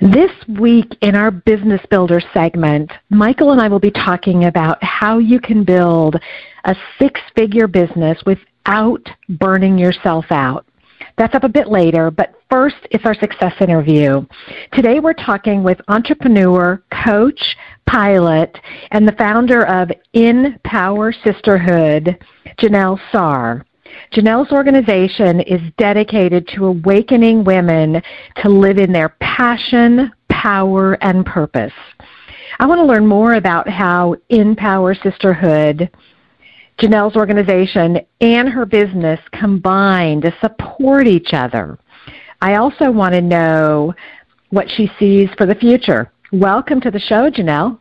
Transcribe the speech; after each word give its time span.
This 0.00 0.30
week 0.60 0.96
in 1.00 1.16
our 1.16 1.32
Business 1.32 1.80
Builder 1.90 2.20
segment, 2.32 2.92
Michael 3.10 3.50
and 3.50 3.60
I 3.60 3.66
will 3.66 3.80
be 3.80 3.90
talking 3.90 4.44
about 4.44 4.78
how 4.80 5.18
you 5.18 5.40
can 5.40 5.64
build 5.64 6.14
a 6.66 6.76
six 7.00 7.20
figure 7.34 7.66
business 7.66 8.16
without 8.24 9.04
burning 9.28 9.76
yourself 9.76 10.26
out. 10.30 10.64
That's 11.16 11.34
up 11.34 11.42
a 11.42 11.48
bit 11.48 11.66
later, 11.66 12.12
but 12.12 12.34
first 12.48 12.76
it's 12.92 13.04
our 13.04 13.14
success 13.14 13.54
interview. 13.60 14.24
Today 14.72 15.00
we're 15.00 15.14
talking 15.14 15.64
with 15.64 15.80
entrepreneur, 15.88 16.80
coach, 17.04 17.56
pilot, 17.86 18.56
and 18.92 19.06
the 19.06 19.16
founder 19.18 19.66
of 19.66 19.90
In 20.12 20.60
Power 20.62 21.12
Sisterhood, 21.12 22.24
Janelle 22.60 23.00
Saar. 23.10 23.64
Janelle's 24.12 24.52
organization 24.52 25.40
is 25.40 25.60
dedicated 25.76 26.48
to 26.48 26.66
awakening 26.66 27.44
women 27.44 28.02
to 28.36 28.48
live 28.48 28.78
in 28.78 28.92
their 28.92 29.10
passion, 29.20 30.10
power, 30.30 30.94
and 31.02 31.26
purpose. 31.26 31.72
I 32.58 32.66
want 32.66 32.78
to 32.78 32.86
learn 32.86 33.06
more 33.06 33.34
about 33.34 33.68
how 33.68 34.16
In 34.30 34.56
Power 34.56 34.94
Sisterhood, 34.94 35.90
Janelle's 36.80 37.16
organization, 37.16 38.00
and 38.20 38.48
her 38.48 38.64
business 38.64 39.20
combine 39.32 40.22
to 40.22 40.34
support 40.40 41.06
each 41.06 41.34
other. 41.34 41.78
I 42.40 42.54
also 42.54 42.90
want 42.90 43.14
to 43.14 43.20
know 43.20 43.94
what 44.50 44.70
she 44.70 44.90
sees 44.98 45.28
for 45.36 45.44
the 45.44 45.54
future. 45.54 46.10
Welcome 46.32 46.80
to 46.80 46.90
the 46.90 47.00
show, 47.00 47.30
Janelle. 47.30 47.78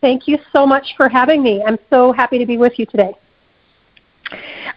Thank 0.00 0.28
you 0.28 0.38
so 0.54 0.66
much 0.66 0.94
for 0.96 1.08
having 1.08 1.42
me. 1.42 1.64
I'm 1.66 1.78
so 1.90 2.12
happy 2.12 2.38
to 2.38 2.46
be 2.46 2.58
with 2.58 2.78
you 2.78 2.86
today. 2.86 3.12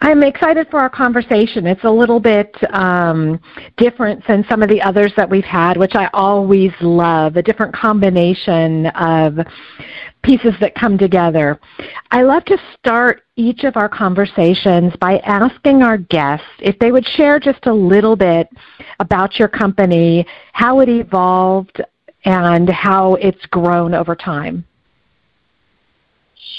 I'm 0.02 0.24
excited 0.24 0.68
for 0.70 0.80
our 0.80 0.90
conversation. 0.90 1.66
It's 1.68 1.84
a 1.84 1.90
little 1.90 2.20
bit 2.20 2.56
um, 2.74 3.40
different 3.78 4.26
than 4.28 4.46
some 4.50 4.62
of 4.62 4.70
the 4.70 4.82
others 4.82 5.12
that 5.18 5.30
we've 5.30 5.44
had, 5.44 5.78
which 5.78 5.96
I 5.96 6.10
always 6.14 6.72
love, 6.82 7.36
a 7.36 7.42
different 7.42 7.76
combination 7.76 8.88
of 8.88 9.40
pieces 10.24 10.54
that 10.62 10.76
come 10.76 10.98
together. 10.98 11.60
I 12.12 12.22
love 12.22 12.46
to 12.46 12.58
start 12.78 13.24
each 13.36 13.64
of 13.64 13.76
our 13.78 13.90
conversations 13.90 14.94
by 15.00 15.18
asking 15.20 15.82
our 15.82 15.98
guests 15.98 16.46
if 16.60 16.78
they 16.80 16.92
would 16.92 17.06
share 17.06 17.40
just 17.40 17.66
a 17.66 17.74
little 17.74 18.16
bit 18.16 18.50
about 19.00 19.40
your 19.40 19.48
company, 19.48 20.26
how 20.54 20.82
it 20.82 20.90
evolved, 20.90 21.82
and 22.26 22.70
how 22.70 23.16
it's 23.16 23.46
grown 23.48 23.94
over 23.94 24.16
time. 24.16 24.66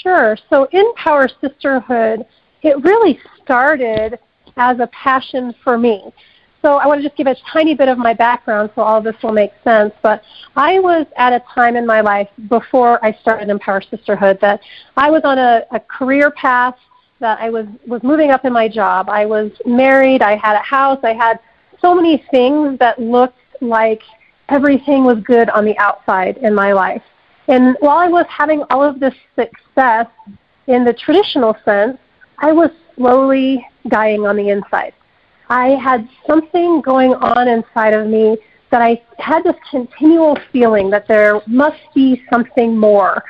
Sure. 0.01 0.37
So, 0.49 0.67
In 0.71 0.93
Power 0.95 1.29
Sisterhood 1.39 2.25
it 2.61 2.81
really 2.83 3.19
started 3.43 4.19
as 4.57 4.79
a 4.79 4.87
passion 4.87 5.53
for 5.63 5.77
me. 5.77 6.13
So 6.61 6.77
I 6.77 6.85
want 6.85 7.01
to 7.01 7.07
just 7.07 7.17
give 7.17 7.25
a 7.25 7.35
tiny 7.51 7.73
bit 7.73 7.87
of 7.87 7.97
my 7.97 8.13
background 8.13 8.69
so 8.75 8.83
all 8.83 9.01
this 9.01 9.15
will 9.23 9.31
make 9.31 9.51
sense. 9.63 9.93
But 10.03 10.23
I 10.55 10.79
was 10.79 11.07
at 11.17 11.33
a 11.33 11.43
time 11.55 11.75
in 11.75 11.87
my 11.87 12.01
life 12.01 12.29
before 12.49 13.03
I 13.03 13.17
started 13.21 13.49
In 13.49 13.57
Power 13.57 13.81
Sisterhood 13.81 14.37
that 14.41 14.61
I 14.95 15.09
was 15.09 15.23
on 15.23 15.39
a, 15.39 15.63
a 15.71 15.79
career 15.79 16.29
path 16.31 16.75
that 17.19 17.39
I 17.39 17.49
was, 17.49 17.65
was 17.87 18.03
moving 18.03 18.29
up 18.29 18.45
in 18.45 18.53
my 18.53 18.67
job. 18.67 19.09
I 19.09 19.25
was 19.25 19.51
married, 19.65 20.21
I 20.21 20.35
had 20.35 20.55
a 20.55 20.63
house, 20.63 20.99
I 21.03 21.13
had 21.13 21.39
so 21.79 21.95
many 21.95 22.23
things 22.29 22.77
that 22.79 22.99
looked 22.99 23.37
like 23.61 24.01
everything 24.49 25.03
was 25.03 25.17
good 25.23 25.49
on 25.49 25.65
the 25.65 25.77
outside 25.77 26.37
in 26.37 26.53
my 26.53 26.73
life. 26.73 27.01
And 27.47 27.75
while 27.79 27.97
I 27.97 28.07
was 28.07 28.25
having 28.29 28.63
all 28.69 28.83
of 28.83 28.99
this 28.99 29.15
success 29.35 30.07
in 30.67 30.83
the 30.83 30.93
traditional 30.93 31.55
sense, 31.65 31.97
I 32.41 32.51
was 32.51 32.71
slowly 32.95 33.65
dying 33.87 34.25
on 34.25 34.35
the 34.35 34.49
inside. 34.49 34.93
I 35.49 35.69
had 35.69 36.09
something 36.25 36.81
going 36.81 37.13
on 37.13 37.47
inside 37.47 37.93
of 37.93 38.07
me 38.07 38.37
that 38.71 38.81
I 38.81 39.01
had 39.19 39.43
this 39.43 39.55
continual 39.69 40.37
feeling 40.51 40.89
that 40.89 41.07
there 41.07 41.41
must 41.45 41.81
be 41.93 42.23
something 42.31 42.75
more 42.75 43.23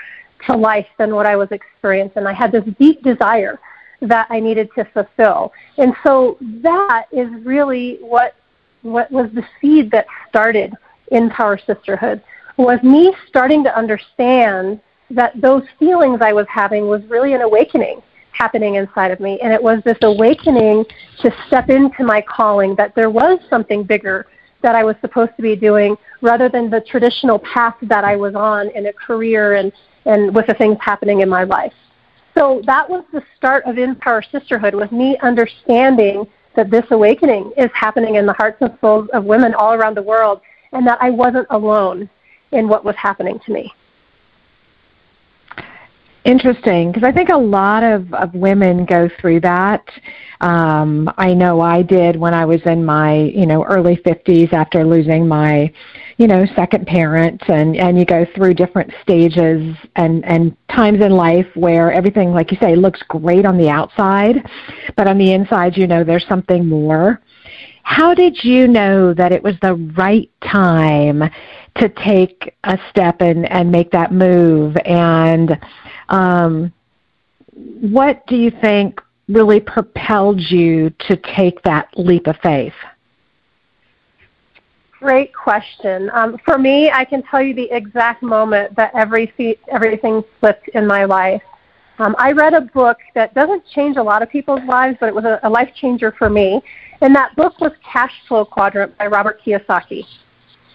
to 0.45 0.55
life 0.55 0.87
than 0.97 1.13
what 1.13 1.25
I 1.25 1.35
was 1.35 1.49
experiencing. 1.51 2.25
I 2.25 2.33
had 2.33 2.51
this 2.51 2.63
deep 2.79 3.03
desire 3.03 3.59
that 4.01 4.27
I 4.29 4.39
needed 4.39 4.69
to 4.75 4.85
fulfill. 4.85 5.51
And 5.77 5.93
so 6.03 6.37
that 6.61 7.05
is 7.11 7.29
really 7.43 7.97
what 8.01 8.35
what 8.83 9.11
was 9.11 9.29
the 9.33 9.45
seed 9.59 9.91
that 9.91 10.07
started 10.27 10.73
In 11.11 11.29
Power 11.29 11.59
Sisterhood 11.67 12.23
was 12.57 12.81
me 12.81 13.13
starting 13.27 13.63
to 13.63 13.77
understand 13.77 14.79
that 15.11 15.39
those 15.39 15.63
feelings 15.77 16.19
I 16.21 16.33
was 16.33 16.47
having 16.49 16.87
was 16.87 17.03
really 17.03 17.33
an 17.33 17.41
awakening 17.41 18.01
happening 18.31 18.75
inside 18.75 19.11
of 19.11 19.19
me. 19.19 19.39
And 19.41 19.53
it 19.53 19.61
was 19.61 19.81
this 19.83 19.97
awakening 20.01 20.85
to 21.21 21.33
step 21.47 21.69
into 21.69 22.03
my 22.03 22.21
calling 22.21 22.75
that 22.75 22.95
there 22.95 23.09
was 23.09 23.39
something 23.49 23.83
bigger 23.83 24.27
that 24.61 24.75
I 24.75 24.83
was 24.83 24.95
supposed 25.01 25.31
to 25.37 25.41
be 25.41 25.55
doing 25.55 25.95
rather 26.21 26.49
than 26.49 26.69
the 26.69 26.81
traditional 26.81 27.39
path 27.39 27.75
that 27.83 28.03
I 28.03 28.15
was 28.15 28.35
on 28.35 28.69
in 28.69 28.85
a 28.87 28.93
career 28.93 29.55
and, 29.55 29.71
and 30.05 30.33
with 30.35 30.47
the 30.47 30.53
things 30.53 30.77
happening 30.79 31.21
in 31.21 31.29
my 31.29 31.43
life. 31.43 31.73
So 32.37 32.61
that 32.65 32.89
was 32.89 33.03
the 33.11 33.23
start 33.35 33.65
of 33.65 33.77
In 33.77 33.95
Power 33.95 34.23
Sisterhood, 34.31 34.73
with 34.73 34.91
me 34.91 35.17
understanding 35.21 36.25
that 36.55 36.69
this 36.69 36.85
awakening 36.91 37.51
is 37.57 37.69
happening 37.73 38.15
in 38.15 38.25
the 38.25 38.33
hearts 38.33 38.57
and 38.61 38.77
souls 38.81 39.09
of 39.13 39.25
women 39.25 39.53
all 39.53 39.73
around 39.73 39.95
the 39.95 40.01
world 40.01 40.41
and 40.73 40.85
that 40.87 40.97
I 41.01 41.09
wasn't 41.09 41.47
alone 41.49 42.09
in 42.51 42.67
what 42.67 42.85
was 42.85 42.95
happening 42.95 43.39
to 43.45 43.51
me. 43.51 43.73
Interesting, 46.23 46.91
because 46.91 47.07
I 47.07 47.11
think 47.11 47.29
a 47.29 47.37
lot 47.37 47.81
of, 47.81 48.13
of 48.13 48.35
women 48.35 48.85
go 48.85 49.09
through 49.19 49.39
that. 49.39 49.83
Um, 50.39 51.11
I 51.17 51.33
know 51.33 51.61
I 51.61 51.81
did 51.81 52.15
when 52.15 52.35
I 52.35 52.45
was 52.45 52.61
in 52.67 52.85
my, 52.85 53.15
you 53.15 53.47
know, 53.47 53.63
early 53.65 53.95
50s 53.97 54.53
after 54.53 54.85
losing 54.85 55.27
my, 55.27 55.73
you 56.17 56.27
know, 56.27 56.45
second 56.55 56.85
parent, 56.85 57.41
and 57.47 57.75
and 57.75 57.97
you 57.97 58.05
go 58.05 58.23
through 58.35 58.53
different 58.53 58.93
stages 59.01 59.75
and 59.95 60.23
and 60.25 60.55
times 60.69 61.03
in 61.03 61.11
life 61.11 61.47
where 61.55 61.91
everything, 61.91 62.33
like 62.33 62.51
you 62.51 62.57
say, 62.61 62.75
looks 62.75 63.01
great 63.07 63.45
on 63.45 63.57
the 63.57 63.69
outside, 63.69 64.47
but 64.95 65.07
on 65.07 65.17
the 65.17 65.33
inside, 65.33 65.75
you 65.75 65.87
know, 65.87 66.03
there's 66.03 66.27
something 66.27 66.67
more. 66.67 67.19
How 67.81 68.13
did 68.13 68.43
you 68.43 68.67
know 68.67 69.11
that 69.15 69.31
it 69.31 69.41
was 69.41 69.55
the 69.63 69.73
right 69.97 70.29
time 70.43 71.23
to 71.77 71.89
take 71.89 72.55
a 72.63 72.77
step 72.91 73.21
and 73.21 73.51
and 73.51 73.71
make 73.71 73.89
that 73.91 74.11
move 74.11 74.75
and 74.85 75.57
um, 76.11 76.71
what 77.53 78.25
do 78.27 78.35
you 78.35 78.51
think 78.61 79.01
really 79.27 79.59
propelled 79.59 80.39
you 80.39 80.91
to 81.07 81.15
take 81.35 81.61
that 81.63 81.87
leap 81.95 82.27
of 82.27 82.35
faith? 82.43 82.73
Great 84.99 85.33
question. 85.33 86.11
Um, 86.13 86.37
for 86.45 86.59
me, 86.59 86.91
I 86.91 87.05
can 87.05 87.23
tell 87.23 87.41
you 87.41 87.55
the 87.55 87.69
exact 87.71 88.21
moment 88.21 88.75
that 88.75 88.91
every 88.93 89.57
everything 89.71 90.23
flipped 90.39 90.67
in 90.69 90.85
my 90.85 91.05
life. 91.05 91.41
Um, 91.97 92.15
I 92.19 92.33
read 92.33 92.53
a 92.53 92.61
book 92.61 92.97
that 93.15 93.33
doesn't 93.33 93.63
change 93.67 93.97
a 93.97 94.03
lot 94.03 94.21
of 94.21 94.29
people's 94.29 94.63
lives, 94.67 94.97
but 94.99 95.09
it 95.09 95.15
was 95.15 95.25
a, 95.25 95.39
a 95.43 95.49
life 95.49 95.69
changer 95.75 96.13
for 96.17 96.29
me. 96.29 96.61
And 97.01 97.15
that 97.15 97.35
book 97.35 97.59
was 97.59 97.71
Cash 97.83 98.13
Flow 98.27 98.45
Quadrant 98.45 98.95
by 98.97 99.07
Robert 99.07 99.41
Kiyosaki. 99.43 100.05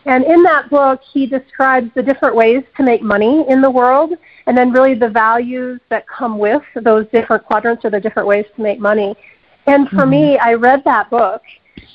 And 0.07 0.25
in 0.25 0.43
that 0.45 0.71
book, 0.71 1.01
he 1.13 1.27
describes 1.27 1.91
the 1.95 2.03
different 2.03 2.37
ways 2.37 2.63
to 2.77 2.85
make 2.85 3.03
money 3.03 3.45
in 3.49 3.61
the 3.61 3.71
world 3.71 4.13
and 4.47 4.57
then 4.57 4.73
really 4.73 4.95
the 4.95 5.09
values 5.09 5.81
that 5.89 6.07
come 6.07 6.39
with 6.39 6.63
those 6.81 7.07
different 7.13 7.45
quadrants 7.45 7.85
or 7.85 7.91
the 7.91 8.01
different 8.01 8.29
ways 8.29 8.47
to 8.55 8.63
make 8.63 8.79
money. 8.79 9.17
And 9.67 9.89
for 9.89 9.97
mm-hmm. 9.97 10.11
me, 10.11 10.39
I 10.39 10.55
read 10.55 10.85
that 10.85 11.11
book 11.11 11.43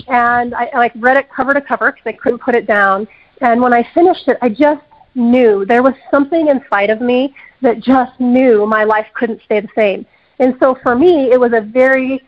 and 0.09 0.53
I, 0.53 0.69
like 0.75 0.91
read 0.97 1.15
it 1.15 1.29
cover 1.31 1.53
to 1.53 1.61
cover 1.61 1.93
because 1.93 2.05
I 2.05 2.11
couldn't 2.11 2.39
put 2.39 2.53
it 2.53 2.67
down. 2.67 3.07
And 3.39 3.61
when 3.61 3.73
I 3.73 3.87
finished 3.93 4.27
it, 4.27 4.37
I 4.41 4.49
just 4.49 4.83
knew 5.15 5.65
there 5.65 5.81
was 5.81 5.93
something 6.09 6.49
inside 6.49 6.89
of 6.89 6.99
me 6.99 7.33
that 7.61 7.79
just 7.79 8.19
knew 8.19 8.65
my 8.65 8.83
life 8.83 9.07
couldn't 9.13 9.41
stay 9.45 9.61
the 9.61 9.69
same. 9.73 10.05
And 10.39 10.55
so 10.61 10.77
for 10.83 10.95
me, 10.95 11.31
it 11.31 11.39
was 11.39 11.53
a 11.53 11.61
very 11.61 12.21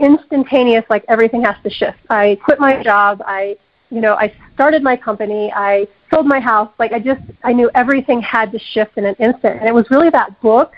instantaneous, 0.00 0.84
like 0.90 1.04
everything 1.08 1.42
has 1.44 1.56
to 1.62 1.70
shift. 1.70 1.98
I 2.10 2.38
quit 2.44 2.60
my 2.60 2.82
job. 2.82 3.22
I, 3.26 3.56
you 3.90 4.00
know, 4.00 4.14
I 4.14 4.32
started 4.54 4.82
my 4.82 4.96
company. 4.96 5.52
I 5.54 5.86
sold 6.12 6.26
my 6.26 6.40
house. 6.40 6.70
Like 6.78 6.92
I 6.92 6.98
just, 6.98 7.20
I 7.44 7.52
knew 7.52 7.70
everything 7.74 8.20
had 8.22 8.52
to 8.52 8.58
shift 8.58 8.96
in 8.96 9.04
an 9.04 9.16
instant. 9.18 9.58
And 9.60 9.68
it 9.68 9.74
was 9.74 9.84
really 9.90 10.10
that 10.10 10.40
book 10.40 10.72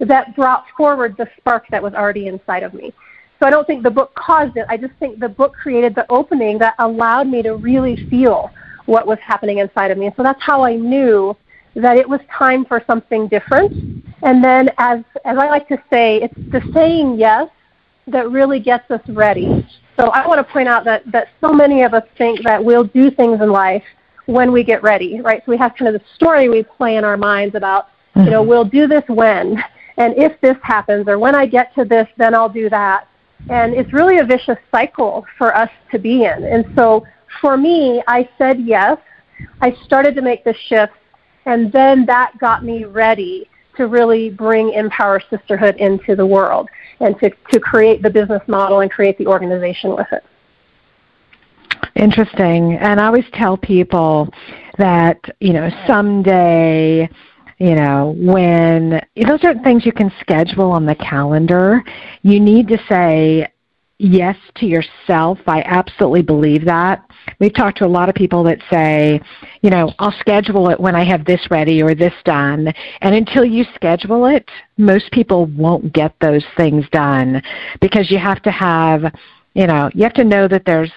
that 0.00 0.34
brought 0.36 0.64
forward 0.76 1.16
the 1.16 1.28
spark 1.38 1.64
that 1.70 1.82
was 1.82 1.94
already 1.94 2.26
inside 2.26 2.62
of 2.62 2.74
me. 2.74 2.92
So 3.38 3.46
I 3.46 3.50
don't 3.50 3.66
think 3.66 3.82
the 3.82 3.90
book 3.90 4.14
caused 4.14 4.56
it. 4.56 4.66
I 4.68 4.76
just 4.76 4.92
think 4.98 5.18
the 5.18 5.28
book 5.28 5.54
created 5.54 5.94
the 5.94 6.10
opening 6.10 6.58
that 6.58 6.74
allowed 6.78 7.26
me 7.26 7.42
to 7.42 7.54
really 7.54 7.96
feel 8.08 8.50
what 8.86 9.06
was 9.06 9.18
happening 9.20 9.58
inside 9.58 9.90
of 9.90 9.98
me. 9.98 10.06
And 10.06 10.14
so 10.16 10.22
that's 10.22 10.42
how 10.42 10.62
I 10.62 10.76
knew 10.76 11.34
that 11.74 11.96
it 11.96 12.08
was 12.08 12.20
time 12.30 12.64
for 12.64 12.82
something 12.86 13.28
different. 13.28 14.04
And 14.22 14.44
then 14.44 14.70
as 14.78 14.98
as 15.24 15.38
I 15.38 15.48
like 15.48 15.68
to 15.68 15.78
say, 15.90 16.20
it's 16.22 16.34
the 16.52 16.60
saying 16.74 17.18
yes 17.18 17.48
that 18.08 18.30
really 18.30 18.60
gets 18.60 18.90
us 18.90 19.00
ready. 19.08 19.66
So 20.00 20.08
I 20.08 20.26
want 20.26 20.38
to 20.46 20.50
point 20.50 20.66
out 20.66 20.84
that, 20.84 21.02
that 21.12 21.28
so 21.42 21.52
many 21.52 21.82
of 21.82 21.92
us 21.92 22.04
think 22.16 22.42
that 22.44 22.64
we'll 22.64 22.84
do 22.84 23.10
things 23.10 23.42
in 23.42 23.50
life 23.50 23.84
when 24.24 24.50
we 24.50 24.64
get 24.64 24.82
ready, 24.82 25.20
right? 25.20 25.42
So 25.44 25.52
we 25.52 25.58
have 25.58 25.74
kind 25.76 25.94
of 25.94 26.00
the 26.00 26.06
story 26.14 26.48
we 26.48 26.62
play 26.62 26.96
in 26.96 27.04
our 27.04 27.18
minds 27.18 27.54
about, 27.54 27.88
mm-hmm. 28.16 28.20
you 28.22 28.30
know, 28.30 28.40
mm-hmm. 28.40 28.48
we'll 28.48 28.64
do 28.64 28.86
this 28.86 29.02
when, 29.08 29.62
and 29.98 30.14
if 30.16 30.40
this 30.40 30.56
happens, 30.62 31.06
or 31.06 31.18
when 31.18 31.34
I 31.34 31.44
get 31.44 31.74
to 31.74 31.84
this, 31.84 32.08
then 32.16 32.34
I'll 32.34 32.48
do 32.48 32.70
that. 32.70 33.08
And 33.50 33.74
it's 33.74 33.92
really 33.92 34.20
a 34.20 34.24
vicious 34.24 34.56
cycle 34.70 35.26
for 35.36 35.54
us 35.54 35.70
to 35.92 35.98
be 35.98 36.24
in. 36.24 36.44
And 36.44 36.64
so 36.74 37.04
for 37.42 37.58
me, 37.58 38.02
I 38.06 38.26
said 38.38 38.58
yes. 38.60 38.96
I 39.60 39.76
started 39.84 40.14
to 40.14 40.22
make 40.22 40.44
the 40.44 40.54
shift, 40.68 40.94
and 41.44 41.70
then 41.72 42.06
that 42.06 42.38
got 42.38 42.64
me 42.64 42.84
ready 42.84 43.50
to 43.80 43.86
really 43.86 44.28
bring 44.28 44.74
In 44.74 44.90
Power 44.90 45.22
Sisterhood 45.30 45.76
into 45.76 46.14
the 46.14 46.26
world 46.26 46.68
and 47.00 47.18
to, 47.20 47.30
to 47.50 47.58
create 47.58 48.02
the 48.02 48.10
business 48.10 48.42
model 48.46 48.80
and 48.80 48.90
create 48.90 49.16
the 49.16 49.26
organization 49.26 49.96
with 49.96 50.06
it. 50.12 50.22
Interesting. 51.96 52.76
And 52.76 53.00
I 53.00 53.06
always 53.06 53.24
tell 53.32 53.56
people 53.56 54.28
that, 54.76 55.18
you 55.40 55.54
know, 55.54 55.70
someday, 55.86 57.08
you 57.56 57.74
know, 57.74 58.14
when 58.18 59.00
those 59.26 59.42
are 59.44 59.54
things 59.62 59.86
you 59.86 59.92
can 59.92 60.12
schedule 60.20 60.72
on 60.72 60.84
the 60.84 60.94
calendar, 60.96 61.82
you 62.20 62.38
need 62.38 62.68
to 62.68 62.78
say, 62.86 63.50
yes 64.00 64.36
to 64.56 64.66
yourself. 64.66 65.38
I 65.46 65.62
absolutely 65.62 66.22
believe 66.22 66.64
that. 66.64 67.04
We've 67.38 67.54
talked 67.54 67.78
to 67.78 67.86
a 67.86 67.88
lot 67.88 68.08
of 68.08 68.14
people 68.14 68.42
that 68.44 68.58
say, 68.72 69.20
you 69.60 69.70
know, 69.70 69.92
I'll 69.98 70.14
schedule 70.20 70.70
it 70.70 70.80
when 70.80 70.94
I 70.94 71.04
have 71.04 71.24
this 71.24 71.40
ready 71.50 71.82
or 71.82 71.94
this 71.94 72.14
done. 72.24 72.72
And 73.02 73.14
until 73.14 73.44
you 73.44 73.64
schedule 73.74 74.26
it, 74.26 74.48
most 74.78 75.12
people 75.12 75.46
won't 75.46 75.92
get 75.92 76.14
those 76.20 76.44
things 76.56 76.86
done 76.92 77.42
because 77.80 78.10
you 78.10 78.18
have 78.18 78.42
to 78.42 78.50
have, 78.50 79.02
you 79.54 79.66
know, 79.66 79.90
you 79.94 80.02
have 80.02 80.14
to 80.14 80.24
know 80.24 80.48
that 80.48 80.64
there's 80.64 80.92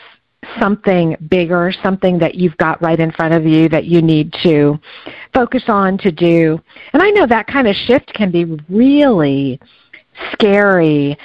something 0.59 1.15
bigger, 1.29 1.73
something 1.83 2.17
that 2.19 2.35
you've 2.35 2.57
got 2.57 2.81
right 2.81 2.99
in 2.99 3.11
front 3.11 3.33
of 3.33 3.45
you 3.45 3.67
that 3.69 3.85
you 3.85 4.01
need 4.01 4.33
to 4.43 4.79
focus 5.33 5.63
on 5.67 5.97
to 5.99 6.11
do. 6.11 6.59
And 6.93 7.01
I 7.01 7.09
know 7.09 7.25
that 7.27 7.47
kind 7.47 7.67
of 7.67 7.75
shift 7.75 8.13
can 8.13 8.31
be 8.31 8.45
really 8.69 9.59
scary 10.31 11.17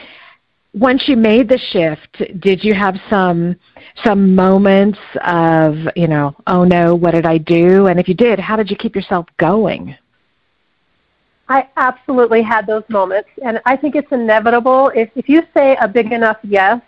once 0.74 1.04
you 1.08 1.16
made 1.16 1.48
the 1.48 1.58
shift, 1.72 2.40
did 2.40 2.62
you 2.62 2.74
have 2.74 2.96
some 3.08 3.56
some 4.04 4.34
moments 4.34 4.98
of, 5.24 5.74
you 5.96 6.06
know, 6.06 6.34
oh 6.46 6.64
no, 6.64 6.94
what 6.94 7.14
did 7.14 7.26
I 7.26 7.38
do? 7.38 7.86
And 7.86 7.98
if 7.98 8.06
you 8.06 8.14
did, 8.14 8.38
how 8.38 8.56
did 8.56 8.70
you 8.70 8.76
keep 8.76 8.94
yourself 8.94 9.26
going? 9.38 9.96
I 11.48 11.66
absolutely 11.76 12.42
had 12.42 12.66
those 12.66 12.82
moments, 12.88 13.30
and 13.42 13.58
I 13.64 13.74
think 13.74 13.96
it's 13.96 14.12
inevitable. 14.12 14.92
If 14.94 15.10
if 15.16 15.28
you 15.28 15.42
say 15.56 15.76
a 15.80 15.88
big 15.88 16.12
enough 16.12 16.36
yes, 16.42 16.82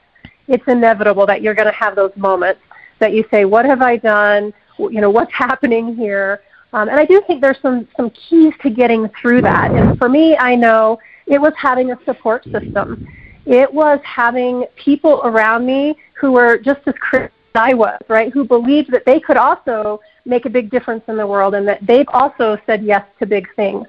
it's 0.49 0.65
inevitable 0.67 1.25
that 1.27 1.41
you're 1.41 1.55
going 1.55 1.67
to 1.67 1.73
have 1.73 1.97
those 1.97 2.13
moments 2.17 2.61
that 2.99 3.15
you 3.15 3.25
say, 3.31 3.47
"What 3.47 3.65
have 3.65 3.81
I 3.81 3.97
done? 3.97 4.53
You 4.79 5.01
know, 5.01 5.09
what's 5.09 5.33
happening 5.47 5.97
here?" 5.97 6.43
Um, 6.75 6.91
and 6.91 7.01
I 7.01 7.07
do 7.07 7.23
think 7.27 7.41
there's 7.41 7.59
some 7.63 7.89
some 7.97 8.11
keys 8.11 8.53
to 8.61 8.69
getting 8.69 9.09
through 9.21 9.41
that. 9.43 9.71
And 9.71 9.99
for 9.99 10.11
me, 10.11 10.37
I 10.37 10.55
know 10.55 10.99
it 11.27 11.41
was 11.41 11.55
having 11.57 11.93
a 11.93 11.99
support 12.05 12.45
system 12.45 13.09
it 13.47 13.73
was 13.73 14.01
having 14.05 14.65
people 14.77 15.21
around 15.25 15.67
me 15.67 15.97
who 16.15 16.33
were 16.33 16.59
just 16.59 16.81
as 16.87 16.95
critical 17.01 17.35
as 17.55 17.61
I 17.61 17.75
was, 17.75 18.01
right? 18.09 18.33
Who 18.33 18.45
believed 18.45 18.93
that 18.93 19.05
they 19.05 19.21
could 19.21 19.37
also 19.37 20.01
make 20.25 20.47
a 20.47 20.51
big 20.51 20.71
difference 20.71 21.03
in 21.09 21.17
the 21.17 21.27
world 21.27 21.55
and 21.55 21.67
that 21.67 21.85
they've 21.87 22.09
also 22.09 22.59
said 22.67 22.85
yes 22.85 23.05
to 23.19 23.27
big 23.27 23.49
things. 23.57 23.87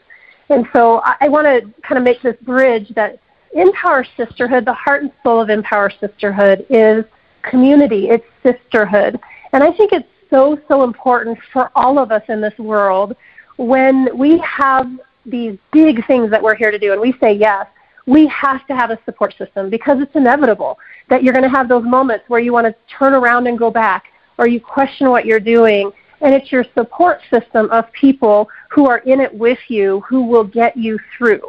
And 0.50 0.66
so 0.74 1.02
I, 1.04 1.16
I 1.22 1.30
want 1.30 1.46
to 1.46 1.82
kind 1.82 1.98
of 1.98 2.04
make 2.04 2.22
this 2.22 2.36
bridge 2.42 2.90
that 2.96 3.20
In 3.54 3.72
Power 3.74 4.06
Sisterhood, 4.18 4.66
the 4.66 4.74
heart 4.74 5.04
and 5.04 5.12
soul 5.24 5.42
of 5.42 5.50
In 5.50 5.64
Power 5.64 5.92
Sisterhood, 6.00 6.66
is 6.70 7.06
community, 7.44 8.10
it's 8.10 8.26
sisterhood. 8.44 9.20
And 9.54 9.64
I 9.64 9.72
think 9.72 9.92
it's 9.92 10.08
so, 10.30 10.60
so 10.68 10.84
important 10.84 11.38
for 11.52 11.72
all 11.76 12.00
of 12.00 12.12
us 12.12 12.24
in 12.30 12.42
this 12.42 12.58
world 12.58 13.16
when 13.58 14.16
we 14.18 14.40
have 14.40 14.90
these 15.26 15.58
big 15.72 16.06
things 16.08 16.32
that 16.32 16.42
we're 16.42 16.56
here 16.56 16.72
to 16.72 16.80
do 16.80 16.94
and 16.94 17.02
we 17.02 17.14
say 17.20 17.34
yes 17.34 17.68
we 18.06 18.28
have 18.28 18.66
to 18.68 18.76
have 18.76 18.92
a 18.92 19.00
support 19.06 19.36
system 19.38 19.70
because 19.70 20.02
it's 20.02 20.16
inevitable 20.16 20.78
that 21.10 21.24
you're 21.24 21.34
going 21.34 21.44
to 21.44 21.50
have 21.50 21.68
those 21.68 21.84
moments 21.84 22.26
where 22.28 22.40
you 22.40 22.54
want 22.54 22.66
to 22.66 22.76
turn 22.98 23.14
around 23.14 23.48
and 23.48 23.58
go 23.58 23.70
back 23.70 24.06
or 24.38 24.48
you 24.48 24.60
question 24.60 25.10
what 25.10 25.26
you're 25.26 25.40
doing. 25.40 25.92
And 26.22 26.34
it's 26.34 26.52
your 26.52 26.66
support 26.76 27.20
system 27.34 27.70
of 27.72 27.92
people 27.94 28.48
who 28.70 28.88
are 28.88 29.00
in 29.00 29.20
it 29.20 29.34
with 29.34 29.60
you 29.68 30.02
who 30.08 30.24
will 30.24 30.44
get 30.44 30.78
you 30.78 31.00
through, 31.18 31.42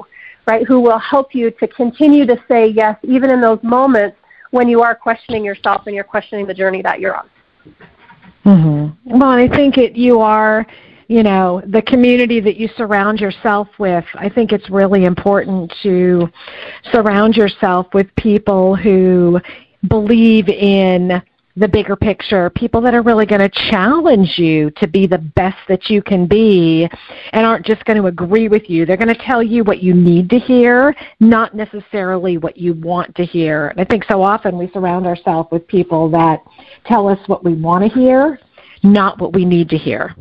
right? 0.47 0.67
Who 0.67 0.81
will 0.81 0.99
help 0.99 1.35
you 1.35 1.51
to 1.53 1.67
continue 1.69 2.27
to 2.27 2.43
say 2.49 2.69
yes, 2.69 2.97
even 3.03 3.31
in 3.31 3.41
those 3.41 3.61
moments 3.63 4.17
when 4.51 4.69
you 4.69 4.83
are 4.83 4.95
questioning 4.95 5.45
yourself 5.45 5.83
and 5.87 5.95
you're 5.95 6.05
questioning 6.05 6.47
the 6.47 6.55
journey 6.55 6.83
that 6.83 7.01
you're 7.01 7.17
on. 7.17 7.31
Mm-hmm. 8.45 9.19
Well, 9.19 9.31
I 9.31 9.49
think 9.49 9.79
it, 9.79 9.95
you 9.95 10.21
are 10.21 10.67
you 11.13 11.23
know, 11.23 11.61
the 11.67 11.83
community 11.83 12.41
that 12.41 12.57
you 12.57 12.71
surround 12.75 13.21
yourself 13.21 13.69
with. 13.79 14.05
I 14.15 14.31
think 14.31 14.51
it's 14.51 14.71
really 14.71 15.05
important 15.05 15.71
to 15.83 16.27
surround 16.91 17.37
yourself 17.37 17.87
with 17.93 18.07
people 18.17 18.75
who 18.75 19.39
believe 19.89 20.49
in 20.49 21.23
the 21.55 21.69
bigger 21.69 21.97
picture, 21.97 22.49
people 22.49 22.81
that 22.81 22.95
are 22.95 23.03
really 23.03 23.27
going 23.27 23.43
to 23.43 23.71
challenge 23.71 24.39
you 24.39 24.71
to 24.71 24.89
be 24.89 25.07
the 25.07 25.19
best 25.19 25.59
that 25.69 25.91
you 25.91 26.01
can 26.01 26.27
be 26.27 26.89
and 27.35 27.45
aren't 27.45 27.67
just 27.67 27.85
going 27.85 28.01
to 28.01 28.07
agree 28.07 28.49
with 28.49 28.71
you. 28.71 28.87
They're 28.87 28.97
going 28.97 29.15
to 29.15 29.27
tell 29.27 29.43
you 29.43 29.65
what 29.65 29.83
you 29.83 29.93
need 29.93 30.31
to 30.31 30.39
hear, 30.39 30.97
not 31.21 31.55
necessarily 31.55 32.39
what 32.39 32.57
you 32.57 32.73
want 32.73 33.15
to 33.17 33.27
hear. 33.27 33.69
And 33.69 33.83
I 33.83 33.85
think 33.85 34.05
so 34.11 34.23
often 34.23 34.57
we 34.57 34.71
surround 34.73 35.07
ourselves 35.07 35.51
with 35.53 35.69
people 35.69 36.09
that 36.13 36.43
tell 36.87 37.07
us 37.07 37.19
what 37.27 37.45
we 37.45 37.53
want 37.53 37.85
to 37.85 37.91
hear, 38.01 38.41
not 38.83 39.21
what 39.21 39.35
we 39.35 39.45
need 39.45 39.69
to 39.69 39.77
hear. 39.77 40.17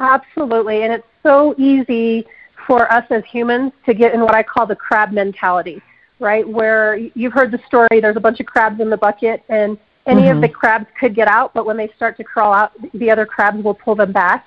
Absolutely. 0.00 0.82
And 0.82 0.92
it's 0.92 1.06
so 1.22 1.54
easy 1.58 2.26
for 2.66 2.90
us 2.92 3.04
as 3.10 3.22
humans 3.24 3.72
to 3.86 3.94
get 3.94 4.14
in 4.14 4.20
what 4.20 4.34
I 4.34 4.42
call 4.42 4.66
the 4.66 4.76
crab 4.76 5.12
mentality, 5.12 5.80
right? 6.18 6.46
Where 6.46 6.96
you've 6.96 7.32
heard 7.32 7.50
the 7.50 7.60
story, 7.66 8.00
there's 8.00 8.16
a 8.16 8.20
bunch 8.20 8.40
of 8.40 8.46
crabs 8.46 8.80
in 8.80 8.90
the 8.90 8.96
bucket, 8.96 9.42
and 9.48 9.78
any 10.06 10.22
mm-hmm. 10.22 10.36
of 10.36 10.42
the 10.42 10.48
crabs 10.48 10.86
could 10.98 11.14
get 11.14 11.28
out, 11.28 11.52
but 11.54 11.66
when 11.66 11.76
they 11.76 11.90
start 11.96 12.16
to 12.16 12.24
crawl 12.24 12.52
out, 12.52 12.72
the 12.94 13.10
other 13.10 13.26
crabs 13.26 13.62
will 13.62 13.74
pull 13.74 13.94
them 13.94 14.12
back. 14.12 14.46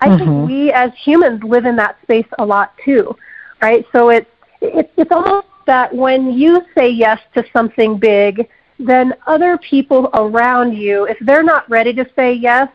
I 0.00 0.08
mm-hmm. 0.08 0.18
think 0.18 0.48
we 0.48 0.72
as 0.72 0.90
humans 1.02 1.42
live 1.42 1.64
in 1.64 1.76
that 1.76 1.96
space 2.02 2.26
a 2.38 2.44
lot 2.44 2.74
too, 2.84 3.16
right? 3.62 3.86
So 3.92 4.10
it's, 4.10 4.30
it's, 4.60 4.90
it's 4.96 5.10
almost 5.10 5.46
that 5.66 5.94
when 5.94 6.32
you 6.32 6.62
say 6.76 6.90
yes 6.90 7.20
to 7.34 7.44
something 7.52 7.98
big, 7.98 8.48
then 8.78 9.14
other 9.26 9.58
people 9.58 10.10
around 10.14 10.76
you, 10.76 11.04
if 11.04 11.16
they're 11.20 11.42
not 11.42 11.68
ready 11.70 11.92
to 11.94 12.06
say 12.16 12.32
yes, 12.32 12.68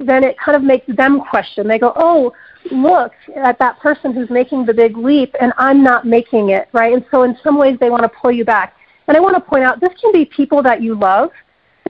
then 0.00 0.24
it 0.24 0.38
kind 0.38 0.56
of 0.56 0.62
makes 0.62 0.86
them 0.96 1.20
question. 1.20 1.68
They 1.68 1.78
go, 1.78 1.92
oh, 1.94 2.32
look 2.70 3.12
at 3.36 3.58
that 3.58 3.78
person 3.80 4.12
who's 4.12 4.30
making 4.30 4.64
the 4.64 4.74
big 4.74 4.96
leap 4.96 5.34
and 5.40 5.52
I'm 5.58 5.82
not 5.82 6.06
making 6.06 6.50
it, 6.50 6.68
right? 6.72 6.92
And 6.92 7.04
so 7.10 7.22
in 7.22 7.36
some 7.44 7.58
ways 7.58 7.78
they 7.78 7.90
want 7.90 8.02
to 8.02 8.08
pull 8.08 8.32
you 8.32 8.44
back. 8.44 8.76
And 9.08 9.16
I 9.16 9.20
want 9.20 9.34
to 9.34 9.40
point 9.40 9.64
out 9.64 9.80
this 9.80 9.92
can 10.00 10.12
be 10.12 10.24
people 10.24 10.62
that 10.62 10.82
you 10.82 10.94
love. 10.94 11.30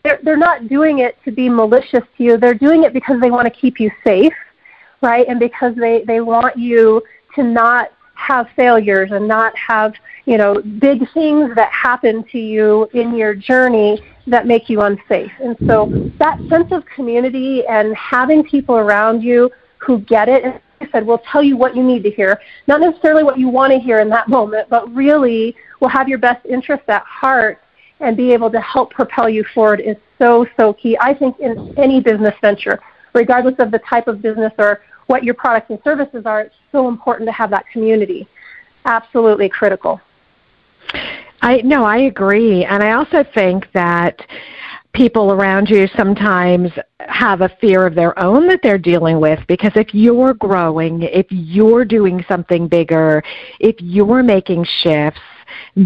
They're, 0.03 0.19
they're 0.23 0.37
not 0.37 0.69
doing 0.69 1.01
it 1.01 1.19
to 1.25 1.31
be 1.31 1.49
malicious 1.49 2.03
to 2.17 2.25
you. 2.25 2.37
They're 2.37 2.55
doing 2.55 2.85
it 2.85 2.93
because 2.93 3.21
they 3.21 3.31
want 3.31 3.47
to 3.47 3.51
keep 3.51 3.79
you 3.79 3.91
safe, 4.03 4.33
right? 5.03 5.27
And 5.29 5.39
because 5.39 5.75
they, 5.77 6.03
they 6.07 6.21
want 6.21 6.57
you 6.57 7.03
to 7.37 7.43
not 7.43 7.93
have 8.15 8.49
failures 8.57 9.11
and 9.13 9.29
not 9.29 9.53
have, 9.57 9.95
you 10.25 10.37
know, 10.37 10.61
big 10.79 11.11
things 11.13 11.55
that 11.55 11.71
happen 11.73 12.25
to 12.33 12.39
you 12.39 12.89
in 12.93 13.15
your 13.15 13.35
journey 13.35 14.03
that 14.31 14.47
make 14.47 14.69
you 14.69 14.81
unsafe. 14.83 15.33
And 15.43 15.57
so 15.67 15.91
that 16.19 16.39
sense 16.49 16.73
of 16.73 16.85
community 16.87 17.67
and 17.67 17.95
having 17.97 18.43
people 18.45 18.77
around 18.77 19.23
you 19.23 19.51
who 19.79 20.01
get 20.01 20.29
it, 20.29 20.45
and 20.45 20.61
I 20.81 20.91
said, 20.91 21.07
will 21.07 21.23
tell 21.31 21.43
you 21.43 21.57
what 21.57 21.77
you 21.77 21.83
need 21.83 22.03
to 22.05 22.11
hear, 22.11 22.41
not 22.67 22.81
necessarily 22.81 23.23
what 23.23 23.39
you 23.39 23.49
want 23.49 23.73
to 23.73 23.79
hear 23.79 24.01
in 24.01 24.09
that 24.11 24.29
moment, 24.29 24.69
but 24.71 24.93
really 24.95 25.55
will 25.81 25.89
have 25.89 26.09
your 26.09 26.19
best 26.19 26.45
interest 26.47 26.85
at 26.89 27.03
heart 27.03 27.61
and 28.01 28.17
be 28.17 28.33
able 28.33 28.51
to 28.51 28.61
help 28.61 28.91
propel 28.91 29.29
you 29.29 29.45
forward 29.55 29.81
is 29.81 29.97
so, 30.19 30.47
so 30.59 30.73
key. 30.73 30.97
I 31.01 31.13
think 31.15 31.39
in 31.39 31.75
any 31.79 32.01
business 32.01 32.35
venture, 32.41 32.81
regardless 33.15 33.57
of 33.59 33.71
the 33.71 33.81
type 33.81 34.09
of 34.09 34.23
business 34.23 34.53
or 34.59 34.81
what 35.07 35.25
your 35.25 35.35
products 35.35 35.71
and 35.71 35.79
services 35.85 36.25
are, 36.25 36.43
it's 36.43 36.55
so 36.73 36.89
important 36.89 37.29
to 37.29 37.33
have 37.33 37.51
that 37.51 37.67
community. 37.73 38.27
Absolutely 38.87 39.49
critical. 39.49 40.01
I 41.43 41.63
no, 41.63 41.85
I 41.85 41.99
agree, 41.99 42.65
and 42.65 42.83
I 42.83 42.93
also 42.93 43.25
think 43.35 43.71
that 43.73 44.21
people 44.93 45.33
around 45.33 45.71
you 45.71 45.89
sometimes 45.97 46.71
have 47.01 47.41
a 47.43 47.49
fear 47.61 47.87
of 47.87 47.95
their 47.95 48.19
own 48.19 48.49
that 48.49 48.61
they're 48.63 48.79
dealing 48.79 49.21
with 49.21 49.39
because 49.47 49.71
if 49.77 49.95
you're 49.95 50.35
growing, 50.35 51.03
if 51.03 51.27
you're 51.31 51.85
doing 51.85 52.25
something 52.29 52.67
bigger, 52.67 53.23
if 53.61 53.77
you're 53.79 54.23
making 54.23 54.65
shifts, 54.65 55.21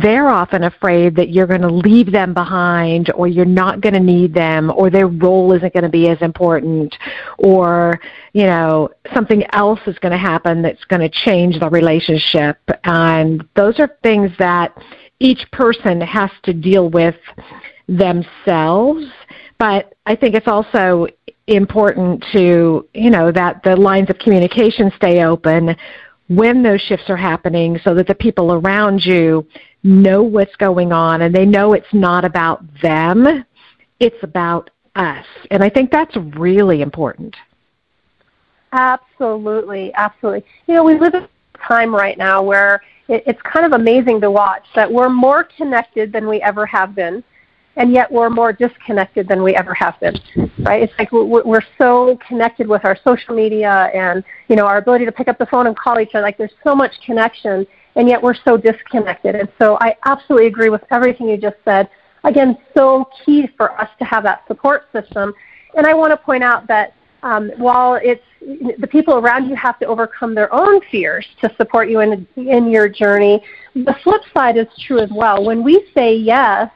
they're 0.01 0.29
often 0.29 0.65
afraid 0.65 1.15
that 1.15 1.31
you're 1.31 1.47
going 1.47 1.61
to 1.61 1.69
leave 1.69 2.11
them 2.11 2.35
behind 2.35 3.13
or 3.15 3.29
you're 3.29 3.45
not 3.45 3.81
going 3.81 3.95
to 3.95 4.01
need 4.01 4.35
them 4.35 4.73
or 4.75 4.91
their 4.91 5.07
role 5.07 5.53
isn't 5.53 5.73
going 5.73 5.85
to 5.85 5.89
be 5.89 6.09
as 6.09 6.21
important 6.21 6.93
or 7.39 8.01
you 8.33 8.45
know 8.45 8.89
something 9.15 9.45
else 9.53 9.79
is 9.87 9.97
going 10.01 10.11
to 10.11 10.19
happen 10.19 10.63
that's 10.63 10.85
going 10.87 11.01
to 11.01 11.09
change 11.09 11.61
the 11.61 11.71
relationship. 11.71 12.59
And 12.83 13.47
those 13.55 13.79
are 13.79 13.97
things 14.03 14.31
that 14.39 14.77
each 15.21 15.49
person 15.53 16.01
has 16.01 16.31
to 16.43 16.53
deal 16.53 16.91
with 16.91 17.17
themselves. 17.87 19.05
But 19.59 19.95
I 20.07 20.17
think 20.17 20.35
it's 20.35 20.49
also 20.49 21.07
important 21.47 22.25
to, 22.33 22.89
you 22.95 23.11
know, 23.11 23.31
that 23.31 23.63
the 23.63 23.77
lines 23.77 24.11
of 24.11 24.19
communication 24.19 24.91
stay 24.97 25.23
open 25.23 25.77
when 26.29 26.63
those 26.63 26.81
shifts 26.81 27.09
are 27.09 27.17
happening 27.17 27.79
so 27.85 27.95
that 27.95 28.07
the 28.07 28.15
people 28.15 28.55
around 28.55 29.05
you 29.05 29.47
know 29.85 30.23
what's 30.23 30.57
going 30.57 30.93
on 30.93 31.23
and 31.23 31.35
they 31.35 31.45
know 31.45 31.75
it's 31.75 31.93
not 31.93 32.25
about 32.25 32.65
them, 32.81 33.45
it's 34.01 34.23
about 34.23 34.71
us. 34.97 35.27
And 35.51 35.63
I 35.63 35.69
think 35.69 35.91
that's 35.91 36.17
really 36.37 36.83
important. 36.83 37.37
Absolutely, 38.73 39.93
absolutely. 39.95 40.45
You 40.67 40.75
know, 40.75 40.85
we 40.85 40.99
live 40.99 41.15
in 41.15 41.23
a 41.23 41.29
time 41.69 41.95
right 41.95 42.19
now 42.19 42.43
where 42.43 42.83
it, 43.09 43.23
it's 43.27 43.41
kind 43.43 43.67
of 43.67 43.79
amazing 43.79 44.21
to 44.23 44.31
watch 44.31 44.65
that 44.75 44.91
we're 44.91 45.09
more 45.09 45.45
connected 45.57 46.13
than 46.13 46.27
we 46.27 46.41
ever 46.41 46.67
have 46.67 46.95
been 46.95 47.23
and 47.77 47.93
yet 47.93 48.11
we're 48.11 48.31
more 48.31 48.53
disconnected 48.53 49.27
than 49.29 49.43
we 49.43 49.55
ever 49.55 49.75
have 49.75 49.99
been 50.01 50.15
right 50.61 50.83
it's 50.83 50.93
like 50.99 51.11
we're 51.13 51.65
so 51.77 52.19
connected 52.27 52.67
with 52.69 52.85
our 52.85 52.97
social 53.05 53.35
media 53.35 53.91
and 53.95 54.23
you 54.49 54.57
know 54.57 54.67
our 54.67 54.79
ability 54.79 55.05
to 55.05 55.13
pick 55.13 55.29
up 55.29 55.39
the 55.39 55.47
phone 55.47 55.67
and 55.67 55.77
call 55.77 56.01
each 56.01 56.15
other 56.15 56.23
like 56.23 56.39
there's 56.39 56.53
so 56.63 56.75
much 56.75 56.93
connection 57.05 57.67
and 57.97 58.09
yet 58.09 58.23
we're 58.23 58.35
so 58.35 58.57
disconnected. 58.57 59.35
And 59.35 59.49
so 59.59 59.79
i 59.81 59.97
absolutely 60.07 60.47
agree 60.49 60.71
with 60.71 60.83
everything 60.91 61.29
you 61.29 61.37
just 61.37 61.57
said. 61.65 61.89
Again 62.25 62.57
so 62.77 63.09
key 63.25 63.49
for 63.57 63.79
us 63.81 63.91
to 63.99 64.05
have 64.05 64.23
that 64.25 64.47
support 64.47 64.89
system. 64.93 65.35
And 65.77 65.87
i 65.87 65.95
want 65.95 66.11
to 66.13 66.17
point 66.17 66.43
out 66.43 66.67
that 66.69 66.95
um, 67.23 67.51
while 67.57 67.95
it's 67.95 68.25
the 68.79 68.87
people 68.87 69.15
around 69.15 69.49
you 69.49 69.57
have 69.57 69.79
to 69.79 69.87
overcome 69.87 70.35
their 70.35 70.53
own 70.53 70.81
fears 70.91 71.27
to 71.41 71.55
support 71.57 71.89
you 71.89 72.01
in 72.01 72.27
in 72.37 72.71
your 72.71 72.89
journey 72.89 73.43
the 73.75 73.97
flip 74.03 74.21
side 74.35 74.57
is 74.57 74.67
true 74.87 75.01
as 75.01 75.11
well. 75.13 75.45
When 75.45 75.63
we 75.63 75.87
say 75.95 76.15
yes 76.15 76.71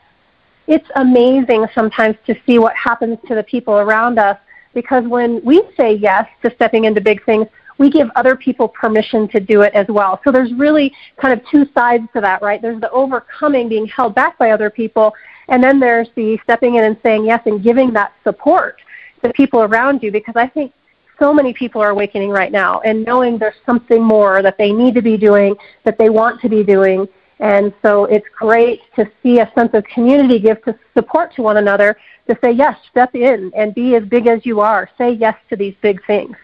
it's 0.67 0.89
amazing 0.97 1.67
sometimes 1.75 2.17
to 2.27 2.35
see 2.47 2.59
what 2.59 2.77
happens 2.77 3.19
to 3.27 3.35
the 3.35 3.43
people 3.43 3.75
around 3.75 4.19
us 4.19 4.39
because 4.75 5.05
when 5.09 5.43
we 5.43 5.63
say 5.77 5.95
yes 5.95 6.29
to 6.45 6.55
stepping 6.55 6.85
into 6.85 7.01
big 7.01 7.25
things, 7.25 7.47
we 7.79 7.91
give 7.91 8.09
other 8.17 8.37
people 8.37 8.69
permission 8.69 9.29
to 9.29 9.41
do 9.41 9.63
it 9.63 9.73
as 9.75 9.87
well. 9.89 10.21
So 10.25 10.33
there's 10.33 10.53
really 10.55 10.93
kind 11.21 11.39
of 11.39 11.47
two 11.49 11.67
sides 11.73 12.05
to 12.15 12.21
that, 12.21 12.43
right? 12.43 12.61
There's 12.61 12.81
the 12.81 12.91
overcoming, 12.91 13.69
being 13.69 13.87
held 13.87 14.15
back 14.15 14.37
by 14.39 14.51
other 14.51 14.69
people, 14.69 15.15
and 15.49 15.63
then 15.63 15.81
there's 15.81 16.09
the 16.15 16.39
stepping 16.43 16.75
in 16.75 16.85
and 16.85 16.97
saying 17.03 17.25
yes 17.25 17.43
and 17.47 17.63
giving 17.63 17.93
that 17.93 18.13
support 18.25 18.77
to 19.23 19.33
people 19.33 19.63
around 19.63 20.03
you 20.03 20.13
because 20.13 20.37
I 20.37 20.47
think 20.47 20.73
so 21.19 21.33
many 21.33 21.53
people 21.53 21.81
are 21.83 21.91
awakening 21.91 22.31
right 22.31 22.53
now 22.53 22.81
and 22.81 23.05
knowing 23.05 23.39
there's 23.39 23.57
something 23.67 24.03
more 24.03 24.43
that 24.43 24.57
they 24.59 24.73
need 24.73 24.95
to 24.95 25.03
be 25.03 25.17
doing, 25.17 25.57
that 25.85 25.99
they 25.99 26.11
want 26.11 26.41
to 26.43 26.49
be 26.49 26.63
doing, 26.63 27.09
and 27.41 27.73
so 27.83 28.05
it's 28.07 28.27
great 28.37 28.81
to 28.97 29.11
see 29.23 29.39
a 29.41 29.51
sense 29.57 29.71
of 29.75 29.85
community 29.85 30.39
give 30.39 30.63
to 30.65 30.77
support 30.95 31.35
to 31.35 31.43
one 31.43 31.57
another 31.57 31.97
to 32.29 32.37
say, 32.43 32.51
yes, 32.53 32.77
step 32.91 33.15
in 33.15 33.51
and 33.57 33.75
be 33.75 33.95
as 33.95 34.05
big 34.05 34.27
as 34.27 34.45
you 34.45 34.61
are. 34.61 34.91
Say 34.99 35.13
yes 35.13 35.37
to 35.49 35.57
these 35.57 35.75
big 35.81 36.05
things. 36.07 36.37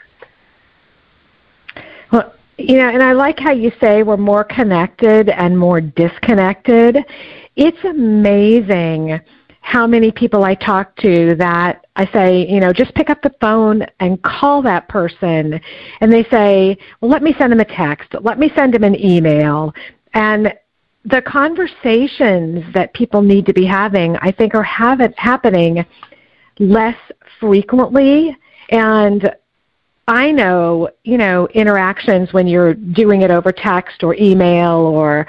Well, 2.12 2.34
you 2.58 2.78
know, 2.78 2.88
and 2.88 3.02
I 3.02 3.12
like 3.12 3.38
how 3.38 3.52
you 3.52 3.72
say 3.80 4.02
we're 4.02 4.16
more 4.16 4.44
connected 4.44 5.28
and 5.28 5.58
more 5.58 5.80
disconnected. 5.80 6.98
It's 7.56 7.84
amazing 7.84 9.20
how 9.60 9.86
many 9.86 10.12
people 10.12 10.44
I 10.44 10.54
talk 10.54 10.94
to 10.96 11.34
that 11.36 11.86
I 11.96 12.06
say, 12.12 12.46
you 12.46 12.60
know, 12.60 12.72
just 12.72 12.94
pick 12.94 13.08
up 13.08 13.22
the 13.22 13.34
phone 13.40 13.84
and 13.98 14.22
call 14.22 14.60
that 14.62 14.88
person. 14.88 15.58
And 16.00 16.12
they 16.12 16.24
say, 16.24 16.76
well, 17.00 17.10
let 17.10 17.22
me 17.22 17.34
send 17.38 17.50
them 17.50 17.60
a 17.60 17.64
text. 17.64 18.14
Let 18.20 18.38
me 18.38 18.52
send 18.54 18.74
them 18.74 18.84
an 18.84 18.94
email. 19.02 19.72
And 20.12 20.52
the 21.06 21.22
conversations 21.22 22.64
that 22.74 22.92
people 22.94 23.22
need 23.22 23.46
to 23.46 23.54
be 23.54 23.64
having, 23.64 24.16
I 24.18 24.30
think, 24.32 24.54
are 24.54 24.62
have 24.62 25.00
it 25.00 25.14
happening 25.18 25.84
less 26.58 26.98
frequently. 27.40 28.36
And 28.70 29.34
I 30.06 30.30
know, 30.32 30.90
you 31.04 31.16
know, 31.16 31.46
interactions 31.48 32.32
when 32.32 32.46
you're 32.46 32.74
doing 32.74 33.22
it 33.22 33.30
over 33.30 33.52
text 33.52 34.02
or 34.02 34.14
email 34.16 34.76
or, 34.76 35.26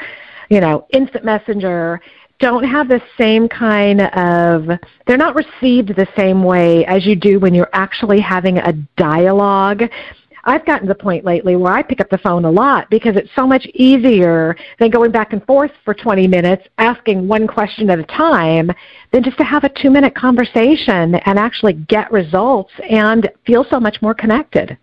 you 0.49 0.59
know, 0.59 0.85
instant 0.91 1.23
messenger 1.23 2.01
don't 2.39 2.65
have 2.65 2.89
the 2.89 3.01
same 3.17 3.47
kind 3.47 4.01
of 4.01 4.77
they're 5.07 5.17
not 5.17 5.35
received 5.35 5.95
the 5.95 6.07
same 6.17 6.43
way 6.43 6.85
as 6.85 7.05
you 7.05 7.15
do 7.15 7.39
when 7.39 7.53
you're 7.53 7.69
actually 7.71 8.19
having 8.19 8.57
a 8.57 8.73
dialogue 8.97 9.83
I've 10.47 10.65
gotten 10.65 10.87
to 10.87 10.93
the 10.93 10.99
point 10.99 11.25
lately 11.25 11.55
where 11.55 11.73
I 11.73 11.81
pick 11.81 11.99
up 11.99 12.09
the 12.09 12.19
phone 12.19 12.45
a 12.45 12.51
lot 12.51 12.87
because 12.91 13.15
it's 13.15 13.29
so 13.35 13.47
much 13.47 13.65
easier 13.73 14.55
than 14.79 14.91
going 14.91 15.11
back 15.11 15.33
and 15.33 15.43
forth 15.45 15.71
for 15.83 15.95
20 15.95 16.27
minutes 16.27 16.67
asking 16.77 17.27
one 17.27 17.47
question 17.47 17.89
at 17.89 17.97
a 17.97 18.03
time 18.03 18.69
than 19.11 19.23
just 19.23 19.37
to 19.39 19.43
have 19.43 19.63
a 19.63 19.69
two 19.69 19.89
minute 19.89 20.13
conversation 20.13 21.15
and 21.15 21.39
actually 21.39 21.73
get 21.73 22.11
results 22.11 22.71
and 22.87 23.27
feel 23.45 23.65
so 23.69 23.79
much 23.79 24.01
more 24.03 24.13
connected. 24.13 24.77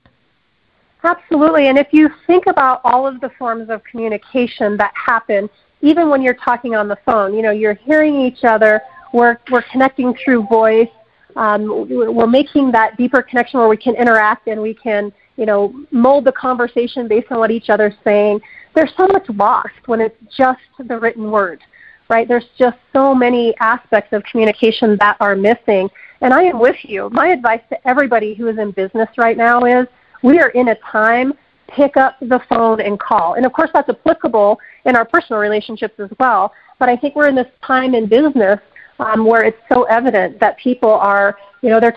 Absolutely. 1.05 1.69
And 1.69 1.79
if 1.79 1.89
you 1.93 2.11
think 2.27 2.47
about 2.47 2.81
all 2.85 3.07
of 3.07 3.21
the 3.21 3.31
forms 3.39 3.71
of 3.71 3.85
communication 3.85 4.77
that 4.79 4.93
happen, 4.95 5.49
even 5.81 6.09
when 6.11 6.23
you're 6.23 6.35
talking 6.35 6.75
on 6.75 6.89
the 6.89 6.99
phone, 7.05 7.35
you 7.35 7.43
know, 7.43 7.51
you're 7.51 7.75
hearing 7.75 8.21
each 8.21 8.45
other, 8.45 8.81
we're, 9.13 9.39
we're 9.51 9.65
connecting 9.71 10.15
through 10.25 10.47
voice, 10.47 10.89
um, 11.37 11.89
we're 11.89 12.27
making 12.27 12.73
that 12.73 12.97
deeper 12.97 13.23
connection 13.23 13.59
where 13.59 13.69
we 13.69 13.77
can 13.77 13.95
interact 13.97 14.49
and 14.49 14.61
we 14.61 14.75
can 14.75 15.13
you 15.43 15.47
know, 15.47 15.75
mold 15.91 16.25
the 16.25 16.31
conversation 16.31 17.09
based 17.09 17.27
on 17.33 17.39
what 17.41 17.51
each 17.51 17.69
other's 17.69 17.97
saying. 18.05 18.41
There's 18.77 18.93
so 18.97 19.09
much 19.09 19.29
lost 19.31 19.75
when 19.87 20.01
it's 20.01 20.17
just 20.37 20.61
the 20.79 20.97
written 20.97 21.33
word, 21.33 21.61
right? 22.09 22.29
There's 22.29 22.47
just 22.57 22.79
so 22.93 23.13
many 23.13 23.53
aspects 23.59 24.13
of 24.13 24.23
communication 24.23 24.97
that 25.01 25.17
are 25.19 25.35
missing. 25.35 25.91
And 26.21 26.33
I 26.33 26.45
am 26.45 26.61
with 26.61 26.77
you. 26.85 27.11
My 27.11 27.31
advice 27.31 27.61
to 27.71 27.89
everybody 27.89 28.35
who 28.35 28.47
is 28.47 28.57
in 28.57 28.71
business 28.71 29.09
right 29.19 29.37
now 29.37 29.65
is 29.65 29.89
we 30.23 30.39
are 30.39 30.51
in 30.51 30.69
a 30.69 30.77
time, 30.77 31.33
pick 31.67 31.97
up 31.97 32.19
the 32.21 32.41
phone 32.49 32.81
and 32.81 33.01
call. 33.01 33.35
And 33.35 33.45
of 33.45 33.53
course, 33.53 33.71
that's 33.75 33.89
applicable 33.89 34.61
in 34.85 34.95
our 34.95 35.05
personal 35.05 35.41
relationships 35.41 35.99
as 35.99 36.11
well. 36.21 36.53
But 36.79 36.89
I 36.89 36.97
think 36.97 37.17
we're 37.17 37.29
in 37.29 37.35
this 37.35 37.51
time 37.67 37.97
in 37.97 38.07
business 38.07 38.61
um, 39.01 39.25
where 39.25 39.43
it's 39.43 39.59
so 39.73 39.83
evident 39.85 40.39
that 40.39 40.57
people 40.59 40.93
are, 40.93 41.37
you 41.63 41.71
know, 41.71 41.81
they're 41.81 41.97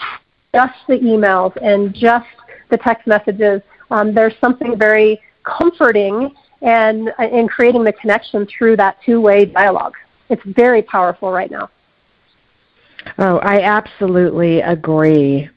just 0.52 0.74
the 0.88 0.98
emails 0.98 1.56
and 1.62 1.94
just 1.94 2.26
the 2.70 2.78
text 2.78 3.08
messages. 3.08 3.62
Um, 3.92 4.14
there's 4.14 4.34
something 4.42 4.78
very 4.78 5.22
comforting 5.44 6.34
and 6.62 7.12
uh, 7.20 7.28
in 7.28 7.48
creating 7.48 7.84
the 7.84 7.94
connection 7.94 8.48
through 8.48 8.78
that 8.78 8.98
two-way 9.06 9.46
dialogue. 9.46 9.94
It's 10.30 10.42
very 10.46 10.82
powerful 10.82 11.32
right 11.32 11.52
now. 11.52 11.70
Oh, 13.20 13.38
I 13.38 13.62
absolutely 13.62 14.62
agree. 14.62 15.50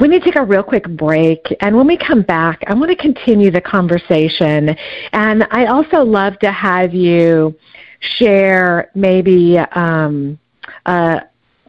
We 0.00 0.08
need 0.08 0.20
to 0.20 0.24
take 0.24 0.36
a 0.36 0.44
real 0.44 0.62
quick 0.62 0.88
break, 0.88 1.40
and 1.60 1.76
when 1.76 1.86
we 1.86 1.96
come 1.96 2.22
back, 2.22 2.64
I 2.66 2.74
want 2.74 2.90
to 2.90 2.96
continue 2.96 3.50
the 3.50 3.60
conversation. 3.60 4.74
And 5.12 5.46
I 5.50 5.66
also 5.66 6.02
love 6.02 6.38
to 6.40 6.50
have 6.50 6.94
you 6.94 7.54
share 8.00 8.90
maybe 8.94 9.58
um, 9.58 10.38
uh, 10.86 11.20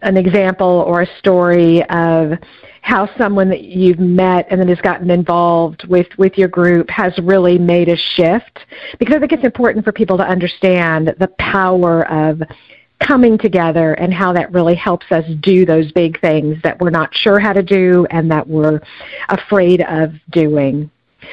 an 0.03 0.17
example 0.17 0.83
or 0.88 1.01
a 1.01 1.17
story 1.17 1.83
of 1.89 2.33
how 2.81 3.10
someone 3.17 3.50
that 3.50 3.63
you've 3.63 4.00
met 4.00 4.45
and 4.50 4.60
then 4.60 4.67
has 4.67 4.79
gotten 4.81 5.10
involved 5.10 5.88
with, 5.88 6.07
with 6.17 6.38
your 6.38 6.50
group 6.50 6.89
has 6.89 7.13
really 7.24 7.57
made 7.57 7.88
a 7.88 7.95
shift. 7.95 8.60
Because 9.00 9.15
I 9.15 9.19
think 9.19 9.31
it's 9.31 9.45
important 9.45 9.86
for 9.86 9.93
people 9.93 10.17
to 10.17 10.24
understand 10.24 11.15
the 11.17 11.29
power 11.39 12.05
of 12.12 12.41
coming 13.00 13.38
together 13.38 13.93
and 13.93 14.13
how 14.13 14.33
that 14.33 14.51
really 14.51 14.75
helps 14.75 15.05
us 15.12 15.25
do 15.41 15.65
those 15.65 15.91
big 15.93 16.19
things 16.22 16.57
that 16.63 16.79
we're 16.79 16.89
not 16.89 17.15
sure 17.15 17.39
how 17.39 17.53
to 17.53 17.63
do 17.63 18.05
and 18.12 18.29
that 18.29 18.48
we're 18.48 18.81
afraid 19.29 19.81
of 19.88 20.12
doing. 20.31 20.89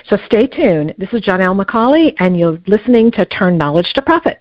So 0.08 0.18
stay 0.26 0.46
tuned. 0.46 0.94
This 0.98 1.12
is 1.12 1.20
Janelle 1.22 1.60
McCauley, 1.60 2.14
and 2.20 2.38
you're 2.38 2.58
listening 2.66 3.10
to 3.12 3.24
Turn 3.26 3.58
Knowledge 3.58 3.92
to 3.94 4.02
Profit. 4.02 4.40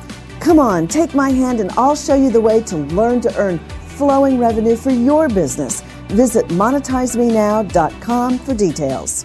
Come 0.41 0.57
on, 0.57 0.87
take 0.87 1.13
my 1.13 1.29
hand 1.29 1.59
and 1.59 1.69
I'll 1.73 1.95
show 1.95 2.15
you 2.15 2.31
the 2.31 2.41
way 2.41 2.61
to 2.63 2.75
learn 2.75 3.21
to 3.21 3.37
earn 3.37 3.59
flowing 3.59 4.39
revenue 4.39 4.75
for 4.75 4.89
your 4.89 5.29
business. 5.29 5.81
Visit 6.07 6.47
monetizemenow.com 6.47 8.39
for 8.39 8.53
details. 8.55 9.23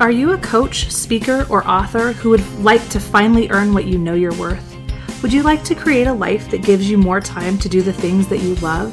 Are 0.00 0.10
you 0.10 0.32
a 0.32 0.38
coach, 0.38 0.90
speaker, 0.90 1.46
or 1.48 1.64
author 1.68 2.12
who 2.12 2.30
would 2.30 2.44
like 2.58 2.86
to 2.88 2.98
finally 2.98 3.48
earn 3.50 3.72
what 3.72 3.84
you 3.84 3.96
know 3.96 4.14
you're 4.14 4.34
worth? 4.34 4.76
Would 5.22 5.32
you 5.32 5.44
like 5.44 5.62
to 5.64 5.76
create 5.76 6.08
a 6.08 6.12
life 6.12 6.50
that 6.50 6.64
gives 6.64 6.90
you 6.90 6.98
more 6.98 7.20
time 7.20 7.58
to 7.58 7.68
do 7.68 7.80
the 7.80 7.92
things 7.92 8.26
that 8.26 8.38
you 8.38 8.56
love? 8.56 8.92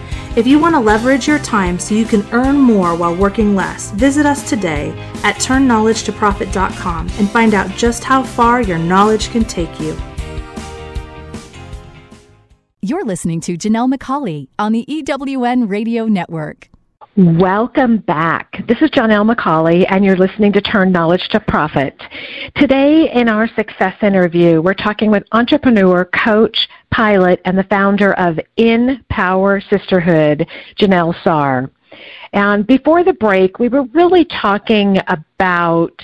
If 0.33 0.47
you 0.47 0.59
want 0.59 0.75
to 0.75 0.79
leverage 0.79 1.27
your 1.27 1.39
time 1.39 1.77
so 1.77 1.93
you 1.93 2.05
can 2.05 2.25
earn 2.31 2.55
more 2.55 2.95
while 2.95 3.13
working 3.13 3.53
less, 3.53 3.91
visit 3.91 4.25
us 4.25 4.47
today 4.49 4.91
at 5.25 5.35
turnknowledgetoprofit.com 5.35 7.09
and 7.19 7.29
find 7.29 7.53
out 7.53 7.69
just 7.71 8.05
how 8.05 8.23
far 8.23 8.61
your 8.61 8.77
knowledge 8.77 9.29
can 9.31 9.43
take 9.43 9.77
you. 9.77 9.93
You're 12.81 13.03
listening 13.03 13.41
to 13.41 13.57
Janelle 13.57 13.93
McCauley 13.93 14.47
on 14.57 14.71
the 14.71 14.85
EWN 14.85 15.69
Radio 15.69 16.05
Network. 16.05 16.69
Welcome 17.17 17.97
back. 17.97 18.65
This 18.69 18.77
is 18.81 18.89
Janelle 18.91 19.29
McCauley, 19.29 19.85
and 19.89 20.05
you're 20.05 20.15
listening 20.15 20.53
to 20.53 20.61
Turn 20.61 20.93
Knowledge 20.93 21.27
to 21.31 21.41
Profit. 21.41 22.01
Today, 22.55 23.11
in 23.13 23.27
our 23.27 23.49
success 23.49 23.95
interview, 24.01 24.61
we're 24.61 24.73
talking 24.73 25.11
with 25.11 25.23
entrepreneur, 25.33 26.05
coach, 26.05 26.69
pilot, 26.91 27.41
and 27.45 27.57
the 27.57 27.63
founder 27.63 28.13
of 28.13 28.39
In 28.57 29.03
Power 29.09 29.61
Sisterhood, 29.61 30.47
Janelle 30.79 31.15
Saar. 31.23 31.71
And 32.33 32.65
before 32.65 33.03
the 33.03 33.13
break, 33.13 33.59
we 33.59 33.69
were 33.69 33.83
really 33.93 34.25
talking 34.25 34.97
about 35.07 35.99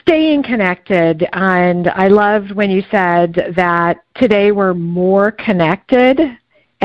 staying 0.00 0.42
connected. 0.42 1.26
And 1.32 1.88
I 1.88 2.08
loved 2.08 2.52
when 2.52 2.70
you 2.70 2.82
said 2.90 3.52
that 3.56 3.98
today 4.14 4.52
we're 4.52 4.74
more 4.74 5.30
connected 5.32 6.20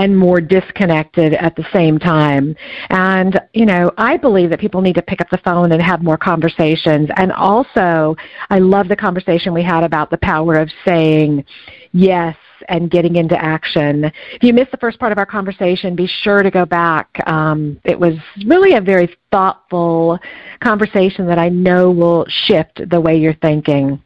and 0.01 0.17
more 0.17 0.41
disconnected 0.41 1.35
at 1.35 1.55
the 1.55 1.65
same 1.71 1.99
time. 1.99 2.55
And, 2.89 3.39
you 3.53 3.67
know, 3.67 3.91
I 3.97 4.17
believe 4.17 4.49
that 4.49 4.59
people 4.59 4.81
need 4.81 4.95
to 4.95 5.01
pick 5.03 5.21
up 5.21 5.29
the 5.29 5.37
phone 5.37 5.71
and 5.71 5.81
have 5.81 6.01
more 6.01 6.17
conversations. 6.17 7.07
And 7.17 7.31
also, 7.31 8.15
I 8.49 8.57
love 8.57 8.87
the 8.87 8.95
conversation 8.95 9.53
we 9.53 9.61
had 9.61 9.83
about 9.83 10.09
the 10.09 10.17
power 10.17 10.55
of 10.55 10.71
saying 10.83 11.45
yes 11.93 12.35
and 12.67 12.89
getting 12.89 13.15
into 13.15 13.39
action. 13.39 14.05
If 14.05 14.41
you 14.41 14.53
missed 14.53 14.71
the 14.71 14.77
first 14.77 14.99
part 14.99 15.11
of 15.11 15.19
our 15.19 15.25
conversation, 15.25 15.95
be 15.95 16.07
sure 16.07 16.41
to 16.41 16.49
go 16.49 16.65
back. 16.65 17.07
Um, 17.27 17.79
it 17.83 17.99
was 17.99 18.15
really 18.45 18.73
a 18.73 18.81
very 18.81 19.15
thoughtful 19.31 20.17
conversation 20.61 21.27
that 21.27 21.37
I 21.37 21.49
know 21.49 21.91
will 21.91 22.25
shift 22.27 22.89
the 22.89 22.99
way 22.99 23.17
you're 23.17 23.35
thinking. 23.35 24.01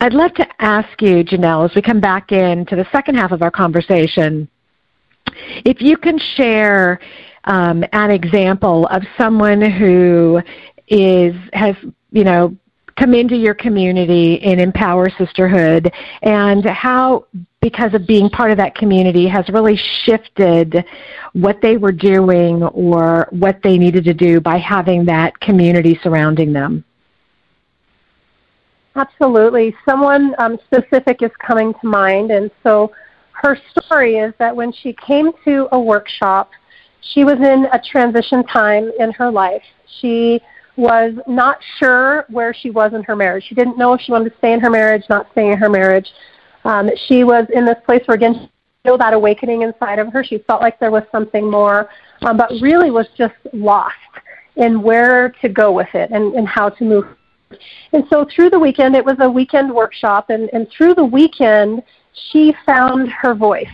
I'd 0.00 0.14
love 0.14 0.32
to 0.34 0.46
ask 0.60 1.02
you, 1.02 1.24
Janelle, 1.24 1.68
as 1.68 1.74
we 1.74 1.82
come 1.82 2.00
back 2.00 2.32
into 2.32 2.74
the 2.74 2.86
second 2.90 3.16
half 3.16 3.32
of 3.32 3.42
our 3.42 3.50
conversation, 3.50 4.48
if 5.64 5.80
you 5.80 5.96
can 5.96 6.18
share 6.36 7.00
um, 7.44 7.84
an 7.92 8.10
example 8.10 8.86
of 8.86 9.02
someone 9.16 9.60
who 9.60 10.40
is 10.88 11.34
has 11.52 11.76
you 12.10 12.24
know 12.24 12.56
come 12.96 13.14
into 13.14 13.36
your 13.36 13.54
community 13.54 14.34
in 14.34 14.58
Empower 14.58 15.08
Sisterhood 15.10 15.92
and 16.22 16.64
how 16.64 17.26
because 17.60 17.94
of 17.94 18.06
being 18.06 18.28
part 18.28 18.50
of 18.50 18.56
that 18.56 18.74
community 18.74 19.26
has 19.28 19.48
really 19.48 19.76
shifted 20.04 20.84
what 21.32 21.60
they 21.60 21.76
were 21.76 21.92
doing 21.92 22.62
or 22.62 23.28
what 23.30 23.60
they 23.62 23.78
needed 23.78 24.04
to 24.04 24.14
do 24.14 24.40
by 24.40 24.58
having 24.58 25.04
that 25.04 25.38
community 25.40 25.98
surrounding 26.02 26.52
them. 26.52 26.84
Absolutely. 28.94 29.74
Someone 29.88 30.34
um, 30.38 30.58
specific 30.66 31.22
is 31.22 31.30
coming 31.38 31.72
to 31.74 31.86
mind, 31.86 32.30
and 32.30 32.50
so 32.64 32.92
her 33.42 33.56
story 33.70 34.16
is 34.16 34.34
that 34.38 34.54
when 34.54 34.72
she 34.72 34.92
came 34.94 35.30
to 35.44 35.68
a 35.72 35.78
workshop, 35.78 36.50
she 37.00 37.24
was 37.24 37.36
in 37.36 37.66
a 37.72 37.80
transition 37.80 38.44
time 38.44 38.90
in 38.98 39.12
her 39.12 39.30
life. 39.30 39.62
She 40.00 40.40
was 40.76 41.14
not 41.26 41.58
sure 41.78 42.24
where 42.30 42.52
she 42.52 42.70
was 42.70 42.94
in 42.94 43.02
her 43.04 43.14
marriage. 43.14 43.44
She 43.48 43.54
didn't 43.54 43.78
know 43.78 43.94
if 43.94 44.00
she 44.00 44.12
wanted 44.12 44.30
to 44.30 44.38
stay 44.38 44.52
in 44.52 44.60
her 44.60 44.70
marriage, 44.70 45.04
not 45.08 45.28
stay 45.32 45.50
in 45.50 45.58
her 45.58 45.68
marriage. 45.68 46.08
Um, 46.64 46.90
she 47.06 47.24
was 47.24 47.46
in 47.52 47.64
this 47.64 47.78
place 47.86 48.02
where, 48.06 48.16
again, 48.16 48.34
she 48.34 48.50
feel 48.84 48.98
that 48.98 49.12
awakening 49.12 49.62
inside 49.62 49.98
of 49.98 50.12
her. 50.12 50.24
She 50.24 50.38
felt 50.38 50.60
like 50.60 50.78
there 50.80 50.90
was 50.90 51.04
something 51.12 51.48
more, 51.48 51.88
um, 52.22 52.36
but 52.36 52.50
really 52.60 52.90
was 52.90 53.06
just 53.16 53.34
lost 53.52 53.94
in 54.56 54.82
where 54.82 55.30
to 55.40 55.48
go 55.48 55.72
with 55.72 55.94
it 55.94 56.10
and, 56.10 56.34
and 56.34 56.46
how 56.46 56.68
to 56.70 56.84
move. 56.84 57.06
And 57.92 58.04
so 58.10 58.26
through 58.34 58.50
the 58.50 58.58
weekend, 58.58 58.96
it 58.96 59.04
was 59.04 59.16
a 59.20 59.30
weekend 59.30 59.72
workshop, 59.72 60.30
and, 60.30 60.50
and 60.52 60.68
through 60.70 60.94
the 60.94 61.04
weekend, 61.04 61.82
she 62.12 62.54
found 62.66 63.08
her 63.10 63.34
voice. 63.34 63.68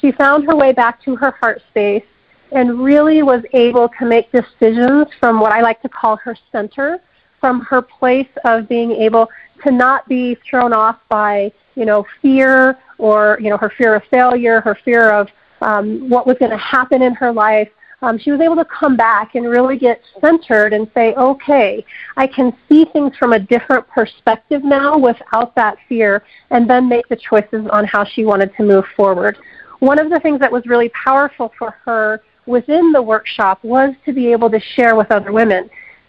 She 0.00 0.12
found 0.12 0.44
her 0.44 0.56
way 0.56 0.72
back 0.72 1.02
to 1.04 1.16
her 1.16 1.32
heart 1.40 1.62
space 1.70 2.04
and 2.52 2.80
really 2.80 3.22
was 3.22 3.42
able 3.52 3.88
to 3.98 4.06
make 4.06 4.30
decisions 4.30 5.08
from 5.18 5.40
what 5.40 5.52
I 5.52 5.60
like 5.60 5.82
to 5.82 5.88
call 5.88 6.16
her 6.16 6.36
center, 6.52 7.00
from 7.40 7.60
her 7.62 7.82
place 7.82 8.28
of 8.44 8.68
being 8.68 8.92
able 8.92 9.28
to 9.64 9.72
not 9.72 10.08
be 10.08 10.36
thrown 10.48 10.72
off 10.72 10.98
by, 11.08 11.52
you 11.74 11.84
know, 11.84 12.06
fear 12.22 12.78
or, 12.98 13.38
you 13.40 13.50
know, 13.50 13.56
her 13.56 13.72
fear 13.76 13.94
of 13.94 14.02
failure, 14.10 14.60
her 14.60 14.78
fear 14.84 15.10
of 15.10 15.28
um, 15.60 16.08
what 16.08 16.26
was 16.26 16.36
going 16.38 16.50
to 16.50 16.56
happen 16.56 17.02
in 17.02 17.14
her 17.14 17.32
life, 17.32 17.68
um, 18.02 18.18
she 18.18 18.30
was 18.30 18.40
able 18.40 18.56
to 18.56 18.64
come 18.66 18.96
back 18.96 19.34
and 19.34 19.48
really 19.48 19.78
get 19.78 20.00
centered 20.20 20.72
and 20.72 20.90
say, 20.92 21.14
okay, 21.14 21.84
I 22.16 22.26
can 22.26 22.56
see 22.68 22.84
things 22.92 23.16
from 23.16 23.32
a 23.32 23.38
different 23.38 23.88
perspective 23.88 24.62
now 24.62 24.98
without 24.98 25.54
that 25.54 25.78
fear, 25.88 26.22
and 26.50 26.68
then 26.68 26.88
make 26.88 27.08
the 27.08 27.16
choices 27.16 27.66
on 27.72 27.84
how 27.86 28.04
she 28.04 28.24
wanted 28.24 28.54
to 28.56 28.62
move 28.64 28.84
forward. 28.96 29.38
One 29.78 29.98
of 29.98 30.10
the 30.10 30.20
things 30.20 30.40
that 30.40 30.52
was 30.52 30.66
really 30.66 30.90
powerful 30.90 31.52
for 31.58 31.70
her 31.84 32.22
within 32.46 32.92
the 32.92 33.02
workshop 33.02 33.62
was 33.64 33.94
to 34.04 34.12
be 34.12 34.30
able 34.30 34.50
to 34.50 34.60
share 34.60 34.94
with 34.94 35.10
other 35.10 35.32
women. 35.32 35.68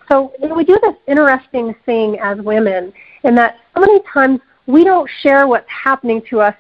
So 0.10 0.34
we 0.40 0.64
do 0.64 0.78
this 0.82 0.96
interesting 1.08 1.76
thing 1.86 2.20
as 2.20 2.40
women 2.40 2.94
in 3.24 3.36
that 3.36 3.58
so 3.74 3.82
many 3.82 4.02
times 4.14 4.40
we 4.66 4.84
don't 4.84 5.10
share 5.22 5.48
what's 5.48 5.70
happening 5.70 6.22
to 6.30 6.42
us 6.42 6.56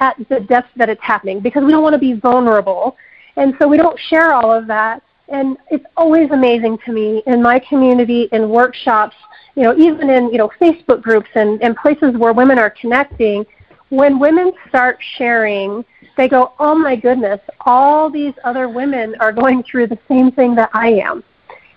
at 0.00 0.16
the 0.28 0.40
depth 0.40 0.68
that 0.76 0.88
it's 0.88 1.02
happening 1.02 1.40
because 1.40 1.64
we 1.64 1.70
don't 1.70 1.82
want 1.82 1.94
to 1.94 1.98
be 1.98 2.12
vulnerable 2.12 2.96
and 3.36 3.54
so 3.58 3.68
we 3.68 3.76
don't 3.76 3.98
share 4.08 4.32
all 4.32 4.52
of 4.52 4.66
that. 4.66 5.02
And 5.28 5.56
it's 5.70 5.84
always 5.96 6.30
amazing 6.30 6.78
to 6.84 6.92
me 6.92 7.22
in 7.26 7.42
my 7.42 7.58
community, 7.58 8.28
in 8.32 8.50
workshops, 8.50 9.16
you 9.56 9.62
know, 9.62 9.74
even 9.76 10.10
in, 10.10 10.30
you 10.30 10.38
know, 10.38 10.50
Facebook 10.60 11.00
groups 11.00 11.28
and, 11.34 11.62
and 11.62 11.76
places 11.76 12.14
where 12.16 12.32
women 12.32 12.58
are 12.58 12.70
connecting, 12.70 13.46
when 13.88 14.18
women 14.18 14.52
start 14.68 14.98
sharing, 15.16 15.84
they 16.16 16.28
go, 16.28 16.52
oh 16.58 16.74
my 16.74 16.96
goodness, 16.96 17.40
all 17.60 18.10
these 18.10 18.34
other 18.44 18.68
women 18.68 19.14
are 19.20 19.32
going 19.32 19.62
through 19.62 19.86
the 19.86 19.98
same 20.08 20.30
thing 20.32 20.54
that 20.54 20.70
I 20.74 20.88
am. 20.88 21.22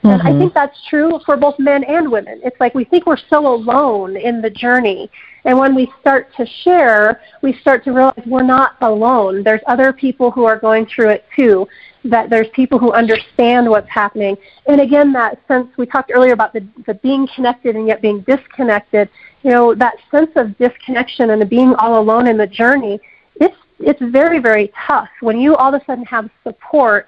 And 0.05 0.21
I 0.21 0.25
mm-hmm. 0.25 0.39
think 0.39 0.53
that's 0.53 0.77
true 0.87 1.19
for 1.25 1.35
both 1.35 1.57
men 1.57 1.83
and 1.83 2.11
women. 2.11 2.39
It's 2.43 2.59
like 2.59 2.75
we 2.75 2.83
think 2.83 3.07
we're 3.07 3.17
so 3.29 3.55
alone 3.55 4.15
in 4.17 4.39
the 4.39 4.51
journey. 4.51 5.09
And 5.45 5.57
when 5.57 5.73
we 5.73 5.91
start 5.99 6.29
to 6.37 6.45
share, 6.63 7.21
we 7.41 7.53
start 7.53 7.83
to 7.85 7.91
realize 7.91 8.23
we're 8.27 8.43
not 8.43 8.75
alone. 8.81 9.41
There's 9.43 9.61
other 9.65 9.91
people 9.91 10.29
who 10.29 10.45
are 10.45 10.59
going 10.59 10.85
through 10.85 11.09
it 11.09 11.25
too, 11.35 11.67
that 12.03 12.29
there's 12.29 12.47
people 12.49 12.77
who 12.77 12.91
understand 12.91 13.67
what's 13.67 13.89
happening. 13.89 14.37
And 14.67 14.79
again, 14.79 15.11
that 15.13 15.39
sense, 15.47 15.69
we 15.75 15.87
talked 15.87 16.11
earlier 16.13 16.33
about 16.33 16.53
the, 16.53 16.67
the 16.85 16.93
being 16.95 17.27
connected 17.35 17.75
and 17.75 17.87
yet 17.87 17.99
being 17.99 18.21
disconnected. 18.21 19.09
You 19.41 19.51
know, 19.51 19.73
that 19.73 19.95
sense 20.11 20.31
of 20.35 20.55
disconnection 20.59 21.31
and 21.31 21.41
the 21.41 21.47
being 21.47 21.73
all 21.75 21.99
alone 21.99 22.27
in 22.27 22.37
the 22.37 22.47
journey, 22.47 22.99
it's, 23.41 23.57
it's 23.79 24.01
very, 24.01 24.37
very 24.37 24.71
tough. 24.85 25.09
When 25.21 25.39
you 25.39 25.55
all 25.55 25.73
of 25.73 25.81
a 25.81 25.85
sudden 25.85 26.05
have 26.05 26.29
support, 26.43 27.07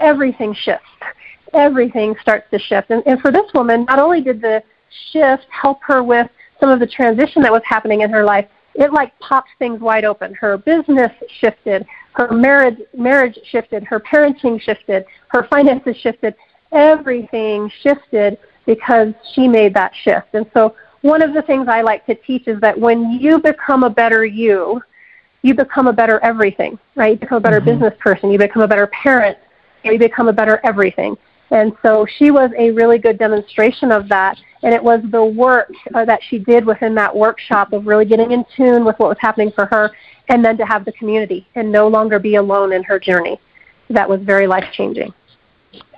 everything 0.00 0.52
shifts 0.52 0.88
everything 1.54 2.14
starts 2.20 2.50
to 2.50 2.58
shift. 2.58 2.90
And, 2.90 3.02
and 3.06 3.20
for 3.20 3.30
this 3.30 3.50
woman, 3.54 3.84
not 3.84 3.98
only 3.98 4.20
did 4.20 4.40
the 4.40 4.62
shift 5.12 5.46
help 5.50 5.80
her 5.82 6.02
with 6.02 6.28
some 6.60 6.70
of 6.70 6.80
the 6.80 6.86
transition 6.86 7.42
that 7.42 7.52
was 7.52 7.62
happening 7.64 8.02
in 8.02 8.10
her 8.10 8.24
life, 8.24 8.46
it 8.74 8.92
like 8.92 9.16
popped 9.20 9.50
things 9.58 9.80
wide 9.80 10.04
open. 10.04 10.34
Her 10.34 10.58
business 10.58 11.12
shifted, 11.40 11.86
her 12.14 12.32
marriage 12.32 12.80
marriage 12.96 13.38
shifted, 13.44 13.84
her 13.84 14.00
parenting 14.00 14.60
shifted, 14.60 15.04
her 15.28 15.46
finances 15.48 15.96
shifted. 15.96 16.34
Everything 16.72 17.70
shifted 17.82 18.38
because 18.66 19.14
she 19.32 19.46
made 19.46 19.74
that 19.74 19.92
shift. 20.02 20.28
And 20.34 20.46
so 20.54 20.74
one 21.02 21.22
of 21.22 21.34
the 21.34 21.42
things 21.42 21.68
I 21.68 21.82
like 21.82 22.04
to 22.06 22.14
teach 22.14 22.48
is 22.48 22.60
that 22.60 22.78
when 22.78 23.12
you 23.12 23.38
become 23.38 23.84
a 23.84 23.90
better 23.90 24.24
you, 24.24 24.80
you 25.42 25.54
become 25.54 25.86
a 25.86 25.92
better 25.92 26.18
everything, 26.24 26.78
right? 26.96 27.12
You 27.12 27.18
become 27.18 27.36
a 27.36 27.40
better 27.40 27.60
mm-hmm. 27.60 27.80
business 27.80 27.94
person, 28.00 28.30
you 28.30 28.38
become 28.38 28.62
a 28.62 28.68
better 28.68 28.86
parent, 28.86 29.36
you 29.84 29.98
become 29.98 30.28
a 30.28 30.32
better 30.32 30.60
everything. 30.64 31.16
And 31.54 31.72
so 31.82 32.04
she 32.18 32.32
was 32.32 32.50
a 32.58 32.72
really 32.72 32.98
good 32.98 33.16
demonstration 33.16 33.92
of 33.92 34.08
that. 34.08 34.36
And 34.64 34.74
it 34.74 34.82
was 34.82 35.00
the 35.12 35.24
work 35.24 35.70
uh, 35.94 36.04
that 36.04 36.20
she 36.28 36.38
did 36.38 36.66
within 36.66 36.96
that 36.96 37.14
workshop 37.14 37.72
of 37.72 37.86
really 37.86 38.04
getting 38.04 38.32
in 38.32 38.44
tune 38.56 38.84
with 38.84 38.98
what 38.98 39.08
was 39.08 39.18
happening 39.20 39.52
for 39.54 39.66
her 39.66 39.92
and 40.28 40.44
then 40.44 40.58
to 40.58 40.66
have 40.66 40.84
the 40.84 40.90
community 40.92 41.46
and 41.54 41.70
no 41.70 41.86
longer 41.86 42.18
be 42.18 42.34
alone 42.34 42.72
in 42.72 42.82
her 42.82 42.98
journey. 42.98 43.38
That 43.88 44.08
was 44.08 44.20
very 44.22 44.48
life 44.48 44.64
changing. 44.72 45.14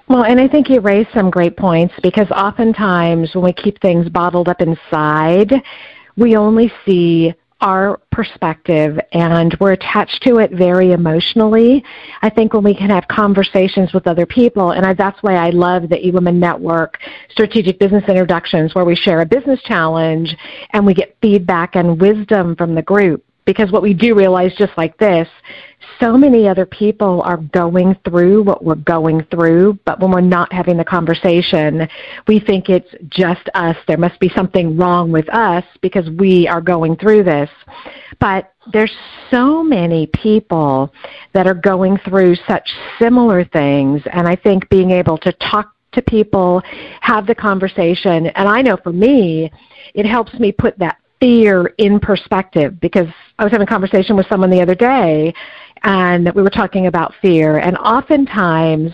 Well, 0.09 0.25
and 0.25 0.39
I 0.39 0.47
think 0.47 0.69
you 0.69 0.81
raised 0.81 1.09
some 1.15 1.31
great 1.31 1.57
points 1.57 1.95
because 2.03 2.31
oftentimes 2.31 3.35
when 3.35 3.45
we 3.45 3.53
keep 3.55 3.81
things 3.81 4.11
bottled 4.11 4.49
up 4.49 4.61
inside, 4.61 5.55
we 6.17 6.37
only 6.37 6.71
see 6.85 7.33
our 7.61 7.99
perspective 8.13 8.99
and 9.13 9.57
we're 9.61 9.73
attached 9.73 10.23
to 10.23 10.37
it 10.39 10.53
very 10.53 10.93
emotionally. 10.93 11.83
I 12.21 12.29
think 12.29 12.53
when 12.53 12.63
we 12.63 12.75
can 12.75 12.91
have 12.91 13.09
conversations 13.09 13.93
with 13.95 14.07
other 14.07 14.27
people, 14.27 14.73
and 14.73 14.85
I, 14.85 14.93
that's 14.93 15.23
why 15.23 15.37
I 15.37 15.51
love 15.51 15.89
the 15.89 15.97
eWomen 15.97 16.37
Network 16.37 16.99
strategic 17.31 17.79
business 17.79 18.05
introductions 18.09 18.75
where 18.75 18.85
we 18.85 18.95
share 18.95 19.21
a 19.21 19.27
business 19.27 19.61
challenge 19.63 20.37
and 20.71 20.85
we 20.85 20.93
get 20.93 21.17
feedback 21.23 21.77
and 21.77 22.01
wisdom 22.01 22.57
from 22.57 22.75
the 22.75 22.83
group. 22.83 23.25
Because 23.47 23.71
what 23.71 23.81
we 23.83 23.95
do 23.95 24.15
realize 24.15 24.53
just 24.59 24.77
like 24.77 24.99
this, 24.99 25.29
so 26.01 26.17
many 26.17 26.49
other 26.49 26.67
people 26.67 27.23
are 27.23 27.39
going 27.39 27.97
through 28.05 28.43
what 28.43 28.65
we're 28.65 28.75
going 28.75 29.25
through, 29.31 29.79
but 29.85 30.01
when 30.01 30.11
we're 30.11 30.21
not 30.21 30.53
having 30.53 30.77
the 30.77 30.85
conversation, 30.85 31.89
we 32.27 32.39
think 32.39 32.69
it's 32.69 32.95
just 33.09 33.49
us. 33.55 33.77
There 33.87 33.97
must 33.97 34.19
be 34.21 34.29
something 34.31 34.77
wrong 34.77 35.11
with 35.11 35.29
us 35.31 35.65
because 35.81 36.09
we 36.19 36.47
are 36.49 36.61
going 36.61 36.97
through 36.97 37.25
this. 37.25 37.51
But 38.21 38.53
there's 38.73 38.95
so 39.31 39.63
many 39.63 40.07
people 40.09 40.93
that 41.33 41.47
are 41.47 41.55
going 41.55 41.99
through 41.99 42.37
such 42.49 42.69
similar 42.99 43.45
things, 43.45 44.03
and 44.13 44.27
I 44.27 44.37
think 44.37 44.69
being 44.69 44.91
able 44.91 45.19
to 45.19 45.33
talk 45.33 45.73
to 45.93 46.03
people, 46.03 46.63
have 47.01 47.27
the 47.27 47.35
conversation, 47.35 48.27
and 48.27 48.49
I 48.49 48.61
know 48.61 48.77
for 48.77 48.93
me, 48.93 49.51
it 49.95 50.05
helps 50.05 50.35
me 50.35 50.53
put 50.53 50.79
that 50.79 50.99
fear 51.21 51.73
in 51.79 51.99
perspective 51.99 52.79
because 52.81 53.09
I 53.39 53.45
was 53.45 53.51
having 53.51 53.67
a 53.67 53.71
conversation 53.71 54.17
with 54.17 54.27
someone 54.29 54.51
the 54.51 54.61
other 54.61 54.75
day 54.75 55.33
and 55.87 56.33
we 56.35 56.43
were 56.43 56.51
talking 56.51 56.89
about 56.89 57.15
fear. 57.23 57.59
And 57.59 57.79
oftentimes 57.79 58.93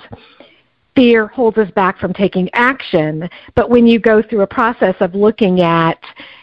fear 0.95 1.27
holds 1.27 1.57
us 1.57 1.71
back 1.71 1.99
from 1.99 2.13
taking 2.13 2.51
action. 2.53 3.29
But 3.57 3.71
when 3.71 3.87
you 3.87 3.99
go 3.99 4.23
through 4.23 4.43
a 4.43 4.47
process 4.47 4.95
of 5.01 5.15
looking 5.15 5.63
at 5.63 5.99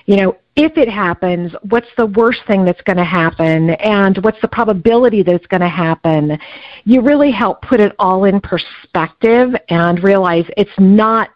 you 0.07 0.17
know 0.17 0.35
if 0.55 0.75
it 0.77 0.89
happens 0.89 1.53
what's 1.69 1.87
the 1.97 2.07
worst 2.07 2.41
thing 2.47 2.65
that's 2.65 2.81
going 2.81 2.97
to 2.97 3.03
happen? 3.03 3.69
And 3.69 4.17
what's 4.23 4.41
the 4.41 4.47
probability 4.47 5.21
that 5.21 5.35
it's 5.35 5.45
going 5.45 5.61
to 5.61 5.69
happen? 5.69 6.37
You 6.83 7.01
really 7.01 7.31
help 7.31 7.61
put 7.61 7.79
it 7.79 7.95
all 7.99 8.25
in 8.25 8.41
perspective 8.41 9.55
and 9.69 10.03
realize 10.03 10.45
it's 10.57 10.77
not 10.79 11.29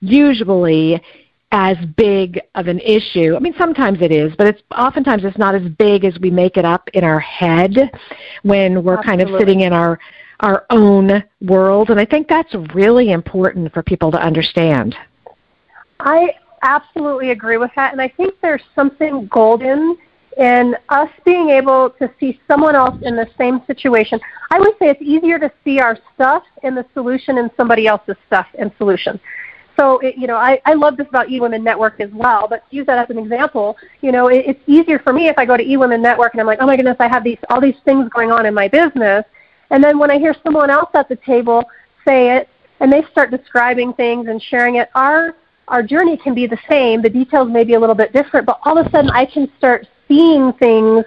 usually 0.00 1.02
as 1.52 1.76
big 1.96 2.40
of 2.54 2.68
an 2.68 2.78
issue. 2.80 3.34
I 3.34 3.40
mean, 3.40 3.54
sometimes 3.58 3.98
it 4.00 4.12
is, 4.12 4.32
but 4.38 4.46
it's 4.46 4.62
oftentimes 4.76 5.24
it's 5.24 5.38
not 5.38 5.54
as 5.54 5.62
big 5.78 6.04
as 6.04 6.16
we 6.20 6.30
make 6.30 6.56
it 6.56 6.64
up 6.64 6.88
in 6.94 7.02
our 7.02 7.20
head 7.20 7.90
when 8.42 8.84
we're 8.84 8.98
Absolutely. 8.98 9.24
kind 9.24 9.34
of 9.34 9.40
sitting 9.40 9.60
in 9.60 9.72
our 9.72 9.98
our 10.40 10.64
own 10.70 11.22
world, 11.42 11.90
and 11.90 12.00
I 12.00 12.06
think 12.06 12.26
that's 12.26 12.54
really 12.74 13.12
important 13.12 13.74
for 13.74 13.82
people 13.82 14.10
to 14.12 14.18
understand. 14.18 14.96
I 15.98 16.30
absolutely 16.62 17.30
agree 17.30 17.58
with 17.58 17.70
that, 17.76 17.92
and 17.92 18.00
I 18.00 18.08
think 18.08 18.34
there's 18.40 18.62
something 18.74 19.26
golden 19.26 19.98
in 20.38 20.76
us 20.88 21.10
being 21.26 21.50
able 21.50 21.90
to 21.90 22.10
see 22.18 22.40
someone 22.48 22.74
else 22.74 22.96
in 23.02 23.16
the 23.16 23.26
same 23.36 23.60
situation. 23.66 24.18
I 24.50 24.58
would 24.58 24.78
say 24.78 24.88
it's 24.88 25.02
easier 25.02 25.38
to 25.38 25.52
see 25.62 25.78
our 25.78 25.98
stuff 26.14 26.44
in 26.62 26.74
the 26.74 26.86
solution 26.94 27.36
in 27.36 27.50
somebody 27.56 27.86
else's 27.86 28.16
stuff 28.26 28.46
and 28.58 28.72
solution 28.78 29.20
so 29.80 29.98
it, 30.00 30.16
you 30.16 30.26
know 30.26 30.36
I, 30.36 30.60
I 30.66 30.74
love 30.74 30.96
this 30.96 31.08
about 31.08 31.28
eWomen 31.28 31.62
Network 31.62 32.00
as 32.00 32.10
well. 32.12 32.46
But 32.48 32.64
use 32.70 32.86
that 32.86 32.98
as 32.98 33.08
an 33.10 33.18
example, 33.18 33.76
you 34.02 34.12
know 34.12 34.28
it, 34.28 34.44
it's 34.46 34.60
easier 34.66 34.98
for 34.98 35.12
me 35.12 35.28
if 35.28 35.38
I 35.38 35.46
go 35.46 35.56
to 35.56 35.64
eWomen 35.64 36.00
Network 36.00 36.34
and 36.34 36.40
I'm 36.40 36.46
like, 36.46 36.58
oh 36.60 36.66
my 36.66 36.76
goodness, 36.76 36.96
I 37.00 37.08
have 37.08 37.24
these 37.24 37.38
all 37.48 37.60
these 37.60 37.80
things 37.84 38.08
going 38.10 38.30
on 38.30 38.44
in 38.44 38.52
my 38.52 38.68
business, 38.68 39.24
and 39.70 39.82
then 39.82 39.98
when 39.98 40.10
I 40.10 40.18
hear 40.18 40.34
someone 40.44 40.70
else 40.70 40.90
at 40.94 41.08
the 41.08 41.16
table 41.16 41.64
say 42.06 42.36
it 42.36 42.48
and 42.80 42.92
they 42.92 43.02
start 43.10 43.30
describing 43.30 43.92
things 43.94 44.28
and 44.28 44.42
sharing 44.42 44.76
it, 44.76 44.90
our 44.94 45.36
our 45.68 45.82
journey 45.82 46.16
can 46.16 46.34
be 46.34 46.46
the 46.46 46.58
same. 46.68 47.00
The 47.00 47.10
details 47.10 47.48
may 47.50 47.64
be 47.64 47.74
a 47.74 47.80
little 47.80 47.94
bit 47.94 48.12
different, 48.12 48.46
but 48.46 48.60
all 48.64 48.76
of 48.76 48.86
a 48.86 48.90
sudden 48.90 49.10
I 49.10 49.24
can 49.24 49.50
start 49.56 49.86
seeing 50.08 50.52
things 50.54 51.04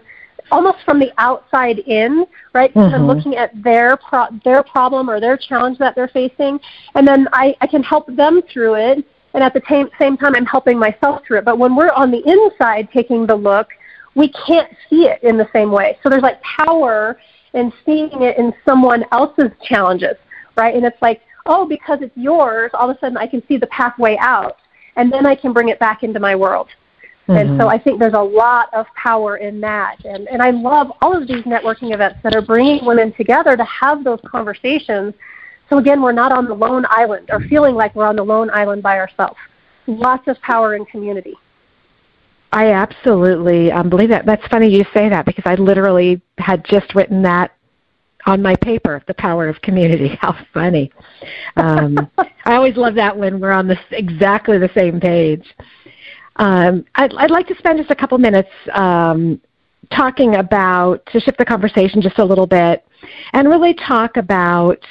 almost 0.54 0.78
from 0.86 1.00
the 1.00 1.12
outside 1.18 1.80
in, 1.80 2.26
right? 2.54 2.74
Mm-hmm. 2.74 2.94
I'm 2.94 3.08
looking 3.08 3.36
at 3.36 3.52
their 3.64 3.98
pro- 3.98 4.28
their 4.46 4.64
problem 4.64 5.10
or 5.10 5.20
their 5.20 5.36
challenge 5.36 5.80
that 5.80 5.96
they're 5.96 6.08
facing, 6.08 6.60
and 6.96 7.08
then 7.08 7.28
I, 7.34 7.56
I 7.60 7.68
can 7.68 7.82
help 7.82 8.06
them 8.16 8.42
through 8.54 8.76
it. 8.76 9.06
And 9.34 9.44
at 9.44 9.56
the 9.56 9.64
same 9.68 9.90
same 10.00 10.16
time, 10.16 10.36
I'm 10.36 10.46
helping 10.46 10.78
myself 10.78 11.24
through 11.26 11.40
it. 11.40 11.46
But 11.46 11.58
when 11.58 11.76
we're 11.76 11.92
on 11.92 12.12
the 12.12 12.22
inside 12.30 12.88
taking 12.94 13.26
the 13.26 13.36
look, 13.36 13.68
we 14.14 14.32
can't 14.48 14.72
see 14.90 15.08
it 15.08 15.24
in 15.24 15.38
the 15.38 15.50
same 15.52 15.72
way. 15.72 15.98
So 16.04 16.10
there's 16.10 16.22
like 16.22 16.40
power 16.44 17.20
in 17.54 17.74
seeing 17.84 18.22
it 18.22 18.38
in 18.38 18.54
someone 18.68 19.04
else's 19.12 19.52
challenges, 19.64 20.16
right? 20.56 20.76
And 20.76 20.86
it's 20.86 21.02
like, 21.02 21.22
oh, 21.48 21.66
because 21.68 22.00
it's 22.02 22.16
yours, 22.16 22.70
all 22.76 22.90
of 22.90 22.96
a 22.96 23.00
sudden 23.00 23.18
I 23.18 23.26
can 23.26 23.42
see 23.48 23.58
the 23.58 23.68
pathway 23.68 24.18
out, 24.20 24.58
and 24.98 25.12
then 25.12 25.26
I 25.26 25.34
can 25.34 25.52
bring 25.52 25.70
it 25.70 25.80
back 25.80 26.04
into 26.04 26.20
my 26.20 26.36
world. 26.36 26.68
Mm-hmm. 27.28 27.32
And 27.32 27.50
so 27.60 27.66
mm-hmm. 27.66 27.70
I 27.70 27.78
think 27.78 28.00
there's 28.00 28.14
a 28.14 28.22
lot 28.22 28.74
of 28.74 28.86
power 28.96 29.38
in 29.38 29.62
that. 29.62 30.04
And, 30.04 30.28
and 30.28 30.42
I 30.42 30.50
love 30.52 30.92
all 31.02 31.16
of 31.16 31.28
these 31.28 31.44
networking 31.44 31.94
events 31.94 32.20
that 32.24 32.36
are 32.36 32.42
bringing 32.42 32.86
women 32.86 33.14
together 33.14 33.56
to 33.56 33.64
have 33.64 34.04
those 34.04 34.20
conversations. 34.26 35.14
So 35.70 35.78
again, 35.78 36.02
we're 36.02 36.12
not 36.12 36.34
on 36.34 36.46
the 36.46 36.54
lone 36.54 36.86
island 36.90 37.30
or 37.32 37.40
feeling 37.42 37.76
like 37.76 37.96
we're 37.96 38.08
on 38.08 38.18
the 38.18 38.24
lone 38.24 38.50
island 38.50 38.84
by 38.84 39.00
ourselves. 39.00 39.38
Lots 39.88 40.28
of 40.28 40.40
power 40.42 40.76
in 40.76 40.86
community. 40.86 41.36
I 42.52 42.72
absolutely 42.72 43.72
um, 43.72 43.90
believe 43.90 44.10
that. 44.10 44.26
That's 44.26 44.46
funny 44.48 44.70
you 44.70 44.86
say 44.94 45.10
that 45.10 45.26
because 45.26 45.44
I 45.46 45.56
literally 45.56 46.22
had 46.38 46.64
just 46.66 46.94
written 46.94 47.24
that 47.24 47.52
on 48.26 48.42
my 48.42 48.56
paper, 48.58 49.02
The 49.08 49.14
Power 49.16 49.48
of 49.48 49.62
Community. 49.62 50.18
How 50.22 50.38
funny. 50.54 50.92
Um, 51.58 51.98
I 52.18 52.56
always 52.56 52.76
love 52.78 52.96
that 52.96 53.18
when 53.18 53.40
we're 53.40 53.52
on 53.52 53.68
the, 53.68 53.78
exactly 53.92 54.58
the 54.58 54.70
same 54.76 55.00
page. 55.00 55.46
Um, 56.38 56.86
I'd, 56.96 57.14
I'd, 57.16 57.32
like 57.32 57.48
to 57.48 57.56
spend 57.58 57.78
just 57.78 57.92
a 57.92 57.96
couple 57.96 58.18
minutes 58.18 58.50
um, 58.74 59.40
talking 59.92 60.36
about, 60.36 61.06
to 61.08 61.20
shift 61.20 61.38
the 61.38 61.46
conversation 61.46 62.02
just 62.02 62.18
a 62.20 62.26
little 62.26 62.48
bit, 62.48 62.86
and 63.34 63.50
really 63.50 63.74
talk 63.74 64.18
about 64.18 64.84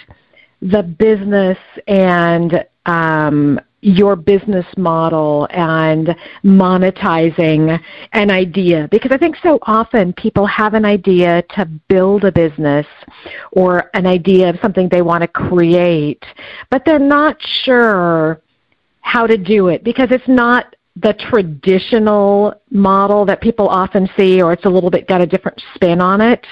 the 0.61 0.83
business 0.83 1.59
and 1.89 2.65
um, 2.87 3.59
your 3.83 4.15
business 4.15 4.65
model 4.77 5.49
and 5.51 6.15
monetizing 6.45 7.79
an 8.13 8.31
idea. 8.31 8.89
Because 8.91 9.11
I 9.11 9.19
think 9.19 9.37
so 9.43 9.59
often 9.63 10.13
people 10.13 10.47
have 10.47 10.75
an 10.75 10.85
idea 10.85 11.43
to 11.57 11.67
build 11.89 12.25
a 12.25 12.33
business 12.33 12.87
or 13.51 13.91
an 13.95 14.07
idea 14.07 14.49
of 14.49 14.59
something 14.63 14.89
they 14.89 15.03
want 15.03 15.23
to 15.23 15.29
create, 15.29 16.23
but 16.71 16.85
they're 16.85 17.01
not 17.01 17.37
sure 17.65 18.41
how 19.01 19.27
to 19.27 19.37
do 19.37 19.67
it 19.67 19.83
because 19.83 20.09
it's 20.13 20.29
not 20.29 20.77
the 20.97 21.15
traditional 21.15 22.55
model 22.71 23.25
that 23.27 23.41
people 23.41 23.69
often 23.69 24.09
see, 24.17 24.43
or 24.43 24.53
it's 24.53 24.65
a 24.65 24.69
little 24.69 24.91
bit 24.91 25.09
got 25.09 25.21
a 25.21 25.27
different 25.27 25.61
spin 25.75 26.01
on 26.01 26.21
it. 26.21 26.47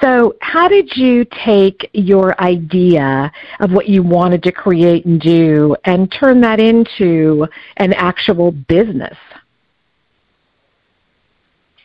So, 0.00 0.36
how 0.40 0.68
did 0.68 0.96
you 0.96 1.24
take 1.44 1.90
your 1.92 2.40
idea 2.40 3.32
of 3.60 3.72
what 3.72 3.88
you 3.88 4.02
wanted 4.02 4.42
to 4.44 4.52
create 4.52 5.04
and 5.04 5.20
do 5.20 5.76
and 5.84 6.10
turn 6.10 6.40
that 6.42 6.60
into 6.60 7.46
an 7.76 7.92
actual 7.92 8.52
business? 8.52 9.16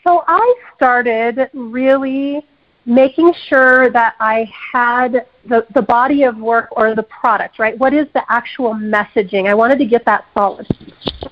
So, 0.06 0.24
I 0.28 0.56
started 0.76 1.50
really 1.54 2.46
making 2.90 3.32
sure 3.48 3.92
that 3.92 4.16
I 4.20 4.52
had 4.74 5.28
the, 5.48 5.66
the 5.76 5.82
body 5.82 6.24
of 6.24 6.38
work 6.38 6.70
or 6.72 6.96
the 6.96 7.04
product, 7.04 7.60
right? 7.60 7.78
What 7.78 7.94
is 7.94 8.08
the 8.16 8.24
actual 8.30 8.74
messaging? 8.74 9.48
I 9.48 9.54
wanted 9.54 9.78
to 9.78 9.86
get 9.86 10.04
that 10.06 10.26
solid. 10.34 10.68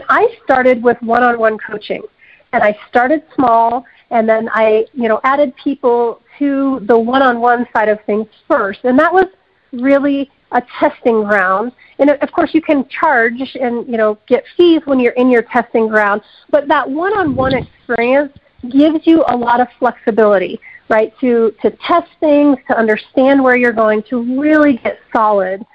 I 0.07 0.37
started 0.43 0.83
with 0.83 1.01
one 1.01 1.23
on 1.23 1.39
one 1.39 1.57
coaching 1.57 2.03
and 2.53 2.63
I 2.63 2.77
started 2.87 3.23
small 3.33 3.83
and 4.11 4.29
then 4.29 4.49
I, 4.53 4.85
you 4.93 5.09
know, 5.09 5.19
added 5.23 5.51
people 5.61 6.21
to 6.37 6.79
the 6.87 6.97
one 6.97 7.23
on 7.23 7.41
one 7.41 7.65
side 7.73 7.89
of 7.89 7.97
things 8.05 8.27
first. 8.47 8.81
And 8.83 8.97
that 8.99 9.11
was 9.11 9.25
really 9.73 10.29
a 10.51 10.61
testing 10.79 11.23
ground. 11.23 11.71
And 11.97 12.11
of 12.11 12.31
course 12.33 12.51
you 12.53 12.61
can 12.61 12.87
charge 12.87 13.55
and, 13.59 13.87
you 13.87 13.97
know, 13.97 14.19
get 14.27 14.43
fees 14.55 14.83
when 14.85 14.99
you're 14.99 15.13
in 15.13 15.31
your 15.31 15.41
testing 15.41 15.87
ground, 15.87 16.21
but 16.51 16.67
that 16.67 16.87
one 16.87 17.17
on 17.17 17.35
one 17.35 17.55
experience 17.55 18.31
gives 18.69 19.07
you 19.07 19.23
a 19.27 19.35
lot 19.35 19.59
of 19.59 19.67
flexibility 19.79 20.59
right? 20.89 21.13
To, 21.21 21.53
to 21.61 21.71
test 21.87 22.09
things, 22.19 22.57
to 22.67 22.77
understand 22.77 23.43
where 23.43 23.57
you're 23.57 23.73
going, 23.73 24.03
to 24.09 24.39
really 24.39 24.77
get 24.77 24.99
solid 25.13 25.65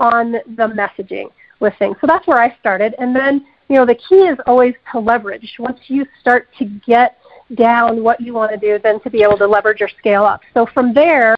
on 0.00 0.32
the 0.32 0.68
messaging 0.76 1.28
with 1.60 1.74
things. 1.78 1.96
So 2.00 2.06
that's 2.06 2.26
where 2.26 2.40
I 2.40 2.56
started. 2.58 2.94
And 2.98 3.14
then, 3.14 3.46
you 3.68 3.76
know, 3.76 3.86
the 3.86 3.94
key 3.94 4.26
is 4.26 4.38
always 4.46 4.74
to 4.92 4.98
leverage. 4.98 5.54
Once 5.58 5.78
you 5.86 6.06
start 6.20 6.48
to 6.58 6.64
get 6.86 7.18
down 7.54 8.02
what 8.02 8.20
you 8.20 8.32
want 8.34 8.50
to 8.50 8.56
do, 8.56 8.78
then 8.82 9.00
to 9.00 9.10
be 9.10 9.22
able 9.22 9.38
to 9.38 9.46
leverage 9.46 9.80
or 9.80 9.88
scale 9.98 10.24
up. 10.24 10.40
So 10.54 10.66
from 10.66 10.92
there, 10.94 11.34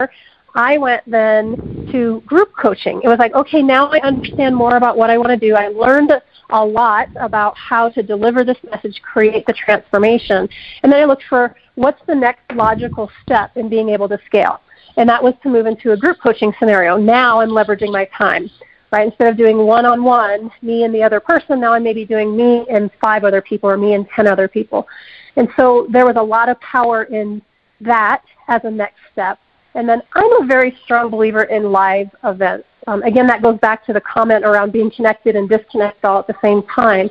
I 0.54 0.78
went 0.78 1.02
then 1.10 1.88
to 1.90 2.20
group 2.26 2.52
coaching. 2.60 3.00
It 3.02 3.08
was 3.08 3.18
like, 3.18 3.34
okay, 3.34 3.60
now 3.62 3.88
I 3.88 3.98
understand 3.98 4.54
more 4.54 4.76
about 4.76 4.96
what 4.96 5.10
I 5.10 5.18
want 5.18 5.30
to 5.30 5.36
do. 5.36 5.54
I 5.54 5.68
learned 5.68 6.12
a 6.50 6.64
lot 6.64 7.08
about 7.16 7.56
how 7.56 7.88
to 7.90 8.02
deliver 8.02 8.44
this 8.44 8.58
message, 8.70 9.00
create 9.02 9.46
the 9.46 9.52
transformation. 9.52 10.48
And 10.82 10.92
then 10.92 11.00
I 11.00 11.04
looked 11.06 11.24
for 11.28 11.56
what's 11.74 12.00
the 12.06 12.14
next 12.14 12.42
logical 12.54 13.10
step 13.22 13.56
in 13.56 13.68
being 13.68 13.88
able 13.88 14.08
to 14.08 14.18
scale. 14.26 14.60
And 14.96 15.08
that 15.08 15.20
was 15.20 15.34
to 15.42 15.48
move 15.48 15.66
into 15.66 15.90
a 15.90 15.96
group 15.96 16.18
coaching 16.22 16.54
scenario. 16.58 16.96
Now 16.96 17.40
I'm 17.40 17.50
leveraging 17.50 17.90
my 17.90 18.08
time. 18.16 18.48
Right? 18.92 19.08
Instead 19.08 19.26
of 19.26 19.36
doing 19.36 19.58
one 19.58 19.86
on 19.86 20.04
one, 20.04 20.52
me 20.62 20.84
and 20.84 20.94
the 20.94 21.02
other 21.02 21.18
person, 21.18 21.58
now 21.58 21.72
I'm 21.72 21.82
maybe 21.82 22.04
doing 22.04 22.36
me 22.36 22.64
and 22.70 22.92
five 23.00 23.24
other 23.24 23.42
people 23.42 23.68
or 23.68 23.76
me 23.76 23.94
and 23.94 24.08
ten 24.14 24.28
other 24.28 24.46
people. 24.46 24.86
And 25.34 25.48
so 25.56 25.88
there 25.90 26.06
was 26.06 26.14
a 26.16 26.22
lot 26.22 26.48
of 26.48 26.60
power 26.60 27.02
in 27.02 27.42
that 27.80 28.22
as 28.46 28.60
a 28.62 28.70
next 28.70 29.00
step. 29.10 29.40
And 29.74 29.88
then 29.88 30.02
I'm 30.14 30.42
a 30.42 30.46
very 30.46 30.76
strong 30.84 31.10
believer 31.10 31.44
in 31.44 31.72
live 31.72 32.08
events. 32.22 32.66
Um, 32.86 33.02
again, 33.02 33.26
that 33.26 33.42
goes 33.42 33.58
back 33.60 33.84
to 33.86 33.92
the 33.92 34.00
comment 34.00 34.44
around 34.44 34.72
being 34.72 34.90
connected 34.90 35.36
and 35.36 35.48
disconnected 35.48 36.04
all 36.04 36.18
at 36.18 36.26
the 36.26 36.36
same 36.42 36.62
time. 36.64 37.10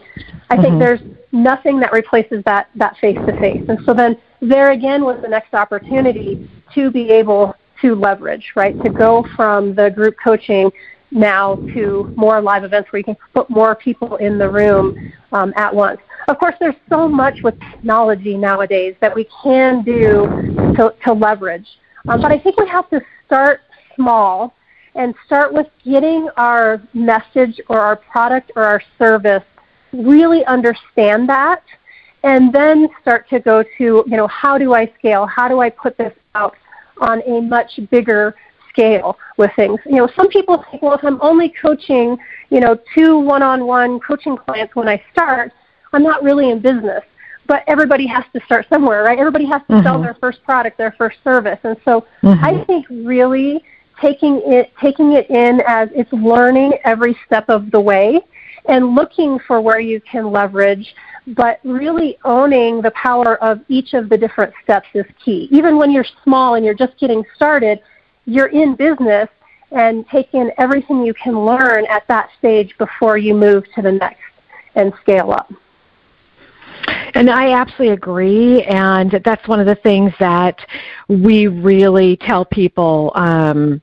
I 0.49 0.55
mm-hmm. 0.55 0.61
think 0.61 0.79
there's 0.79 1.01
nothing 1.31 1.79
that 1.79 1.91
replaces 1.91 2.43
that 2.45 2.69
that 2.75 2.95
face 2.97 3.17
to 3.25 3.39
face. 3.39 3.63
And 3.67 3.79
so 3.85 3.93
then 3.93 4.17
there 4.39 4.71
again 4.71 5.03
was 5.03 5.19
the 5.21 5.27
next 5.27 5.53
opportunity 5.53 6.49
to 6.75 6.91
be 6.91 7.09
able 7.09 7.55
to 7.81 7.95
leverage, 7.95 8.51
right? 8.55 8.81
To 8.83 8.89
go 8.89 9.25
from 9.35 9.73
the 9.75 9.89
group 9.89 10.15
coaching 10.23 10.71
now 11.11 11.55
to 11.73 12.13
more 12.15 12.41
live 12.41 12.63
events 12.63 12.91
where 12.91 12.99
you 12.99 13.03
can 13.03 13.17
put 13.33 13.49
more 13.49 13.75
people 13.75 14.15
in 14.17 14.37
the 14.37 14.49
room 14.49 15.11
um, 15.31 15.53
at 15.55 15.73
once. 15.73 15.99
Of 16.27 16.39
course, 16.39 16.55
there's 16.59 16.75
so 16.89 17.07
much 17.07 17.41
with 17.43 17.59
technology 17.59 18.37
nowadays 18.37 18.95
that 19.01 19.13
we 19.13 19.27
can 19.43 19.83
do 19.83 20.27
to, 20.77 20.93
to 21.05 21.13
leverage. 21.13 21.67
Um, 22.07 22.21
but 22.21 22.31
I 22.31 22.37
think 22.37 22.59
we 22.59 22.67
have 22.67 22.89
to 22.89 23.01
start 23.25 23.61
small 23.95 24.53
and 24.95 25.15
start 25.25 25.53
with 25.53 25.67
getting 25.85 26.27
our 26.37 26.81
message 26.93 27.59
or 27.69 27.79
our 27.79 27.95
product 27.95 28.51
or 28.55 28.63
our 28.63 28.81
service 28.97 29.43
really 29.93 30.45
understand 30.45 31.29
that 31.29 31.63
and 32.23 32.53
then 32.53 32.87
start 33.01 33.29
to 33.29 33.39
go 33.39 33.63
to, 33.63 34.03
you 34.07 34.17
know, 34.17 34.27
how 34.27 34.57
do 34.57 34.73
I 34.73 34.91
scale? 34.97 35.25
How 35.25 35.47
do 35.47 35.59
I 35.59 35.69
put 35.69 35.97
this 35.97 36.13
out 36.35 36.55
on 36.99 37.21
a 37.27 37.41
much 37.41 37.79
bigger 37.89 38.35
scale 38.69 39.17
with 39.37 39.51
things? 39.55 39.79
You 39.85 39.97
know, 39.97 40.09
some 40.15 40.29
people 40.29 40.63
think, 40.69 40.81
well, 40.81 40.93
if 40.93 41.03
I'm 41.03 41.21
only 41.21 41.53
coaching, 41.61 42.17
you 42.49 42.59
know, 42.59 42.77
two 42.95 43.19
one-on-one 43.19 43.99
coaching 43.99 44.37
clients 44.37 44.75
when 44.75 44.87
I 44.87 45.03
start, 45.11 45.51
I'm 45.91 46.03
not 46.03 46.23
really 46.23 46.49
in 46.49 46.59
business. 46.59 47.03
But 47.45 47.63
everybody 47.67 48.07
has 48.07 48.23
to 48.33 48.43
start 48.45 48.67
somewhere, 48.69 49.03
right? 49.03 49.19
Everybody 49.19 49.45
has 49.45 49.61
to 49.67 49.73
mm-hmm. 49.73 49.83
sell 49.83 50.01
their 50.01 50.15
first 50.15 50.43
product, 50.43 50.77
their 50.77 50.93
first 50.97 51.17
service. 51.23 51.59
And 51.63 51.75
so 51.83 52.05
mm-hmm. 52.21 52.43
I 52.43 52.63
think 52.65 52.85
really 52.89 53.63
taking 54.01 54.41
it 54.45 54.71
taking 54.81 55.13
it 55.13 55.29
in 55.29 55.61
as 55.67 55.89
it's 55.93 56.11
learning 56.13 56.73
every 56.83 57.17
step 57.25 57.45
of 57.49 57.71
the 57.71 57.79
way 57.79 58.19
and 58.65 58.95
looking 58.95 59.39
for 59.47 59.61
where 59.61 59.79
you 59.79 60.01
can 60.01 60.31
leverage 60.31 60.95
but 61.27 61.59
really 61.63 62.17
owning 62.25 62.81
the 62.81 62.91
power 62.91 63.41
of 63.43 63.59
each 63.69 63.93
of 63.93 64.09
the 64.09 64.17
different 64.17 64.53
steps 64.63 64.87
is 64.93 65.05
key 65.23 65.47
even 65.51 65.77
when 65.77 65.91
you're 65.91 66.05
small 66.23 66.55
and 66.55 66.65
you're 66.65 66.73
just 66.73 66.97
getting 66.99 67.23
started 67.35 67.79
you're 68.25 68.47
in 68.47 68.75
business 68.75 69.29
and 69.71 70.07
take 70.09 70.33
in 70.33 70.51
everything 70.57 71.05
you 71.05 71.13
can 71.13 71.45
learn 71.45 71.85
at 71.89 72.07
that 72.07 72.29
stage 72.39 72.75
before 72.77 73.17
you 73.17 73.33
move 73.33 73.63
to 73.75 73.81
the 73.81 73.91
next 73.91 74.21
and 74.75 74.91
scale 75.01 75.31
up 75.31 75.51
and 77.13 77.29
I 77.29 77.53
absolutely 77.53 77.93
agree, 77.93 78.63
and 78.63 79.21
that's 79.23 79.47
one 79.47 79.59
of 79.59 79.67
the 79.67 79.75
things 79.75 80.13
that 80.19 80.59
we 81.07 81.47
really 81.47 82.17
tell 82.17 82.45
people 82.45 83.11
um, 83.15 83.81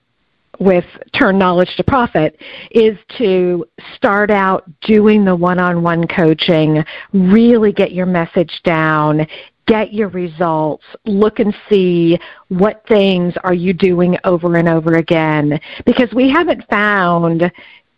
with 0.58 0.84
Turn 1.18 1.38
Knowledge 1.38 1.74
to 1.76 1.84
Profit 1.84 2.38
is 2.70 2.98
to 3.18 3.64
start 3.96 4.30
out 4.30 4.64
doing 4.82 5.24
the 5.24 5.34
one-on-one 5.34 6.06
coaching, 6.08 6.84
really 7.12 7.72
get 7.72 7.92
your 7.92 8.06
message 8.06 8.60
down, 8.62 9.26
get 9.66 9.94
your 9.94 10.08
results, 10.08 10.84
look 11.06 11.38
and 11.38 11.54
see 11.68 12.18
what 12.48 12.84
things 12.86 13.32
are 13.42 13.54
you 13.54 13.72
doing 13.72 14.18
over 14.24 14.56
and 14.56 14.68
over 14.68 14.94
again. 14.94 15.58
Because 15.86 16.12
we 16.12 16.28
haven't 16.28 16.68
found, 16.68 17.50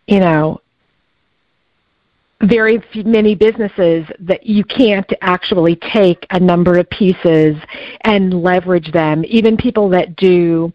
you 0.07 0.21
know, 0.21 0.61
very 2.43 2.83
many 3.05 3.35
businesses 3.35 4.07
that 4.19 4.45
you 4.45 4.65
can't 4.65 5.11
actually 5.21 5.77
take 5.93 6.27
a 6.31 6.41
number 6.41 6.79
of 6.79 6.89
pieces 6.91 7.57
and 8.03 8.43
leverage 8.43 8.91
them. 8.93 9.25
Even 9.29 9.57
people 9.57 9.89
that 9.91 10.17
do 10.17 10.73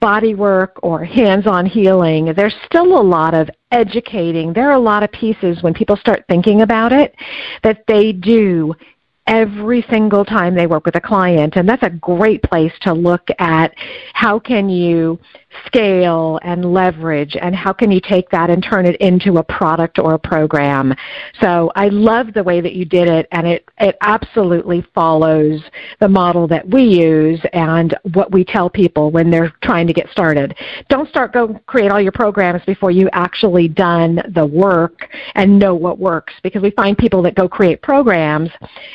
body 0.00 0.34
work 0.34 0.78
or 0.82 1.04
hands-on 1.04 1.64
healing, 1.64 2.32
there's 2.36 2.54
still 2.66 3.00
a 3.00 3.02
lot 3.02 3.34
of 3.34 3.48
educating. 3.72 4.52
There 4.52 4.68
are 4.68 4.76
a 4.76 4.78
lot 4.78 5.02
of 5.02 5.10
pieces 5.12 5.62
when 5.62 5.72
people 5.72 5.96
start 5.96 6.24
thinking 6.28 6.62
about 6.62 6.92
it 6.92 7.14
that 7.62 7.84
they 7.88 8.12
do 8.12 8.74
every 9.26 9.84
single 9.90 10.24
time 10.24 10.54
they 10.54 10.66
work 10.66 10.86
with 10.86 10.94
a 10.96 11.00
client 11.00 11.56
and 11.56 11.68
that's 11.68 11.82
a 11.82 11.90
great 11.90 12.40
place 12.44 12.72
to 12.80 12.92
look 12.92 13.26
at 13.38 13.74
how 14.12 14.38
can 14.38 14.68
you 14.68 15.18
scale 15.64 16.38
and 16.42 16.72
leverage 16.72 17.36
and 17.40 17.54
how 17.54 17.72
can 17.72 17.90
you 17.90 18.00
take 18.00 18.28
that 18.30 18.50
and 18.50 18.62
turn 18.62 18.86
it 18.86 18.96
into 18.96 19.38
a 19.38 19.42
product 19.42 19.98
or 19.98 20.14
a 20.14 20.18
program. 20.18 20.94
So 21.40 21.70
I 21.76 21.88
love 21.88 22.32
the 22.34 22.42
way 22.42 22.60
that 22.60 22.74
you 22.74 22.84
did 22.84 23.08
it 23.08 23.26
and 23.32 23.46
it, 23.46 23.68
it 23.78 23.96
absolutely 24.00 24.86
follows 24.94 25.60
the 26.00 26.08
model 26.08 26.46
that 26.48 26.68
we 26.68 26.82
use 26.82 27.40
and 27.52 27.96
what 28.14 28.32
we 28.32 28.44
tell 28.44 28.68
people 28.70 29.10
when 29.10 29.30
they're 29.30 29.52
trying 29.62 29.86
to 29.86 29.92
get 29.92 30.08
started. 30.10 30.56
Don't 30.88 31.08
start 31.08 31.32
go 31.32 31.54
create 31.66 31.90
all 31.90 32.00
your 32.00 32.12
programs 32.12 32.62
before 32.64 32.90
you 32.90 33.08
actually 33.12 33.68
done 33.68 34.20
the 34.34 34.46
work 34.46 35.08
and 35.34 35.58
know 35.58 35.74
what 35.74 35.98
works 35.98 36.34
because 36.42 36.62
we 36.62 36.70
find 36.72 36.96
people 36.96 37.22
that 37.22 37.34
go 37.34 37.48
create 37.48 37.82
programs 37.82 38.50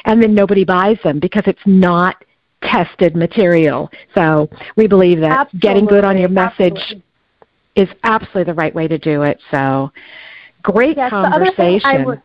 and 0.05 0.21
then 0.21 0.33
nobody 0.33 0.63
buys 0.63 0.97
them 1.03 1.19
because 1.19 1.43
it's 1.45 1.61
not 1.65 2.23
tested 2.61 3.15
material. 3.15 3.89
So 4.15 4.49
we 4.75 4.87
believe 4.87 5.19
that 5.21 5.31
absolutely. 5.31 5.67
getting 5.67 5.85
good 5.85 6.03
on 6.03 6.17
your 6.17 6.29
message 6.29 6.77
absolutely. 6.77 7.03
is 7.75 7.89
absolutely 8.03 8.43
the 8.45 8.53
right 8.53 8.73
way 8.73 8.87
to 8.87 8.97
do 8.97 9.23
it. 9.23 9.39
So 9.49 9.91
great 10.61 10.97
yes, 10.97 11.09
conversation. 11.09 11.53
The 11.53 11.53
other 11.53 11.55
thing 11.55 11.81
I 11.83 12.05
would, 12.05 12.21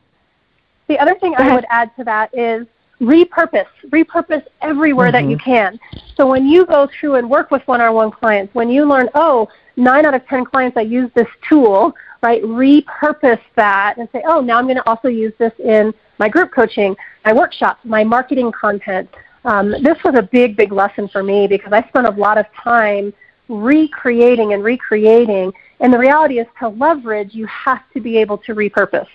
the 0.89 0.99
other 0.99 1.15
thing 1.17 1.35
I 1.39 1.55
would 1.55 1.67
add 1.71 1.91
to 1.97 2.05
that 2.05 2.37
is 2.37 2.67
repurpose. 3.01 3.67
Repurpose 3.89 4.45
everywhere 4.63 5.11
mm-hmm. 5.11 5.27
that 5.27 5.31
you 5.31 5.39
can. 5.39 5.79
So 6.17 6.27
when 6.27 6.47
you 6.47 6.65
go 6.67 6.89
through 6.99 7.17
and 7.17 7.29
work 7.29 7.51
with 7.51 7.63
one-on-one 7.67 8.13
clients, 8.13 8.55
when 8.55 8.71
you 8.71 8.85
learn, 8.87 9.09
oh, 9.15 9.49
nine 9.77 10.07
out 10.07 10.15
of 10.15 10.27
ten 10.27 10.45
clients 10.45 10.77
I 10.77 10.83
use 10.83 11.11
this 11.15 11.29
tool, 11.49 11.95
right? 12.23 12.43
Repurpose 12.43 13.41
that 13.57 13.99
and 13.99 14.09
say, 14.13 14.23
oh, 14.27 14.41
now 14.41 14.59
I'm 14.59 14.65
going 14.65 14.77
to 14.77 14.89
also 14.89 15.09
use 15.09 15.33
this 15.39 15.53
in 15.59 15.93
my 16.19 16.29
group 16.29 16.53
coaching, 16.53 16.97
my 17.25 17.33
workshops, 17.33 17.81
my 17.85 18.03
marketing 18.03 18.51
content, 18.53 19.09
um, 19.47 19.71
this 19.71 19.97
was 20.05 20.15
a 20.17 20.23
big, 20.23 20.57
big 20.57 20.73
lesson 20.73 21.09
for 21.09 21.23
me 21.23 21.47
because 21.47 21.73
I 21.73 21.87
spent 21.89 22.07
a 22.07 22.11
lot 22.11 22.37
of 22.37 22.47
time 22.53 23.15
recreating 23.49 24.53
and 24.53 24.63
recreating. 24.63 25.53
And 25.79 25.93
the 25.93 25.99
reality 25.99 26.41
is 26.41 26.49
to 26.59 26.69
leverage, 26.69 27.33
you 27.33 27.47
have 27.47 27.83
to 27.95 28.01
be 28.01 28.19
able 28.19 28.39
to 28.39 28.55
repurpose, 28.55 29.07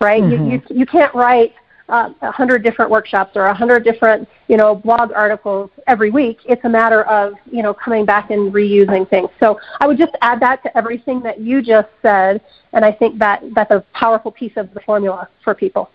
right? 0.00 0.22
Mm-hmm. 0.22 0.50
You, 0.50 0.62
you, 0.68 0.78
you 0.80 0.86
can't 0.86 1.14
write 1.14 1.54
uh, 1.88 2.10
a 2.20 2.26
uh, 2.26 2.32
hundred 2.32 2.64
different 2.64 2.90
workshops 2.90 3.36
or 3.36 3.46
a 3.46 3.54
hundred 3.54 3.84
different, 3.84 4.28
you 4.48 4.56
know, 4.56 4.74
blog 4.74 5.12
articles 5.12 5.70
every 5.86 6.10
week. 6.10 6.38
It's 6.46 6.64
a 6.64 6.68
matter 6.68 7.04
of, 7.04 7.34
you 7.48 7.62
know, 7.62 7.72
coming 7.72 8.04
back 8.04 8.30
and 8.30 8.52
reusing 8.52 9.08
things. 9.08 9.30
So 9.38 9.60
I 9.78 9.86
would 9.86 9.98
just 9.98 10.16
add 10.20 10.40
that 10.40 10.64
to 10.64 10.76
everything 10.76 11.20
that 11.20 11.40
you 11.40 11.62
just 11.62 11.88
said, 12.02 12.40
and 12.72 12.84
I 12.84 12.90
think 12.90 13.20
that 13.20 13.40
that's 13.54 13.70
a 13.70 13.84
powerful 13.94 14.32
piece 14.32 14.56
of 14.56 14.74
the 14.74 14.80
formula 14.80 15.28
for 15.44 15.54
people. 15.54 15.90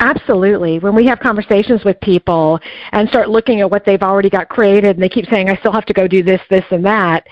Absolutely. 0.00 0.78
When 0.78 0.94
we 0.94 1.06
have 1.06 1.20
conversations 1.20 1.84
with 1.84 1.98
people 2.00 2.60
and 2.92 3.08
start 3.08 3.30
looking 3.30 3.60
at 3.60 3.70
what 3.70 3.84
they've 3.84 4.02
already 4.02 4.28
got 4.28 4.48
created 4.48 4.96
and 4.96 5.02
they 5.02 5.08
keep 5.08 5.26
saying, 5.30 5.48
I 5.48 5.56
still 5.56 5.72
have 5.72 5.86
to 5.86 5.94
go 5.94 6.06
do 6.06 6.22
this, 6.22 6.40
this, 6.50 6.64
and 6.70 6.84
that, 6.84 7.26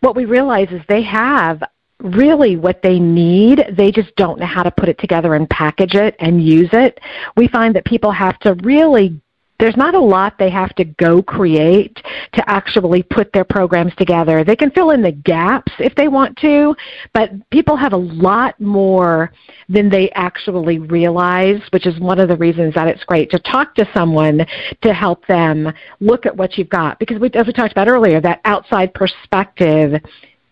what 0.00 0.14
we 0.14 0.24
realize 0.24 0.68
is 0.70 0.80
they 0.88 1.02
have 1.02 1.62
really 2.00 2.56
what 2.56 2.82
they 2.82 2.98
need. 2.98 3.64
They 3.76 3.90
just 3.90 4.14
don't 4.16 4.38
know 4.38 4.46
how 4.46 4.62
to 4.62 4.70
put 4.70 4.88
it 4.88 4.98
together 4.98 5.34
and 5.34 5.48
package 5.48 5.94
it 5.94 6.14
and 6.18 6.44
use 6.44 6.68
it. 6.72 7.00
We 7.36 7.48
find 7.48 7.74
that 7.74 7.84
people 7.84 8.12
have 8.12 8.38
to 8.40 8.54
really 8.62 9.20
there's 9.58 9.76
not 9.76 9.94
a 9.94 10.00
lot 10.00 10.38
they 10.38 10.50
have 10.50 10.74
to 10.74 10.84
go 10.84 11.22
create 11.22 12.02
to 12.32 12.50
actually 12.50 13.02
put 13.02 13.32
their 13.32 13.44
programs 13.44 13.94
together. 13.96 14.44
They 14.44 14.56
can 14.56 14.70
fill 14.70 14.90
in 14.90 15.00
the 15.00 15.12
gaps 15.12 15.72
if 15.78 15.94
they 15.94 16.08
want 16.08 16.36
to, 16.38 16.74
but 17.12 17.30
people 17.50 17.76
have 17.76 17.92
a 17.92 17.98
lot 17.98 18.60
more 18.60 19.32
than 19.68 19.88
they 19.88 20.10
actually 20.10 20.78
realize, 20.78 21.60
which 21.70 21.86
is 21.86 21.98
one 22.00 22.18
of 22.18 22.28
the 22.28 22.36
reasons 22.36 22.74
that 22.74 22.88
it's 22.88 23.04
great 23.04 23.30
to 23.30 23.38
talk 23.38 23.74
to 23.76 23.88
someone 23.94 24.44
to 24.82 24.92
help 24.92 25.26
them 25.26 25.72
look 26.00 26.26
at 26.26 26.36
what 26.36 26.58
you've 26.58 26.68
got. 26.68 26.98
Because 26.98 27.18
we, 27.20 27.30
as 27.34 27.46
we 27.46 27.52
talked 27.52 27.72
about 27.72 27.88
earlier, 27.88 28.20
that 28.20 28.40
outside 28.44 28.92
perspective 28.92 30.02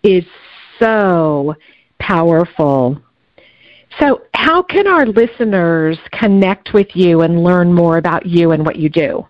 is 0.03 0.25
so 0.79 1.55
powerful 1.99 3.01
so, 3.99 4.23
how 4.35 4.63
can 4.63 4.87
our 4.87 5.07
listeners 5.07 5.99
connect 6.13 6.73
with 6.73 6.95
you 6.95 7.23
and 7.23 7.43
learn 7.43 7.73
more 7.73 7.97
about 7.99 8.27
you 8.27 8.53
and 8.53 8.65
what 8.65 8.77
you 8.77 8.89
do? 8.89 9.27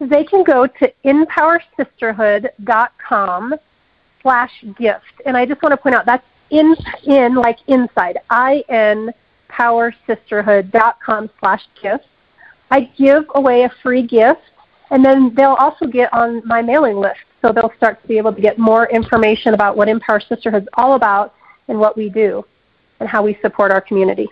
They 0.00 0.22
can 0.24 0.44
go 0.44 0.66
to 0.66 0.92
inpowersisterhood.com 1.04 3.54
slash 4.22 4.50
gift. 4.78 5.12
And 5.26 5.36
I 5.36 5.44
just 5.46 5.62
want 5.62 5.72
to 5.72 5.76
point 5.76 5.94
out 5.94 6.06
that's 6.06 6.24
in, 6.50 6.74
in 7.04 7.34
like 7.34 7.58
inside, 7.66 8.18
I-N 8.30 9.12
powersisterhood.com 9.50 11.28
slash 11.38 11.62
gift. 11.82 12.06
I 12.70 12.80
give 12.96 13.24
away 13.34 13.64
a 13.64 13.70
free 13.82 14.06
gift, 14.06 14.40
and 14.90 15.04
then 15.04 15.34
they'll 15.34 15.52
also 15.54 15.86
get 15.86 16.10
on 16.14 16.40
my 16.46 16.62
mailing 16.62 16.96
list. 16.96 17.20
So 17.42 17.52
they'll 17.52 17.74
start 17.76 18.00
to 18.02 18.08
be 18.08 18.16
able 18.16 18.32
to 18.32 18.40
get 18.40 18.58
more 18.58 18.88
information 18.88 19.52
about 19.54 19.76
what 19.76 19.88
In 19.88 20.00
Power 20.00 20.20
Sisterhood 20.20 20.62
is 20.62 20.68
all 20.74 20.94
about 20.94 21.34
and 21.68 21.78
what 21.78 21.96
we 21.96 22.08
do 22.08 22.44
and 23.02 23.08
how 23.08 23.22
we 23.22 23.36
support 23.42 23.70
our 23.70 23.80
community. 23.80 24.28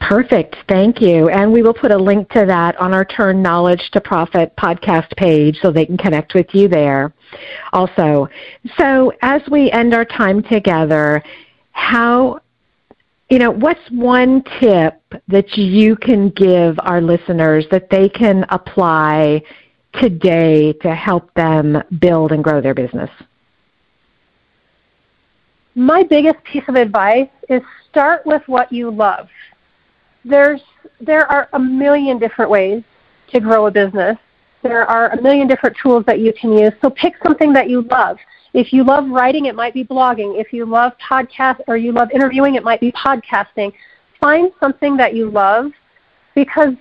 Perfect. 0.00 0.56
Thank 0.68 1.00
you. 1.00 1.28
And 1.28 1.52
we 1.52 1.62
will 1.62 1.74
put 1.74 1.90
a 1.90 1.96
link 1.96 2.30
to 2.30 2.46
that 2.46 2.76
on 2.80 2.94
our 2.94 3.04
Turn 3.04 3.42
Knowledge 3.42 3.90
to 3.92 4.00
Profit 4.00 4.54
podcast 4.56 5.14
page 5.16 5.58
so 5.60 5.70
they 5.70 5.84
can 5.84 5.98
connect 5.98 6.34
with 6.34 6.46
you 6.54 6.68
there 6.68 7.12
also. 7.72 8.28
So 8.78 9.12
as 9.22 9.42
we 9.50 9.70
end 9.70 9.94
our 9.94 10.04
time 10.04 10.42
together, 10.42 11.22
how 11.72 12.40
you 13.30 13.38
know, 13.38 13.50
what's 13.50 13.80
one 13.90 14.42
tip 14.58 15.00
that 15.28 15.56
you 15.56 15.94
can 15.94 16.30
give 16.30 16.76
our 16.80 17.00
listeners 17.00 17.64
that 17.70 17.88
they 17.88 18.08
can 18.08 18.44
apply 18.48 19.40
today 19.94 20.72
to 20.82 20.94
help 20.94 21.32
them 21.34 21.80
build 22.00 22.32
and 22.32 22.42
grow 22.42 22.60
their 22.60 22.74
business? 22.74 23.10
My 25.80 26.02
biggest 26.02 26.42
piece 26.44 26.62
of 26.68 26.74
advice 26.74 27.30
is 27.48 27.62
start 27.88 28.26
with 28.26 28.42
what 28.46 28.70
you 28.70 28.90
love. 28.90 29.28
There's 30.26 30.60
there 31.00 31.26
are 31.32 31.48
a 31.54 31.58
million 31.58 32.18
different 32.18 32.50
ways 32.50 32.82
to 33.32 33.40
grow 33.40 33.66
a 33.66 33.70
business. 33.70 34.18
There 34.62 34.84
are 34.84 35.08
a 35.08 35.22
million 35.22 35.48
different 35.48 35.74
tools 35.82 36.04
that 36.06 36.20
you 36.20 36.34
can 36.38 36.52
use. 36.52 36.72
So 36.82 36.90
pick 36.90 37.14
something 37.22 37.54
that 37.54 37.70
you 37.70 37.80
love. 37.82 38.18
If 38.52 38.74
you 38.74 38.84
love 38.84 39.08
writing, 39.08 39.46
it 39.46 39.54
might 39.54 39.72
be 39.72 39.82
blogging. 39.82 40.38
If 40.38 40.52
you 40.52 40.66
love 40.66 40.92
podcast 40.98 41.60
or 41.66 41.78
you 41.78 41.92
love 41.92 42.10
interviewing, 42.10 42.56
it 42.56 42.62
might 42.62 42.80
be 42.80 42.92
podcasting. 42.92 43.72
Find 44.20 44.52
something 44.60 44.98
that 44.98 45.14
you 45.14 45.30
love 45.30 45.72
because 46.34 46.74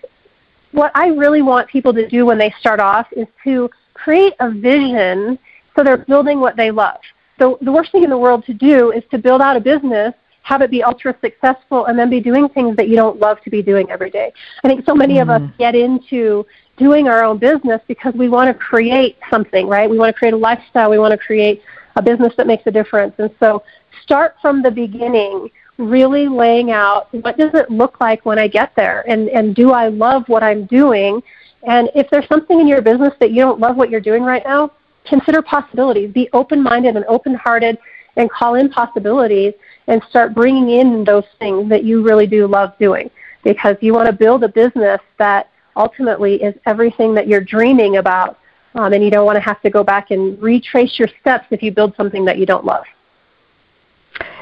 what 0.73 0.91
I 0.93 1.07
really 1.07 1.41
want 1.41 1.69
people 1.69 1.93
to 1.93 2.05
do 2.09 2.25
when 2.25 2.37
they 2.37 2.53
start 2.59 2.81
off 2.81 3.07
is 3.13 3.27
to 3.45 3.69
create 3.93 4.33
a 4.41 4.51
vision 4.51 5.39
so 5.73 5.85
they're 5.85 5.97
building 6.05 6.41
what 6.41 6.57
they 6.57 6.69
love 6.69 6.99
the, 7.39 7.57
the 7.61 7.71
worst 7.71 7.91
thing 7.91 8.03
in 8.03 8.09
the 8.09 8.17
world 8.17 8.45
to 8.45 8.53
do 8.53 8.91
is 8.91 9.03
to 9.11 9.17
build 9.17 9.41
out 9.41 9.55
a 9.55 9.59
business, 9.59 10.13
have 10.43 10.61
it 10.61 10.71
be 10.71 10.83
ultra 10.83 11.15
successful, 11.21 11.85
and 11.85 11.97
then 11.97 12.09
be 12.09 12.19
doing 12.19 12.49
things 12.49 12.75
that 12.77 12.87
you 12.87 12.95
don't 12.95 13.19
love 13.19 13.41
to 13.43 13.49
be 13.49 13.61
doing 13.61 13.89
every 13.89 14.09
day. 14.09 14.31
I 14.63 14.67
think 14.67 14.85
so 14.85 14.93
many 14.93 15.15
mm. 15.15 15.21
of 15.23 15.29
us 15.29 15.41
mm. 15.41 15.57
get 15.57 15.75
into 15.75 16.45
doing 16.77 17.07
our 17.07 17.23
own 17.23 17.37
business 17.37 17.81
because 17.87 18.13
we 18.13 18.29
want 18.29 18.47
to 18.47 18.53
create 18.53 19.17
something, 19.29 19.67
right? 19.67 19.89
We 19.89 19.97
want 19.97 20.13
to 20.13 20.17
create 20.17 20.33
a 20.33 20.37
lifestyle. 20.37 20.89
We 20.89 20.99
want 20.99 21.11
to 21.11 21.17
create 21.17 21.61
a 21.95 22.01
business 22.01 22.33
that 22.37 22.47
makes 22.47 22.63
a 22.67 22.71
difference. 22.71 23.13
And 23.17 23.29
so 23.39 23.63
start 24.01 24.35
from 24.41 24.61
the 24.61 24.71
beginning, 24.71 25.49
really 25.77 26.27
laying 26.27 26.71
out 26.71 27.13
what 27.13 27.37
does 27.37 27.51
it 27.53 27.69
look 27.69 27.99
like 27.99 28.25
when 28.25 28.39
I 28.39 28.47
get 28.47 28.73
there? 28.75 29.03
And, 29.07 29.29
and 29.29 29.55
do 29.55 29.71
I 29.71 29.89
love 29.89 30.23
what 30.27 30.43
I'm 30.43 30.65
doing? 30.65 31.21
And 31.63 31.89
if 31.95 32.09
there's 32.09 32.27
something 32.27 32.59
in 32.59 32.67
your 32.67 32.81
business 32.81 33.13
that 33.19 33.31
you 33.31 33.41
don't 33.41 33.59
love 33.59 33.75
what 33.75 33.89
you're 33.89 33.99
doing 33.99 34.23
right 34.23 34.43
now, 34.45 34.71
consider 35.09 35.41
possibilities. 35.41 36.11
Be 36.11 36.29
open 36.33 36.61
minded 36.61 36.95
and 36.95 37.05
open 37.05 37.33
hearted 37.35 37.77
and 38.15 38.29
call 38.31 38.55
in 38.55 38.69
possibilities 38.69 39.53
and 39.87 40.01
start 40.09 40.33
bringing 40.33 40.69
in 40.69 41.03
those 41.03 41.25
things 41.39 41.69
that 41.69 41.83
you 41.83 42.03
really 42.03 42.27
do 42.27 42.47
love 42.47 42.73
doing 42.79 43.09
because 43.43 43.75
you 43.81 43.93
want 43.93 44.07
to 44.07 44.13
build 44.13 44.43
a 44.43 44.49
business 44.49 44.99
that 45.17 45.49
ultimately 45.75 46.35
is 46.43 46.53
everything 46.65 47.13
that 47.15 47.27
you're 47.27 47.43
dreaming 47.43 47.97
about. 47.97 48.37
Um, 48.75 48.93
and 48.93 49.03
you 49.03 49.09
don't 49.09 49.25
want 49.25 49.35
to 49.35 49.41
have 49.41 49.59
to 49.63 49.69
go 49.71 49.83
back 49.83 50.11
and 50.11 50.39
retrace 50.41 50.99
your 50.99 51.07
steps 51.19 51.45
if 51.49 51.63
you 51.63 51.71
build 51.71 51.95
something 51.97 52.23
that 52.25 52.37
you 52.37 52.45
don't 52.45 52.65
love. 52.65 52.85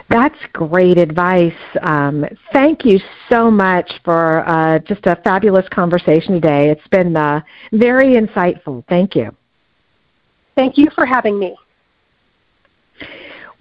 That's 0.09 0.37
great 0.53 0.97
advice. 0.97 1.53
Um, 1.81 2.25
thank 2.51 2.85
you 2.85 2.99
so 3.29 3.51
much 3.51 3.89
for 4.03 4.47
uh, 4.47 4.79
just 4.79 5.05
a 5.05 5.17
fabulous 5.23 5.67
conversation 5.69 6.33
today. 6.33 6.69
It's 6.69 6.87
been 6.89 7.15
uh, 7.15 7.41
very 7.71 8.15
insightful. 8.15 8.85
Thank 8.87 9.15
you. 9.15 9.35
Thank 10.57 10.75
you 10.75 10.87
for 10.95 11.05
having 11.05 11.37
me. 11.37 11.55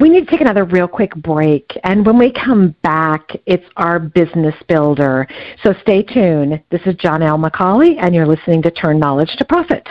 We 0.00 0.08
need 0.08 0.24
to 0.24 0.30
take 0.30 0.40
another 0.40 0.64
real 0.64 0.88
quick 0.88 1.14
break, 1.14 1.70
and 1.84 2.06
when 2.06 2.18
we 2.18 2.32
come 2.32 2.74
back, 2.82 3.32
it's 3.44 3.64
our 3.76 3.98
business 3.98 4.54
builder. 4.66 5.28
So 5.62 5.74
stay 5.82 6.02
tuned. 6.02 6.62
This 6.70 6.80
is 6.86 6.94
Janelle 6.94 7.38
McCauley, 7.38 7.96
and 8.00 8.14
you're 8.14 8.26
listening 8.26 8.62
to 8.62 8.70
Turn 8.70 8.98
Knowledge 8.98 9.36
to 9.36 9.44
Profit. 9.44 9.86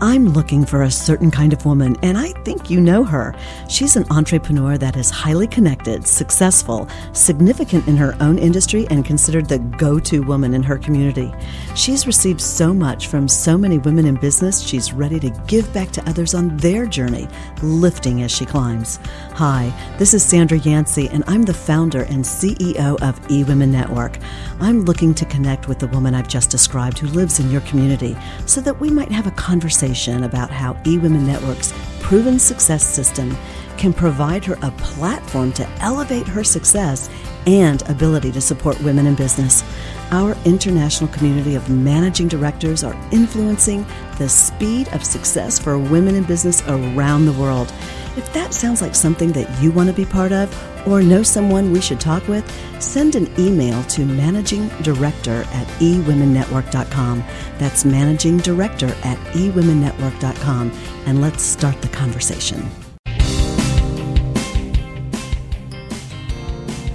I'm 0.00 0.28
looking 0.28 0.64
for 0.64 0.82
a 0.82 0.90
certain 0.90 1.28
kind 1.28 1.52
of 1.52 1.66
woman, 1.66 1.96
and 2.04 2.16
I 2.16 2.28
think 2.44 2.70
you 2.70 2.80
know 2.80 3.02
her. 3.02 3.34
She's 3.68 3.96
an 3.96 4.04
entrepreneur 4.10 4.78
that 4.78 4.96
is 4.96 5.10
highly 5.10 5.48
connected, 5.48 6.06
successful, 6.06 6.88
significant 7.12 7.88
in 7.88 7.96
her 7.96 8.16
own 8.20 8.38
industry, 8.38 8.86
and 8.90 9.04
considered 9.04 9.48
the 9.48 9.58
go 9.58 9.98
to 9.98 10.22
woman 10.22 10.54
in 10.54 10.62
her 10.62 10.78
community. 10.78 11.34
She's 11.74 12.06
received 12.06 12.40
so 12.40 12.72
much 12.72 13.08
from 13.08 13.26
so 13.26 13.58
many 13.58 13.78
women 13.78 14.06
in 14.06 14.14
business, 14.14 14.60
she's 14.60 14.92
ready 14.92 15.18
to 15.18 15.30
give 15.48 15.72
back 15.72 15.90
to 15.92 16.08
others 16.08 16.32
on 16.32 16.56
their 16.58 16.86
journey, 16.86 17.26
lifting 17.62 18.22
as 18.22 18.30
she 18.30 18.46
climbs. 18.46 19.00
Hi, 19.32 19.72
this 19.98 20.14
is 20.14 20.22
Sandra 20.22 20.58
Yancey, 20.58 21.08
and 21.08 21.24
I'm 21.26 21.42
the 21.42 21.52
founder 21.54 22.02
and 22.02 22.24
CEO 22.24 23.02
of 23.02 23.20
eWomen 23.22 23.70
Network. 23.70 24.18
I'm 24.60 24.84
looking 24.84 25.12
to 25.14 25.24
connect 25.24 25.66
with 25.66 25.80
the 25.80 25.88
woman 25.88 26.14
I've 26.14 26.28
just 26.28 26.50
described 26.50 27.00
who 27.00 27.08
lives 27.08 27.40
in 27.40 27.50
your 27.50 27.62
community 27.62 28.16
so 28.46 28.60
that 28.60 28.78
we 28.78 28.90
might 28.90 29.10
have 29.10 29.26
a 29.26 29.32
conversation 29.32 29.77
conversation 29.78 30.24
about 30.24 30.50
how 30.50 30.74
eWomen 30.82 31.24
Network's 31.24 31.72
proven 32.00 32.36
success 32.40 32.84
system 32.84 33.36
can 33.78 33.92
provide 33.92 34.44
her 34.44 34.58
a 34.62 34.70
platform 34.72 35.52
to 35.52 35.68
elevate 35.80 36.26
her 36.26 36.44
success 36.44 37.08
and 37.46 37.88
ability 37.88 38.32
to 38.32 38.40
support 38.40 38.80
women 38.82 39.06
in 39.06 39.14
business. 39.14 39.62
Our 40.10 40.36
international 40.44 41.10
community 41.10 41.54
of 41.54 41.70
managing 41.70 42.28
directors 42.28 42.82
are 42.82 42.96
influencing 43.10 43.86
the 44.18 44.28
speed 44.28 44.88
of 44.92 45.04
success 45.04 45.58
for 45.58 45.78
women 45.78 46.14
in 46.14 46.24
business 46.24 46.62
around 46.66 47.24
the 47.24 47.32
world. 47.32 47.72
If 48.16 48.32
that 48.32 48.52
sounds 48.52 48.82
like 48.82 48.94
something 48.94 49.32
that 49.32 49.62
you 49.62 49.70
want 49.70 49.88
to 49.88 49.94
be 49.94 50.04
part 50.04 50.32
of 50.32 50.52
or 50.88 51.02
know 51.02 51.22
someone 51.22 51.72
we 51.72 51.80
should 51.80 52.00
talk 52.00 52.26
with, 52.26 52.44
send 52.82 53.14
an 53.14 53.32
email 53.38 53.82
to 53.84 54.04
managing 54.04 54.68
director 54.82 55.44
at 55.52 55.66
ewomennetwork.com. 55.78 57.22
That's 57.58 57.84
managing 57.84 58.38
director 58.38 58.88
at 59.04 59.18
ewomennetwork.com. 59.34 60.72
And 61.06 61.20
let's 61.20 61.42
start 61.42 61.80
the 61.80 61.88
conversation. 61.88 62.68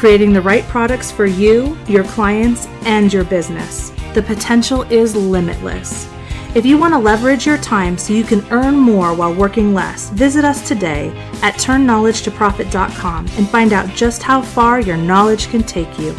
creating 0.00 0.32
the 0.32 0.40
right 0.40 0.64
products 0.64 1.10
for 1.12 1.26
you, 1.26 1.76
your 1.86 2.04
clients, 2.04 2.66
and 2.86 3.12
your 3.12 3.22
business. 3.22 3.90
The 4.14 4.22
potential 4.22 4.80
is 4.84 5.14
limitless. 5.14 6.08
If 6.54 6.64
you 6.64 6.78
want 6.78 6.94
to 6.94 6.98
leverage 6.98 7.44
your 7.44 7.58
time 7.58 7.98
so 7.98 8.14
you 8.14 8.24
can 8.24 8.42
earn 8.50 8.76
more 8.76 9.12
while 9.14 9.34
working 9.34 9.74
less, 9.74 10.08
visit 10.08 10.42
us 10.42 10.66
today 10.66 11.10
at 11.42 11.56
turnknowledgetoprofit.com 11.56 13.28
and 13.36 13.46
find 13.50 13.74
out 13.74 13.90
just 13.90 14.22
how 14.22 14.40
far 14.40 14.80
your 14.80 14.96
knowledge 14.96 15.48
can 15.48 15.62
take 15.62 15.98
you. 15.98 16.16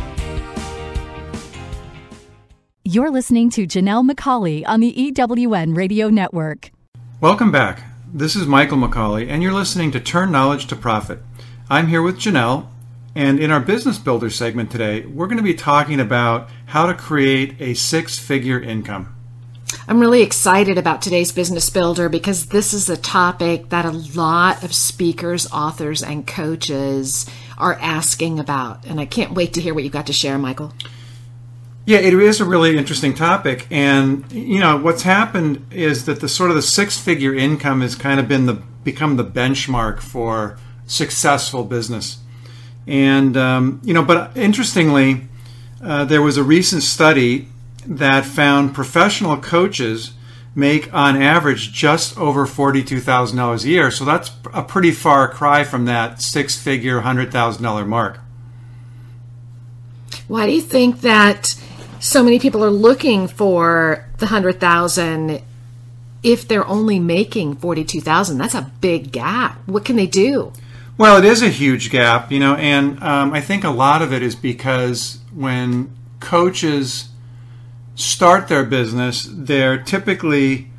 You're 2.84 3.10
listening 3.10 3.50
to 3.50 3.66
Janelle 3.66 4.08
McCauley 4.08 4.64
on 4.68 4.82
the 4.82 4.94
EWN 4.94 5.76
Radio 5.76 6.10
Network. 6.10 6.70
Welcome 7.20 7.52
back. 7.52 7.82
This 8.14 8.36
is 8.36 8.46
Michael 8.46 8.78
McCauley, 8.78 9.28
and 9.28 9.42
you're 9.42 9.52
listening 9.52 9.90
to 9.94 10.00
Turn 10.00 10.32
Knowledge 10.32 10.68
to 10.68 10.76
Profit. 10.76 11.18
I'm 11.68 11.88
here 11.88 12.04
with 12.04 12.20
Janelle, 12.20 12.68
and 13.16 13.40
in 13.40 13.52
our 13.52 13.60
Business 13.60 13.98
Builder 13.98 14.30
segment 14.30 14.72
today, 14.72 15.06
we're 15.06 15.28
going 15.28 15.38
to 15.38 15.44
be 15.44 15.54
talking 15.54 16.00
about 16.00 16.50
how 16.68 16.86
to 16.86 16.94
create 16.94 17.60
a 17.60 17.74
six 17.74 18.18
figure 18.18 18.60
income. 18.60 19.16
I'm 19.88 20.00
really 20.00 20.22
excited 20.22 20.78
about 20.78 21.02
today's 21.02 21.32
Business 21.32 21.70
Builder 21.70 22.10
because 22.10 22.48
this 22.48 22.74
is 22.74 22.90
a 22.90 22.98
topic 22.98 23.70
that 23.70 23.86
a 23.86 23.92
lot 23.92 24.64
of 24.64 24.74
speakers, 24.74 25.52
authors, 25.52 26.04
and 26.04 26.28
coaches 26.28 27.26
are 27.58 27.78
asking 27.82 28.40
about. 28.40 28.86
And 28.86 29.00
I 29.00 29.06
can't 29.06 29.34
wait 29.34 29.54
to 29.54 29.62
hear 29.62 29.74
what 29.74 29.84
you've 29.84 29.94
got 29.94 30.08
to 30.08 30.14
share, 30.14 30.38
Michael. 30.38 30.74
Yeah, 31.86 32.00
it 32.00 32.14
is 32.14 32.40
a 32.40 32.46
really 32.46 32.78
interesting 32.78 33.14
topic. 33.14 33.68
And, 33.72 34.32
you 34.32 34.60
know, 34.60 34.78
what's 34.78 35.02
happened 35.02 35.66
is 35.72 36.06
that 36.06 36.22
the 36.22 36.30
sort 36.30 36.52
of 36.52 36.56
the 36.56 36.62
six 36.62 36.98
figure 36.98 37.34
income 37.34 37.82
has 37.82 37.96
kind 37.96 38.20
of 38.20 38.28
been 38.28 38.46
the 38.46 38.62
become 38.84 39.18
the 39.18 39.26
benchmark 39.26 40.00
for 40.00 40.58
successful 40.86 41.64
business. 41.64 42.21
And, 42.92 43.38
um, 43.38 43.80
you 43.86 43.94
know, 43.94 44.04
but 44.04 44.36
interestingly, 44.36 45.22
uh, 45.82 46.04
there 46.04 46.22
was 46.22 46.36
a 46.36 46.44
recent 46.44 46.84
study 46.84 47.48
that 47.88 48.26
found 48.26 48.76
professional 48.76 49.38
coaches 49.38 50.12
make 50.56 50.94
on 50.94 51.16
average 51.16 51.72
just 51.72 52.18
over 52.18 52.46
$42,000 52.46 53.64
a 53.64 53.68
year. 53.70 53.92
So 53.92 54.04
that's 54.04 54.32
a 54.54 54.62
pretty 54.62 54.92
far 54.92 55.30
cry 55.30 55.64
from 55.64 55.86
that 55.86 56.22
six 56.22 56.62
figure, 56.62 57.00
$100,000 57.00 57.88
mark. 57.88 58.20
Why 60.28 60.46
do 60.46 60.52
you 60.52 60.62
think 60.62 61.00
that 61.00 61.56
so 62.02 62.22
many 62.22 62.40
people 62.40 62.62
are 62.62 62.70
looking 62.70 63.30
for 63.30 64.06
the 64.18 64.26
100,000 64.26 65.42
if 66.24 66.46
they're 66.46 66.68
only 66.68 67.00
making 67.00 67.56
42,000? 67.56 68.38
That's 68.38 68.54
a 68.54 68.70
big 68.82 69.14
gap. 69.14 69.66
What 69.66 69.86
can 69.86 69.96
they 69.96 70.08
do? 70.08 70.52
Well, 70.98 71.18
it 71.18 71.26
is 71.26 71.42
a 71.42 71.50
huge 71.50 71.90
gap, 71.90 72.32
you 72.32 72.40
know, 72.40 72.56
and 72.56 73.02
um, 73.02 73.34
I 73.34 73.42
think 73.42 73.64
a 73.64 73.70
lot 73.70 74.02
of 74.02 74.14
it 74.14 74.22
is 74.22 74.36
because 74.36 75.20
when 75.34 75.96
coaches 76.20 77.10
start 77.96 78.48
their 78.48 78.64
business, 78.64 79.28
they're 79.32 79.82
typically 79.82 80.70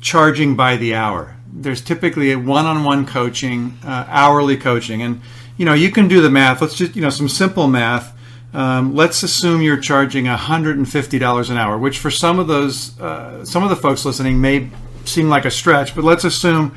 charging 0.00 0.54
by 0.54 0.76
the 0.76 0.94
hour. 0.94 1.36
There's 1.50 1.80
typically 1.80 2.32
a 2.32 2.38
one-on-one 2.38 3.06
coaching, 3.06 3.78
uh, 3.84 4.04
hourly 4.08 4.56
coaching, 4.56 5.02
and 5.02 5.20
you 5.56 5.64
know 5.64 5.72
you 5.72 5.90
can 5.90 6.08
do 6.08 6.20
the 6.20 6.30
math. 6.30 6.60
Let's 6.60 6.74
just 6.74 6.96
you 6.96 7.02
know 7.02 7.10
some 7.10 7.28
simple 7.28 7.68
math. 7.68 8.12
Um, 8.52 8.94
let's 8.94 9.22
assume 9.24 9.62
you're 9.62 9.80
charging 9.80 10.26
$150 10.26 11.50
an 11.50 11.56
hour, 11.56 11.76
which 11.76 11.98
for 11.98 12.10
some 12.10 12.38
of 12.38 12.46
those, 12.46 12.98
uh, 13.00 13.44
some 13.44 13.64
of 13.64 13.68
the 13.70 13.74
folks 13.76 14.04
listening 14.04 14.40
may 14.40 14.70
seem 15.04 15.28
like 15.28 15.44
a 15.44 15.50
stretch, 15.50 15.92
but 15.94 16.04
let's 16.04 16.22
assume, 16.22 16.72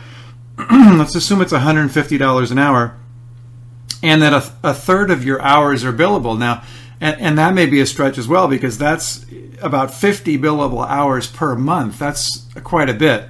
let's 0.71 1.15
assume 1.15 1.41
it's 1.41 1.53
$150 1.53 2.51
an 2.51 2.57
hour, 2.57 2.97
and 4.01 4.21
that 4.21 4.33
a, 4.33 4.69
a 4.69 4.73
third 4.73 5.11
of 5.11 5.23
your 5.23 5.41
hours 5.41 5.83
are 5.85 5.93
billable. 5.93 6.37
Now, 6.37 6.63
and, 6.99 7.19
and 7.19 7.37
that 7.37 7.53
may 7.53 7.67
be 7.67 7.79
a 7.79 7.85
stretch 7.85 8.17
as 8.17 8.27
well 8.27 8.47
because 8.47 8.77
that's 8.77 9.25
about 9.61 9.93
50 9.93 10.37
billable 10.37 10.85
hours 10.87 11.27
per 11.27 11.55
month. 11.55 11.99
That's 11.99 12.45
quite 12.63 12.89
a 12.89 12.93
bit. 12.93 13.29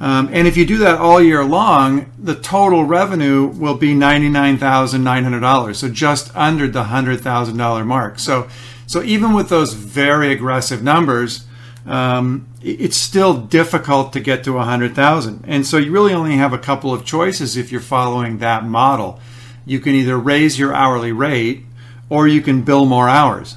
Um, 0.00 0.28
and 0.32 0.48
if 0.48 0.56
you 0.56 0.66
do 0.66 0.78
that 0.78 0.98
all 0.98 1.22
year 1.22 1.44
long, 1.44 2.12
the 2.18 2.34
total 2.34 2.84
revenue 2.84 3.46
will 3.46 3.76
be 3.76 3.94
$99,900. 3.94 5.76
So 5.76 5.88
just 5.88 6.34
under 6.36 6.66
the 6.66 6.84
$100,000 6.84 7.86
mark. 7.86 8.18
So, 8.18 8.48
so 8.86 9.02
even 9.02 9.32
with 9.34 9.48
those 9.48 9.72
very 9.72 10.32
aggressive 10.32 10.82
numbers, 10.82 11.46
um, 11.86 12.46
it's 12.62 12.96
still 12.96 13.34
difficult 13.34 14.12
to 14.14 14.20
get 14.20 14.44
to 14.44 14.52
100,000. 14.54 15.44
And 15.46 15.66
so 15.66 15.76
you 15.76 15.92
really 15.92 16.14
only 16.14 16.36
have 16.36 16.52
a 16.52 16.58
couple 16.58 16.94
of 16.94 17.04
choices 17.04 17.56
if 17.56 17.70
you're 17.70 17.80
following 17.80 18.38
that 18.38 18.64
model. 18.64 19.20
You 19.66 19.80
can 19.80 19.94
either 19.94 20.18
raise 20.18 20.58
your 20.58 20.74
hourly 20.74 21.12
rate 21.12 21.64
or 22.08 22.26
you 22.26 22.40
can 22.40 22.62
bill 22.62 22.86
more 22.86 23.08
hours. 23.08 23.56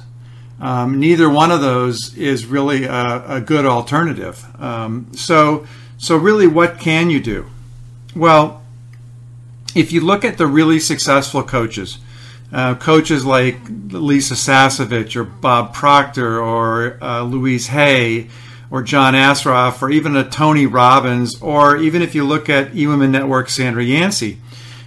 Um, 0.60 0.98
neither 0.98 1.30
one 1.30 1.50
of 1.50 1.60
those 1.60 2.16
is 2.16 2.44
really 2.44 2.84
a, 2.84 3.36
a 3.36 3.40
good 3.40 3.64
alternative. 3.64 4.44
Um, 4.60 5.08
so, 5.14 5.66
so 5.98 6.16
really, 6.16 6.46
what 6.46 6.80
can 6.80 7.10
you 7.10 7.20
do? 7.20 7.46
Well, 8.16 8.62
if 9.74 9.92
you 9.92 10.00
look 10.00 10.24
at 10.24 10.38
the 10.38 10.46
really 10.46 10.80
successful 10.80 11.42
coaches, 11.42 11.98
uh, 12.52 12.74
coaches 12.76 13.24
like 13.24 13.56
Lisa 13.90 14.34
Sasevich 14.34 15.16
or 15.16 15.24
Bob 15.24 15.74
Proctor 15.74 16.42
or 16.42 17.02
uh, 17.02 17.22
Louise 17.22 17.68
Hay 17.68 18.28
or 18.70 18.82
John 18.82 19.14
Assaraf 19.14 19.82
or 19.82 19.90
even 19.90 20.16
a 20.16 20.28
Tony 20.28 20.66
Robbins 20.66 21.40
or 21.42 21.76
even 21.76 22.02
if 22.02 22.14
you 22.14 22.24
look 22.24 22.48
at 22.48 22.72
eWomen 22.72 23.10
Network 23.10 23.48
Sandra 23.48 23.84
Yancey, 23.84 24.38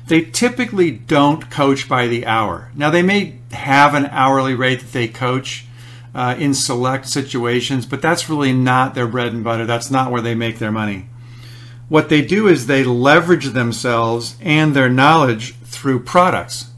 they 0.07 0.21
typically 0.21 0.91
don't 0.91 1.49
coach 1.49 1.87
by 1.87 2.07
the 2.07 2.25
hour. 2.25 2.71
Now 2.75 2.89
they 2.89 3.03
may 3.03 3.39
have 3.51 3.93
an 3.93 4.07
hourly 4.07 4.55
rate 4.55 4.79
that 4.79 4.91
they 4.91 5.07
coach 5.07 5.65
uh, 6.13 6.35
in 6.37 6.53
select 6.53 7.07
situations, 7.07 7.85
but 7.85 8.01
that's 8.01 8.29
really 8.29 8.53
not 8.53 8.95
their 8.95 9.07
bread 9.07 9.33
and 9.33 9.43
butter. 9.43 9.65
That's 9.65 9.91
not 9.91 10.11
where 10.11 10.21
they 10.21 10.35
make 10.35 10.59
their 10.59 10.71
money. 10.71 11.07
What 11.87 12.09
they 12.09 12.21
do 12.21 12.47
is 12.47 12.67
they 12.67 12.83
leverage 12.83 13.47
themselves 13.47 14.35
and 14.41 14.73
their 14.73 14.89
knowledge 14.89 15.55
through 15.63 16.03
products. 16.03 16.70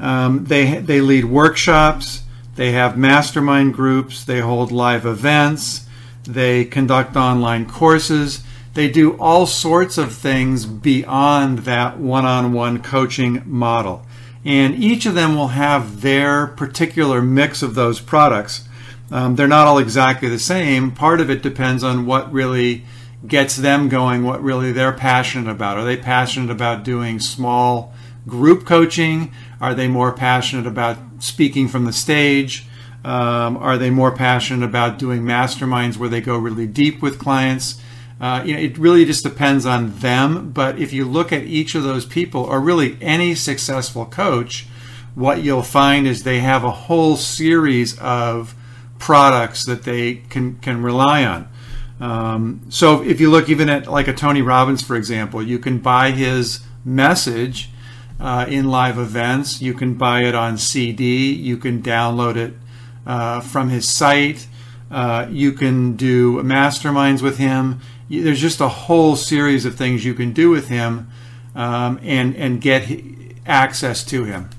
Um, 0.00 0.44
they 0.44 0.78
they 0.78 1.00
lead 1.00 1.24
workshops. 1.24 2.22
They 2.56 2.72
have 2.72 2.96
mastermind 2.96 3.74
groups. 3.74 4.24
They 4.24 4.40
hold 4.40 4.70
live 4.70 5.06
events. 5.06 5.86
They 6.24 6.64
conduct 6.64 7.16
online 7.16 7.66
courses. 7.68 8.42
They 8.74 8.90
do 8.90 9.16
all 9.18 9.46
sorts 9.46 9.98
of 9.98 10.12
things 10.12 10.66
beyond 10.66 11.60
that 11.60 11.98
one 11.98 12.24
on 12.24 12.52
one 12.52 12.82
coaching 12.82 13.42
model 13.44 14.04
and 14.44 14.74
each 14.74 15.06
of 15.06 15.14
them 15.14 15.34
will 15.34 15.48
have 15.48 16.02
their 16.02 16.46
particular 16.48 17.22
mix 17.22 17.62
of 17.62 17.74
those 17.74 18.00
products. 18.00 18.68
Um, 19.10 19.36
they're 19.36 19.48
not 19.48 19.66
all 19.66 19.78
exactly 19.78 20.28
the 20.28 20.38
same. 20.38 20.90
Part 20.90 21.20
of 21.20 21.30
it 21.30 21.42
depends 21.42 21.82
on 21.82 22.04
what 22.04 22.32
really 22.32 22.84
gets 23.26 23.56
them 23.56 23.88
going, 23.88 24.22
what 24.22 24.42
really 24.42 24.70
they're 24.70 24.92
passionate 24.92 25.50
about. 25.50 25.78
Are 25.78 25.84
they 25.84 25.96
passionate 25.96 26.50
about 26.50 26.84
doing 26.84 27.20
small 27.20 27.94
group 28.26 28.66
coaching? 28.66 29.32
Are 29.64 29.72
they 29.72 29.88
more 29.88 30.12
passionate 30.12 30.66
about 30.66 30.98
speaking 31.20 31.68
from 31.68 31.86
the 31.86 31.92
stage? 31.94 32.66
Um, 33.02 33.56
are 33.56 33.78
they 33.78 33.88
more 33.88 34.14
passionate 34.14 34.62
about 34.62 34.98
doing 34.98 35.22
masterminds 35.22 35.96
where 35.96 36.10
they 36.10 36.20
go 36.20 36.36
really 36.36 36.66
deep 36.66 37.00
with 37.00 37.18
clients? 37.18 37.80
Uh, 38.20 38.42
you 38.44 38.52
know, 38.52 38.60
it 38.60 38.76
really 38.76 39.06
just 39.06 39.24
depends 39.24 39.64
on 39.64 39.98
them. 40.00 40.50
But 40.50 40.78
if 40.78 40.92
you 40.92 41.06
look 41.06 41.32
at 41.32 41.44
each 41.44 41.74
of 41.74 41.82
those 41.82 42.04
people, 42.04 42.42
or 42.42 42.60
really 42.60 42.98
any 43.00 43.34
successful 43.34 44.04
coach, 44.04 44.66
what 45.14 45.42
you'll 45.42 45.62
find 45.62 46.06
is 46.06 46.24
they 46.24 46.40
have 46.40 46.62
a 46.62 46.70
whole 46.70 47.16
series 47.16 47.98
of 48.00 48.54
products 48.98 49.64
that 49.64 49.84
they 49.84 50.16
can 50.28 50.58
can 50.58 50.82
rely 50.82 51.24
on. 51.24 51.48
Um, 52.00 52.66
so 52.68 53.02
if 53.02 53.18
you 53.18 53.30
look 53.30 53.48
even 53.48 53.70
at 53.70 53.86
like 53.86 54.08
a 54.08 54.12
Tony 54.12 54.42
Robbins, 54.42 54.82
for 54.82 54.94
example, 54.94 55.42
you 55.42 55.58
can 55.58 55.78
buy 55.78 56.10
his 56.10 56.60
message 56.84 57.70
uh, 58.20 58.46
in 58.48 58.70
live 58.70 58.98
events. 58.98 59.60
You 59.60 59.74
can 59.74 59.94
buy 59.94 60.22
it 60.22 60.34
on 60.34 60.58
CD. 60.58 61.32
You 61.32 61.56
can 61.56 61.82
download 61.82 62.36
it 62.36 62.54
uh, 63.06 63.40
from 63.40 63.68
his 63.68 63.88
site. 63.88 64.46
Uh, 64.90 65.26
you 65.30 65.52
can 65.52 65.96
do 65.96 66.42
masterminds 66.42 67.22
with 67.22 67.38
him 67.38 67.80
there's 68.10 68.40
just 68.40 68.60
a 68.60 68.68
whole 68.68 69.16
series 69.16 69.64
of 69.64 69.76
things 69.76 70.04
you 70.04 70.14
can 70.14 70.32
do 70.32 70.50
with 70.50 70.68
him 70.68 71.08
um, 71.54 71.98
and 72.02 72.36
and 72.36 72.60
get 72.60 72.88
access 73.46 74.04
to 74.04 74.24
him. 74.24 74.50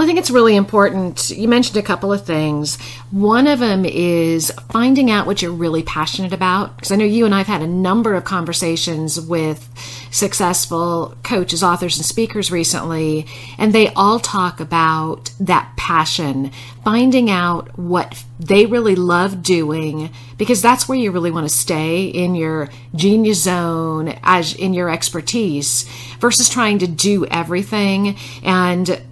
Well, 0.00 0.06
I 0.06 0.08
think 0.08 0.18
it's 0.18 0.30
really 0.30 0.56
important. 0.56 1.28
You 1.28 1.46
mentioned 1.46 1.76
a 1.76 1.82
couple 1.82 2.10
of 2.10 2.24
things. 2.24 2.80
One 3.10 3.46
of 3.46 3.58
them 3.58 3.84
is 3.84 4.50
finding 4.72 5.10
out 5.10 5.26
what 5.26 5.42
you're 5.42 5.52
really 5.52 5.82
passionate 5.82 6.32
about. 6.32 6.74
Because 6.74 6.90
I 6.90 6.96
know 6.96 7.04
you 7.04 7.26
and 7.26 7.34
I've 7.34 7.46
had 7.46 7.60
a 7.60 7.66
number 7.66 8.14
of 8.14 8.24
conversations 8.24 9.20
with 9.20 9.68
successful 10.10 11.14
coaches, 11.22 11.62
authors, 11.62 11.98
and 11.98 12.06
speakers 12.06 12.50
recently, 12.50 13.26
and 13.58 13.74
they 13.74 13.88
all 13.92 14.18
talk 14.18 14.58
about 14.58 15.32
that 15.38 15.70
passion, 15.76 16.50
finding 16.82 17.28
out 17.28 17.78
what 17.78 18.24
they 18.38 18.64
really 18.64 18.96
love 18.96 19.42
doing, 19.42 20.08
because 20.38 20.62
that's 20.62 20.88
where 20.88 20.96
you 20.96 21.10
really 21.10 21.30
want 21.30 21.46
to 21.46 21.54
stay 21.54 22.06
in 22.06 22.34
your 22.34 22.70
genius 22.94 23.42
zone, 23.42 24.18
as 24.22 24.54
in 24.54 24.72
your 24.72 24.88
expertise, 24.88 25.82
versus 26.20 26.48
trying 26.48 26.78
to 26.78 26.86
do 26.86 27.26
everything 27.26 28.16
and 28.42 29.02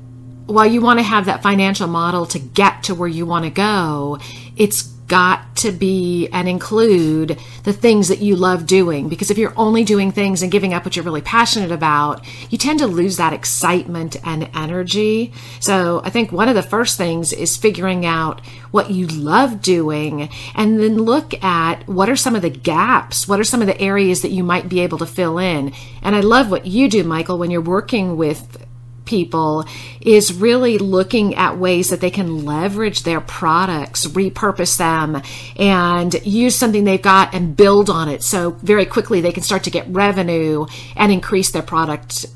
while 0.48 0.66
you 0.66 0.80
want 0.80 0.98
to 0.98 1.02
have 1.02 1.26
that 1.26 1.42
financial 1.42 1.86
model 1.86 2.26
to 2.26 2.38
get 2.38 2.84
to 2.84 2.94
where 2.94 3.08
you 3.08 3.26
want 3.26 3.44
to 3.44 3.50
go, 3.50 4.18
it's 4.56 4.82
got 5.08 5.56
to 5.56 5.72
be 5.72 6.28
and 6.28 6.48
include 6.48 7.38
the 7.64 7.72
things 7.72 8.08
that 8.08 8.20
you 8.20 8.36
love 8.36 8.66
doing. 8.66 9.08
Because 9.08 9.30
if 9.30 9.38
you're 9.38 9.54
only 9.56 9.82
doing 9.82 10.12
things 10.12 10.42
and 10.42 10.52
giving 10.52 10.74
up 10.74 10.84
what 10.84 10.96
you're 10.96 11.04
really 11.04 11.22
passionate 11.22 11.72
about, 11.72 12.24
you 12.50 12.58
tend 12.58 12.78
to 12.78 12.86
lose 12.86 13.16
that 13.16 13.32
excitement 13.32 14.16
and 14.24 14.50
energy. 14.54 15.32
So 15.60 16.02
I 16.04 16.10
think 16.10 16.30
one 16.30 16.48
of 16.48 16.54
the 16.54 16.62
first 16.62 16.98
things 16.98 17.32
is 17.32 17.56
figuring 17.56 18.04
out 18.04 18.40
what 18.70 18.90
you 18.90 19.06
love 19.06 19.62
doing 19.62 20.28
and 20.54 20.78
then 20.78 20.96
look 20.98 21.42
at 21.42 21.88
what 21.88 22.10
are 22.10 22.16
some 22.16 22.36
of 22.36 22.42
the 22.42 22.50
gaps, 22.50 23.26
what 23.26 23.40
are 23.40 23.44
some 23.44 23.62
of 23.62 23.66
the 23.66 23.80
areas 23.80 24.22
that 24.22 24.30
you 24.30 24.44
might 24.44 24.68
be 24.68 24.80
able 24.80 24.98
to 24.98 25.06
fill 25.06 25.38
in. 25.38 25.72
And 26.02 26.14
I 26.14 26.20
love 26.20 26.50
what 26.50 26.66
you 26.66 26.88
do, 26.88 27.02
Michael, 27.02 27.38
when 27.38 27.50
you're 27.50 27.60
working 27.62 28.16
with 28.16 28.67
people 29.08 29.64
is 30.00 30.32
really 30.32 30.76
looking 30.78 31.34
at 31.34 31.58
ways 31.58 31.88
that 31.88 32.00
they 32.00 32.10
can 32.10 32.44
leverage 32.44 33.02
their 33.02 33.20
products, 33.20 34.06
repurpose 34.06 34.76
them, 34.76 35.20
and 35.56 36.14
use 36.26 36.54
something 36.54 36.84
they've 36.84 37.02
got 37.02 37.34
and 37.34 37.56
build 37.56 37.88
on 37.88 38.08
it. 38.08 38.22
So 38.22 38.50
very 38.62 38.84
quickly 38.84 39.20
they 39.20 39.32
can 39.32 39.42
start 39.42 39.64
to 39.64 39.70
get 39.70 39.88
revenue 39.88 40.66
and 40.94 41.10
increase 41.10 41.50
their 41.50 41.62
product 41.62 42.26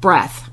breadth. 0.00 0.50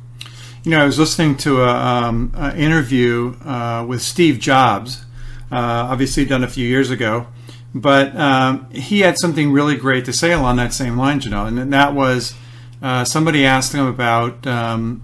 You 0.64 0.72
know, 0.72 0.82
I 0.82 0.86
was 0.86 1.00
listening 1.00 1.38
to 1.38 1.64
an 1.64 2.32
um, 2.34 2.56
interview 2.58 3.36
uh, 3.46 3.86
with 3.88 4.02
Steve 4.02 4.40
Jobs, 4.40 5.06
uh, 5.52 5.56
obviously 5.92 6.26
done 6.26 6.44
a 6.44 6.48
few 6.48 6.68
years 6.68 6.90
ago, 6.90 7.28
but 7.74 8.16
um, 8.16 8.70
he 8.72 9.02
had 9.02 9.18
something 9.18 9.52
really 9.52 9.76
great 9.76 10.06
to 10.06 10.14
say 10.14 10.32
along 10.32 10.58
that 10.58 10.74
same 10.74 10.98
line, 10.98 11.22
you 11.22 11.32
know, 11.32 11.46
and 11.46 11.74
that 11.74 11.94
was 11.94 12.34
uh, 12.82 13.06
somebody 13.06 13.46
asked 13.46 13.74
him 13.74 13.86
about 13.88 14.46
um, 14.46 15.02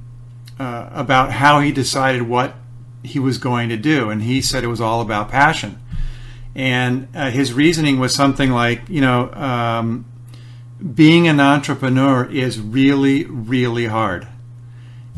uh, 0.59 0.89
about 0.91 1.31
how 1.31 1.61
he 1.61 1.71
decided 1.71 2.23
what 2.23 2.55
he 3.03 3.19
was 3.19 3.37
going 3.37 3.69
to 3.69 3.77
do, 3.77 4.09
and 4.09 4.21
he 4.23 4.41
said 4.41 4.63
it 4.63 4.67
was 4.67 4.81
all 4.81 5.01
about 5.01 5.29
passion. 5.29 5.79
And 6.55 7.07
uh, 7.15 7.31
his 7.31 7.53
reasoning 7.53 7.99
was 7.99 8.13
something 8.13 8.51
like, 8.51 8.89
you 8.89 9.01
know, 9.01 9.31
um, 9.33 10.05
being 10.93 11.27
an 11.27 11.39
entrepreneur 11.39 12.25
is 12.25 12.59
really, 12.59 13.25
really 13.25 13.85
hard. 13.85 14.27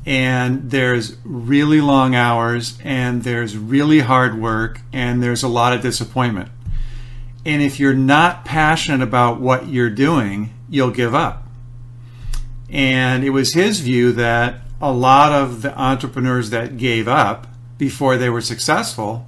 And 0.06 0.70
there's 0.72 1.16
really 1.24 1.82
long 1.82 2.16
hours, 2.16 2.78
and 2.84 3.24
there's 3.24 3.58
really 3.58 4.00
hard 4.00 4.40
work, 4.40 4.82
and 4.92 5.22
there's 5.22 5.44
a 5.44 5.48
lot 5.48 5.74
of 5.74 5.82
disappointment. 5.82 6.50
And 7.46 7.62
if 7.62 7.80
you're 7.80 7.94
not 7.94 8.46
passionate 8.46 9.02
about 9.02 9.40
what 9.40 9.68
you're 9.68 9.90
doing, 9.90 10.54
you'll 10.70 10.92
give 10.92 11.16
up. 11.16 11.48
And 12.70 13.24
it 13.24 13.32
was 13.32 13.54
his 13.54 13.80
view 13.80 14.12
that 14.14 14.62
a 14.82 14.92
lot 14.92 15.32
of 15.32 15.62
the 15.62 15.78
entrepreneurs 15.80 16.50
that 16.50 16.78
gave 16.78 17.08
up 17.08 17.48
before 17.78 18.18
they 18.18 18.30
were 18.30 18.42
successful, 18.42 19.28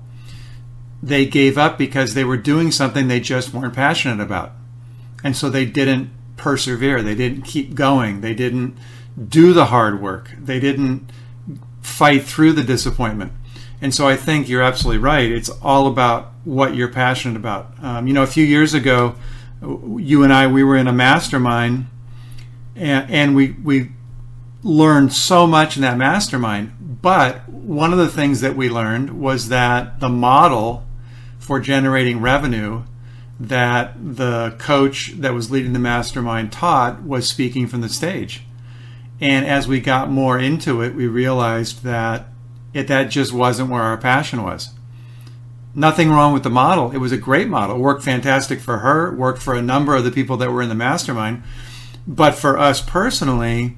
they 1.02 1.26
gave 1.26 1.58
up 1.58 1.78
because 1.78 2.14
they 2.14 2.24
were 2.24 2.38
doing 2.38 2.72
something 2.72 3.08
they 3.08 3.20
just 3.20 3.54
weren't 3.54 3.74
passionate 3.74 4.22
about. 4.22 4.52
And 5.24 5.36
so 5.36 5.50
they 5.50 5.66
didn't 5.66 6.10
persevere. 6.38 7.02
They 7.02 7.16
didn't 7.16 7.44
keep 7.44 7.76
going. 7.76 8.22
They 8.22 8.34
didn't 8.34 8.78
do 9.30 9.54
the 9.54 9.66
hard 9.66 10.02
work. 10.02 10.32
They 10.38 10.60
didn't 10.60 11.10
fight 11.82 12.24
through 12.24 12.54
the 12.54 12.64
disappointment. 12.64 13.32
And 13.82 13.94
so 13.94 14.08
I 14.08 14.16
think 14.16 14.48
you're 14.48 14.62
absolutely 14.62 15.00
right. 15.00 15.30
It's 15.30 15.50
all 15.50 15.88
about 15.88 16.32
what 16.46 16.76
you're 16.76 16.88
passionate 16.88 17.36
about. 17.36 17.74
Um, 17.82 18.08
you 18.08 18.14
know, 18.14 18.24
a 18.24 18.28
few 18.28 18.46
years 18.46 18.74
ago, 18.74 19.16
you 19.62 20.24
and 20.24 20.34
I, 20.34 20.48
we 20.48 20.64
were 20.64 20.78
in 20.78 20.88
a 20.88 20.94
mastermind 20.94 21.88
and, 22.76 23.12
and 23.12 23.36
we, 23.36 23.52
we 23.52 23.92
learned 24.64 25.14
so 25.14 25.46
much 25.46 25.76
in 25.76 25.82
that 25.82 25.98
mastermind. 25.98 27.00
But 27.02 27.48
one 27.50 27.92
of 27.92 28.00
the 28.00 28.08
things 28.08 28.42
that 28.42 28.56
we 28.56 28.70
learned 28.70 29.20
was 29.20 29.50
that 29.50 30.00
the 30.00 30.10
model 30.10 30.86
for 31.38 31.60
generating 31.60 32.22
revenue 32.22 32.84
that 33.40 33.94
the 33.98 34.56
coach 34.60 35.14
that 35.18 35.34
was 35.34 35.52
leading 35.52 35.74
the 35.74 35.80
mastermind 35.80 36.52
taught 36.52 37.04
was 37.04 37.28
speaking 37.28 37.68
from 37.68 37.82
the 37.82 37.90
stage. 37.90 38.44
And 39.20 39.46
as 39.46 39.68
we 39.68 39.82
got 39.82 40.10
more 40.10 40.40
into 40.40 40.82
it, 40.82 40.96
we 40.96 41.08
realized 41.08 41.84
that 41.84 42.28
it, 42.74 42.88
that 42.88 43.06
just 43.06 43.34
wasn't 43.34 43.70
where 43.70 43.84
our 43.84 43.98
passion 43.98 44.44
was. 44.44 44.70
Nothing 45.76 46.10
wrong 46.10 46.34
with 46.34 46.44
the 46.44 46.50
model. 46.50 46.92
It 46.92 46.98
was 46.98 47.12
a 47.12 47.18
great 47.18 47.48
model. 47.48 47.76
It 47.76 47.80
worked 47.80 48.04
fantastic 48.04 48.60
for 48.60 48.80
her, 48.80 49.14
worked 49.16 49.42
for 49.42 49.56
a 49.56 49.62
number 49.62 49.96
of 49.96 50.04
the 50.04 50.12
people 50.12 50.38
that 50.38 50.52
were 50.52 50.62
in 50.62 50.70
the 50.70 50.76
mastermind. 50.76 51.44
But 52.08 52.36
for 52.36 52.58
us 52.58 52.82
personally, 52.82 53.78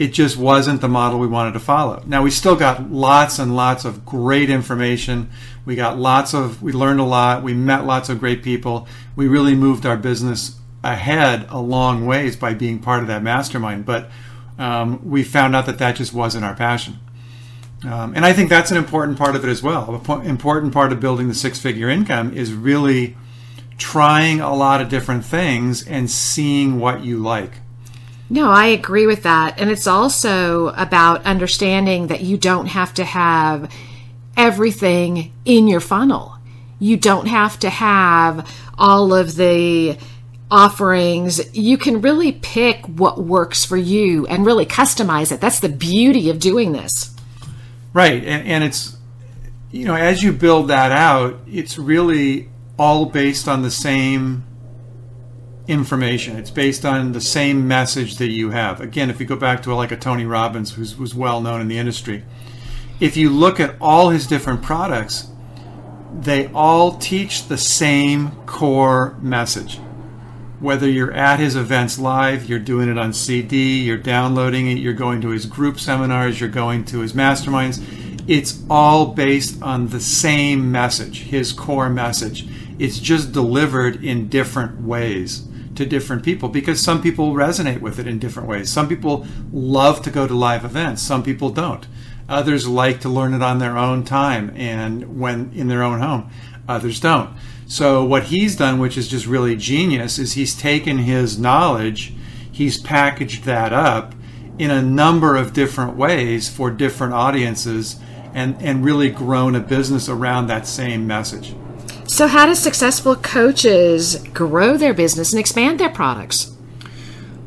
it 0.00 0.14
just 0.14 0.38
wasn't 0.38 0.80
the 0.80 0.88
model 0.88 1.18
we 1.18 1.26
wanted 1.26 1.52
to 1.52 1.60
follow. 1.60 2.02
Now 2.06 2.22
we 2.22 2.30
still 2.30 2.56
got 2.56 2.90
lots 2.90 3.38
and 3.38 3.54
lots 3.54 3.84
of 3.84 4.06
great 4.06 4.48
information. 4.48 5.28
We 5.66 5.76
got 5.76 5.98
lots 5.98 6.32
of 6.32 6.62
we 6.62 6.72
learned 6.72 7.00
a 7.00 7.04
lot. 7.04 7.42
We 7.42 7.52
met 7.52 7.84
lots 7.84 8.08
of 8.08 8.18
great 8.18 8.42
people. 8.42 8.88
We 9.14 9.28
really 9.28 9.54
moved 9.54 9.84
our 9.84 9.98
business 9.98 10.58
ahead 10.82 11.44
a 11.50 11.60
long 11.60 12.06
ways 12.06 12.34
by 12.34 12.54
being 12.54 12.78
part 12.78 13.02
of 13.02 13.08
that 13.08 13.22
mastermind. 13.22 13.84
But 13.84 14.10
um, 14.58 15.04
we 15.04 15.22
found 15.22 15.54
out 15.54 15.66
that 15.66 15.76
that 15.80 15.96
just 15.96 16.14
wasn't 16.14 16.46
our 16.46 16.54
passion. 16.54 16.98
Um, 17.84 18.14
and 18.16 18.24
I 18.24 18.32
think 18.32 18.48
that's 18.48 18.70
an 18.70 18.78
important 18.78 19.18
part 19.18 19.36
of 19.36 19.44
it 19.44 19.50
as 19.50 19.62
well. 19.62 20.02
An 20.08 20.26
important 20.26 20.72
part 20.72 20.92
of 20.92 21.00
building 21.00 21.28
the 21.28 21.34
six-figure 21.34 21.90
income 21.90 22.32
is 22.32 22.54
really 22.54 23.18
trying 23.76 24.40
a 24.40 24.54
lot 24.54 24.80
of 24.80 24.88
different 24.88 25.26
things 25.26 25.86
and 25.86 26.10
seeing 26.10 26.80
what 26.80 27.04
you 27.04 27.18
like. 27.18 27.52
No, 28.32 28.48
I 28.50 28.66
agree 28.66 29.08
with 29.08 29.24
that. 29.24 29.60
And 29.60 29.70
it's 29.70 29.88
also 29.88 30.68
about 30.68 31.26
understanding 31.26 32.06
that 32.06 32.20
you 32.20 32.38
don't 32.38 32.66
have 32.66 32.94
to 32.94 33.04
have 33.04 33.70
everything 34.36 35.32
in 35.44 35.66
your 35.66 35.80
funnel. 35.80 36.36
You 36.78 36.96
don't 36.96 37.26
have 37.26 37.58
to 37.58 37.68
have 37.68 38.48
all 38.78 39.12
of 39.12 39.34
the 39.34 39.98
offerings. 40.48 41.54
You 41.56 41.76
can 41.76 42.00
really 42.00 42.30
pick 42.30 42.86
what 42.86 43.20
works 43.20 43.64
for 43.64 43.76
you 43.76 44.26
and 44.28 44.46
really 44.46 44.64
customize 44.64 45.32
it. 45.32 45.40
That's 45.40 45.60
the 45.60 45.68
beauty 45.68 46.30
of 46.30 46.38
doing 46.38 46.70
this. 46.70 47.14
Right. 47.92 48.24
And, 48.24 48.46
and 48.46 48.64
it's, 48.64 48.96
you 49.72 49.84
know, 49.84 49.96
as 49.96 50.22
you 50.22 50.32
build 50.32 50.68
that 50.68 50.92
out, 50.92 51.40
it's 51.48 51.78
really 51.78 52.48
all 52.78 53.06
based 53.06 53.48
on 53.48 53.62
the 53.62 53.70
same 53.72 54.44
information. 55.70 56.36
It's 56.36 56.50
based 56.50 56.84
on 56.84 57.12
the 57.12 57.20
same 57.20 57.68
message 57.68 58.16
that 58.16 58.28
you 58.28 58.50
have. 58.50 58.80
Again, 58.80 59.08
if 59.08 59.20
you 59.20 59.26
go 59.26 59.36
back 59.36 59.62
to 59.62 59.74
like 59.74 59.92
a 59.92 59.96
Tony 59.96 60.26
Robbins, 60.26 60.72
who's 60.72 60.92
who's 60.94 61.14
well 61.14 61.40
known 61.40 61.60
in 61.60 61.68
the 61.68 61.78
industry, 61.78 62.24
if 62.98 63.16
you 63.16 63.30
look 63.30 63.60
at 63.60 63.76
all 63.80 64.10
his 64.10 64.26
different 64.26 64.62
products, 64.62 65.28
they 66.12 66.48
all 66.48 66.98
teach 66.98 67.46
the 67.46 67.56
same 67.56 68.32
core 68.46 69.16
message. 69.22 69.78
Whether 70.58 70.90
you're 70.90 71.12
at 71.12 71.38
his 71.38 71.56
events 71.56 71.98
live, 71.98 72.48
you're 72.48 72.58
doing 72.58 72.88
it 72.90 72.98
on 72.98 73.12
CD, 73.12 73.80
you're 73.80 73.96
downloading 73.96 74.70
it, 74.70 74.78
you're 74.78 74.92
going 74.92 75.20
to 75.22 75.30
his 75.30 75.46
group 75.46 75.80
seminars, 75.80 76.40
you're 76.40 76.50
going 76.50 76.84
to 76.86 76.98
his 76.98 77.14
masterminds, 77.14 77.80
it's 78.28 78.62
all 78.68 79.06
based 79.06 79.62
on 79.62 79.88
the 79.88 80.00
same 80.00 80.70
message, 80.70 81.22
his 81.22 81.52
core 81.52 81.88
message. 81.88 82.46
It's 82.78 82.98
just 82.98 83.32
delivered 83.32 84.04
in 84.04 84.28
different 84.28 84.82
ways 84.82 85.46
to 85.80 85.86
different 85.86 86.22
people 86.22 86.48
because 86.48 86.78
some 86.80 87.02
people 87.02 87.32
resonate 87.32 87.80
with 87.80 87.98
it 87.98 88.06
in 88.06 88.18
different 88.18 88.48
ways. 88.48 88.70
Some 88.70 88.86
people 88.86 89.26
love 89.50 90.02
to 90.02 90.10
go 90.10 90.28
to 90.28 90.34
live 90.34 90.64
events, 90.64 91.02
some 91.02 91.22
people 91.22 91.50
don't. 91.50 91.86
Others 92.28 92.68
like 92.68 93.00
to 93.00 93.08
learn 93.08 93.34
it 93.34 93.42
on 93.42 93.58
their 93.58 93.76
own 93.76 94.04
time 94.04 94.52
and 94.54 95.18
when 95.18 95.50
in 95.54 95.68
their 95.68 95.82
own 95.82 96.00
home. 96.00 96.30
Others 96.68 97.00
don't. 97.00 97.30
So 97.66 98.04
what 98.04 98.24
he's 98.24 98.56
done, 98.56 98.78
which 98.78 98.98
is 98.98 99.08
just 99.08 99.26
really 99.26 99.56
genius, 99.56 100.18
is 100.18 100.34
he's 100.34 100.54
taken 100.54 100.98
his 100.98 101.38
knowledge, 101.38 102.12
he's 102.52 102.78
packaged 102.78 103.44
that 103.44 103.72
up 103.72 104.14
in 104.58 104.70
a 104.70 104.82
number 104.82 105.36
of 105.36 105.52
different 105.54 105.96
ways 105.96 106.48
for 106.48 106.70
different 106.70 107.14
audiences 107.14 107.98
and, 108.34 108.60
and 108.60 108.84
really 108.84 109.08
grown 109.08 109.54
a 109.56 109.60
business 109.60 110.08
around 110.08 110.46
that 110.46 110.66
same 110.66 111.06
message. 111.06 111.54
So, 112.10 112.26
how 112.26 112.44
do 112.44 112.56
successful 112.56 113.14
coaches 113.14 114.16
grow 114.34 114.76
their 114.76 114.92
business 114.92 115.32
and 115.32 115.38
expand 115.38 115.78
their 115.78 115.88
products? 115.88 116.52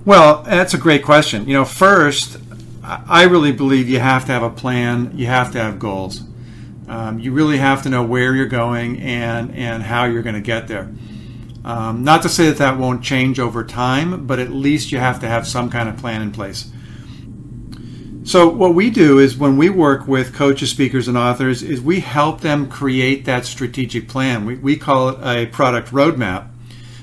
Well, 0.06 0.42
that's 0.44 0.74
a 0.74 0.78
great 0.78 1.04
question. 1.04 1.46
You 1.50 1.54
know, 1.56 1.66
first, 1.66 2.38
I 2.82 3.24
really 3.24 3.52
believe 3.52 3.90
you 3.90 4.00
have 4.00 4.26
to 4.28 4.32
have 4.32 4.42
a 4.42 4.50
plan. 4.50 5.12
You 5.16 5.26
have 5.26 5.52
to 5.52 5.62
have 5.62 5.80
goals. 5.80 6.22
Um, 6.88 7.20
you 7.20 7.34
really 7.34 7.58
have 7.58 7.84
to 7.84 7.90
know 7.90 8.04
where 8.04 8.34
you're 8.34 8.46
going 8.46 9.02
and 9.02 9.54
and 9.54 9.84
how 9.84 10.06
you're 10.06 10.24
going 10.24 10.36
to 10.36 10.42
get 10.42 10.70
there. 10.70 10.90
Um, 11.66 12.06
not 12.06 12.22
to 12.22 12.30
say 12.30 12.48
that 12.48 12.58
that 12.60 12.78
won't 12.78 13.04
change 13.04 13.42
over 13.42 13.66
time, 13.66 14.26
but 14.26 14.40
at 14.40 14.50
least 14.50 14.94
you 14.94 14.98
have 14.98 15.20
to 15.20 15.28
have 15.28 15.46
some 15.46 15.70
kind 15.70 15.90
of 15.90 15.98
plan 15.98 16.22
in 16.22 16.32
place. 16.32 16.72
So 18.26 18.48
what 18.48 18.74
we 18.74 18.90
do 18.90 19.20
is 19.20 19.38
when 19.38 19.58
we 19.58 19.70
work 19.70 20.08
with 20.08 20.34
coaches, 20.34 20.70
speakers, 20.70 21.10
and 21.10 21.18
authors, 21.18 21.62
is 21.62 21.82
we 21.82 22.00
help 22.00 22.40
them 22.40 22.70
create 22.70 23.26
that 23.26 23.46
strategic 23.46 24.08
plan. 24.08 24.46
We, 24.46 24.56
we 24.56 24.78
call 24.78 25.10
it 25.10 25.18
a 25.22 25.48
product 25.48 25.90
roadmap 25.90 26.48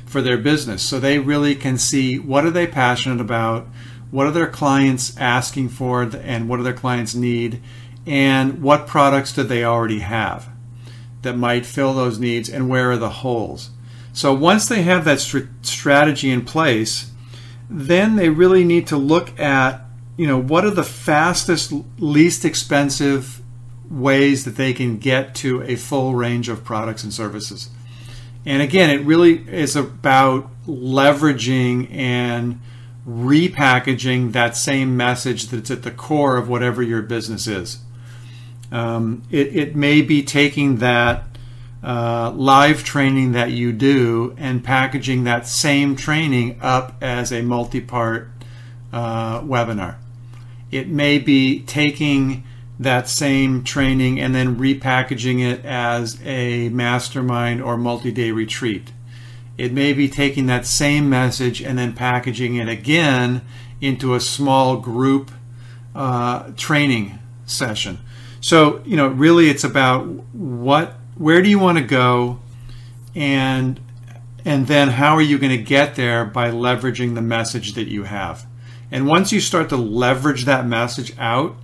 for 0.07 0.23
their 0.23 0.39
business, 0.39 0.83
so 0.83 0.99
they 0.99 1.19
really 1.19 1.55
can 1.55 1.77
see 1.77 2.19
what 2.19 2.47
are 2.47 2.51
they 2.51 2.67
passionate 2.67 3.21
about, 3.21 3.69
what 4.11 4.27
are 4.27 4.33
their 4.33 4.47
clients 4.47 5.15
asking 5.19 5.69
for, 5.69 6.03
and 6.03 6.49
what 6.49 6.57
do 6.57 6.63
their 6.63 6.73
clients 6.73 7.15
need, 7.15 7.61
and 8.07 8.63
what 8.63 8.87
products 8.87 9.35
do 9.35 9.43
they 9.43 9.63
already 9.63 10.01
have 10.01 10.49
that 11.21 11.37
might 11.37 11.67
fill 11.67 11.93
those 11.93 12.19
needs, 12.19 12.49
and 12.49 12.69
where 12.69 12.91
are 12.93 12.97
the 12.97 13.11
holes. 13.11 13.71
So 14.15 14.33
once 14.35 14.67
they 14.67 14.83
have 14.83 15.05
that 15.05 15.21
strategy 15.21 16.31
in 16.31 16.47
place, 16.47 17.11
then 17.69 18.17
they 18.17 18.31
really 18.31 18.65
need 18.65 18.87
to 18.87 18.97
look 18.97 19.39
at 19.39 19.83
you 20.21 20.27
know, 20.27 20.39
what 20.39 20.67
are 20.67 20.71
the 20.71 20.85
fastest, 20.85 21.73
least 21.99 22.45
expensive 22.45 23.41
ways 23.89 24.45
that 24.45 24.57
they 24.57 24.75
can 24.75 24.99
get 24.99 25.35
to 25.37 25.63
a 25.63 25.77
full 25.77 26.15
range 26.15 26.51
of 26.51 26.63
products 26.63 27.03
and 27.03 27.11
services? 27.11 27.71
And 28.45 28.61
again, 28.61 28.91
it 28.91 29.03
really 29.07 29.39
is 29.49 29.77
about 29.77 30.51
leveraging 30.67 31.91
and 31.91 32.61
repackaging 33.09 34.33
that 34.33 34.59
same 34.59 34.95
message 34.95 35.47
that's 35.47 35.71
at 35.71 35.85
the 35.85 35.91
core 35.91 36.37
of 36.37 36.51
whatever 36.51 36.83
your 36.83 37.01
business 37.01 37.47
is. 37.47 37.79
Um, 38.71 39.23
it, 39.31 39.57
it, 39.57 39.75
may 39.75 40.03
be 40.03 40.23
taking 40.23 40.77
that 40.77 41.25
uh, 41.83 42.31
live 42.33 42.85
training 42.85 43.33
that 43.33 43.53
you 43.53 43.73
do 43.73 44.37
and 44.37 44.63
packaging 44.63 45.25
that 45.25 45.47
same 45.47 45.97
training 45.97 46.59
up 46.61 46.95
as 47.01 47.33
a 47.33 47.41
multi 47.41 47.81
part 47.81 48.29
uh, 48.93 49.41
webinar. 49.41 49.97
It 50.71 50.89
may 50.89 51.19
be 51.19 51.61
taking 51.61 52.45
that 52.79 53.09
same 53.09 53.63
training 53.63 54.19
and 54.19 54.35
then 54.35 54.57
repackaging 54.57 55.45
it 55.45 55.65
as 55.65 56.19
a 56.25 56.71
mastermind 56.71 57.63
or 57.63 57.77
multi 57.77 58.11
day 58.11 58.31
retreat. 58.31 58.93
It 59.59 59.73
may 59.73 59.93
be 59.93 60.09
taking 60.09 60.47
that 60.47 60.65
same 60.65 61.11
message 61.11 61.61
and 61.61 61.79
then 61.79 61.93
packaging 61.93 62.57
it 62.57 62.69
again 62.69 63.43
into 63.81 64.15
a 64.15 64.21
small 64.21 64.79
group 64.79 65.31
uh, 65.95 66.53
training 66.57 67.19
session. 67.45 67.99
So, 68.41 68.83
you 68.87 68.97
know, 68.97 69.09
really 69.09 69.51
it's 69.51 69.65
about 69.65 70.07
what, 70.35 70.95
where 71.17 71.43
do 71.43 71.51
you 71.51 71.59
want 71.59 71.77
to 71.77 71.85
go 71.85 72.41
and 73.15 73.79
and 74.43 74.67
then 74.67 74.89
how 74.89 75.15
are 75.17 75.23
you 75.23 75.39
going 75.39 75.55
to 75.55 75.63
get 75.63 75.97
there 75.97 76.25
by 76.25 76.51
leveraging 76.51 77.15
the 77.15 77.21
message 77.21 77.75
that 77.75 77.89
you 77.89 78.05
have 78.05 78.47
and 78.91 79.07
once 79.07 79.33
you 79.33 79.41
start 79.41 79.69
to 79.71 79.77
leverage 79.77 80.45
that 80.45 80.67
message 80.67 81.13
out, 81.19 81.57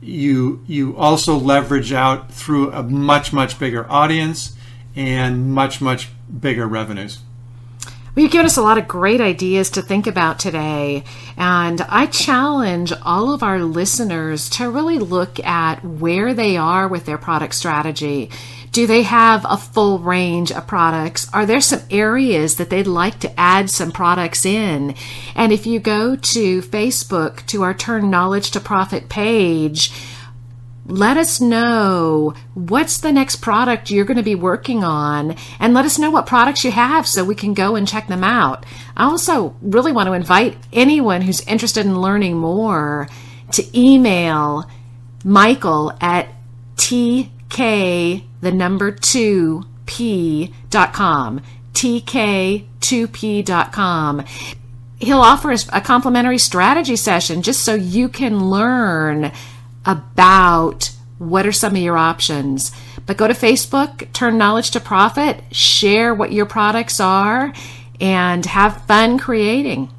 you 0.00 0.62
you 0.66 0.96
also 0.96 1.36
leverage 1.36 1.92
out 1.92 2.32
through 2.32 2.72
a 2.72 2.82
much 2.82 3.32
much 3.32 3.58
bigger 3.58 3.90
audience 3.90 4.56
and 4.96 5.52
much 5.52 5.80
much 5.80 6.08
bigger 6.40 6.66
revenues. 6.66 7.20
Well, 8.14 8.24
you've 8.24 8.32
given 8.32 8.44
us 8.44 8.58
a 8.58 8.62
lot 8.62 8.76
of 8.76 8.86
great 8.86 9.22
ideas 9.22 9.70
to 9.70 9.80
think 9.80 10.06
about 10.06 10.38
today. 10.38 11.04
And 11.38 11.80
I 11.80 12.04
challenge 12.04 12.92
all 13.02 13.32
of 13.32 13.42
our 13.42 13.60
listeners 13.60 14.50
to 14.50 14.70
really 14.70 14.98
look 14.98 15.40
at 15.40 15.82
where 15.82 16.34
they 16.34 16.58
are 16.58 16.86
with 16.86 17.06
their 17.06 17.16
product 17.16 17.54
strategy. 17.54 18.28
Do 18.72 18.86
they 18.86 19.02
have 19.02 19.44
a 19.46 19.58
full 19.58 19.98
range 19.98 20.50
of 20.50 20.66
products? 20.66 21.28
Are 21.34 21.44
there 21.44 21.60
some 21.60 21.82
areas 21.90 22.56
that 22.56 22.70
they'd 22.70 22.86
like 22.86 23.20
to 23.20 23.38
add 23.38 23.68
some 23.68 23.92
products 23.92 24.46
in? 24.46 24.94
And 25.34 25.52
if 25.52 25.66
you 25.66 25.78
go 25.78 26.16
to 26.16 26.62
Facebook 26.62 27.44
to 27.48 27.62
our 27.64 27.74
Turn 27.74 28.08
Knowledge 28.08 28.50
to 28.52 28.60
Profit 28.60 29.10
page, 29.10 29.92
let 30.86 31.18
us 31.18 31.38
know 31.38 32.32
what's 32.54 32.98
the 32.98 33.12
next 33.12 33.36
product 33.36 33.90
you're 33.90 34.06
going 34.06 34.16
to 34.16 34.22
be 34.22 34.34
working 34.34 34.82
on 34.82 35.36
and 35.60 35.74
let 35.74 35.84
us 35.84 35.98
know 35.98 36.10
what 36.10 36.26
products 36.26 36.64
you 36.64 36.70
have 36.70 37.06
so 37.06 37.24
we 37.24 37.34
can 37.34 37.52
go 37.52 37.76
and 37.76 37.86
check 37.86 38.08
them 38.08 38.24
out. 38.24 38.64
I 38.96 39.04
also 39.04 39.54
really 39.60 39.92
want 39.92 40.06
to 40.06 40.14
invite 40.14 40.56
anyone 40.72 41.20
who's 41.20 41.46
interested 41.46 41.84
in 41.84 42.00
learning 42.00 42.38
more 42.38 43.06
to 43.52 43.78
email 43.78 44.64
Michael 45.24 45.92
at 46.00 46.28
tk 47.52 48.24
the 48.40 48.52
number 48.52 48.90
2 48.90 49.64
p.com 49.86 51.40
tk2p.com 51.72 52.64
he'll 54.98 55.20
offer 55.20 55.50
us 55.50 55.68
a 55.72 55.80
complimentary 55.80 56.38
strategy 56.38 56.96
session 56.96 57.42
just 57.42 57.64
so 57.64 57.74
you 57.74 58.08
can 58.08 58.48
learn 58.50 59.32
about 59.84 60.90
what 61.18 61.46
are 61.46 61.52
some 61.52 61.76
of 61.76 61.82
your 61.82 61.96
options. 61.96 62.72
But 63.06 63.16
go 63.16 63.26
to 63.26 63.34
Facebook, 63.34 64.12
turn 64.12 64.38
knowledge 64.38 64.70
to 64.72 64.80
profit, 64.80 65.42
share 65.54 66.14
what 66.14 66.32
your 66.32 66.46
products 66.46 67.00
are, 67.00 67.52
and 68.00 68.44
have 68.46 68.84
fun 68.86 69.18
creating. 69.18 69.90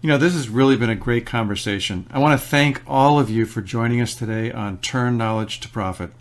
You 0.00 0.08
know, 0.08 0.18
this 0.18 0.34
has 0.34 0.48
really 0.48 0.76
been 0.76 0.90
a 0.90 0.94
great 0.94 1.26
conversation. 1.26 2.06
I 2.10 2.18
want 2.18 2.38
to 2.38 2.46
thank 2.46 2.82
all 2.86 3.18
of 3.18 3.28
you 3.28 3.46
for 3.46 3.60
joining 3.62 4.00
us 4.00 4.14
today 4.14 4.52
on 4.52 4.78
Turn 4.78 5.16
Knowledge 5.16 5.60
to 5.60 5.68
Profit. 5.68 6.12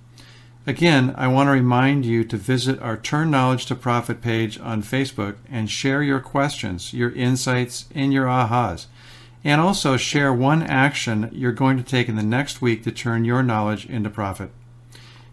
Again, 0.68 1.16
I 1.18 1.30
want 1.30 1.48
to 1.48 1.52
remind 1.52 2.06
you 2.06 2.26
to 2.26 2.36
visit 2.36 2.82
our 2.82 2.98
Turn 2.98 3.32
Knowledge 3.32 3.68
to 3.68 3.76
Profit 3.76 4.20
page 4.20 4.60
on 4.60 4.84
Facebook 4.84 5.38
and 5.50 5.72
share 5.72 6.04
your 6.04 6.20
questions, 6.20 6.92
your 6.94 7.12
insights, 7.12 7.86
and 7.96 8.12
your 8.12 8.26
ahas. 8.26 8.88
And 9.46 9.62
also 9.62 9.96
share 9.96 10.34
one 10.34 10.62
action 10.62 11.30
you're 11.32 11.54
going 11.54 11.78
to 11.78 11.84
take 11.84 12.10
in 12.10 12.18
the 12.18 12.22
next 12.22 12.62
week 12.62 12.84
to 12.84 12.92
turn 12.92 13.24
your 13.24 13.42
knowledge 13.44 13.86
into 13.86 14.10
profit. 14.10 14.50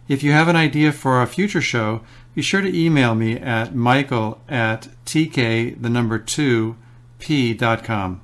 If 0.06 0.22
you 0.22 0.30
have 0.30 0.46
an 0.46 0.54
idea 0.54 0.92
for 0.92 1.20
a 1.20 1.26
future 1.26 1.60
show, 1.60 2.02
be 2.36 2.40
sure 2.40 2.60
to 2.60 2.78
email 2.78 3.16
me 3.16 3.36
at 3.36 3.74
michael 3.74 4.40
at 4.48 4.86
tk 5.04 5.82
the 5.82 5.90
number 5.90 6.16
2 6.16 6.76
p.com. 7.18 8.20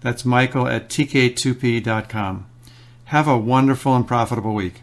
That's 0.00 0.24
michael 0.24 0.66
at 0.66 0.88
tk2p.com. 0.88 2.46
Have 3.04 3.28
a 3.28 3.38
wonderful 3.38 3.94
and 3.94 4.08
profitable 4.08 4.54
week. 4.54 4.82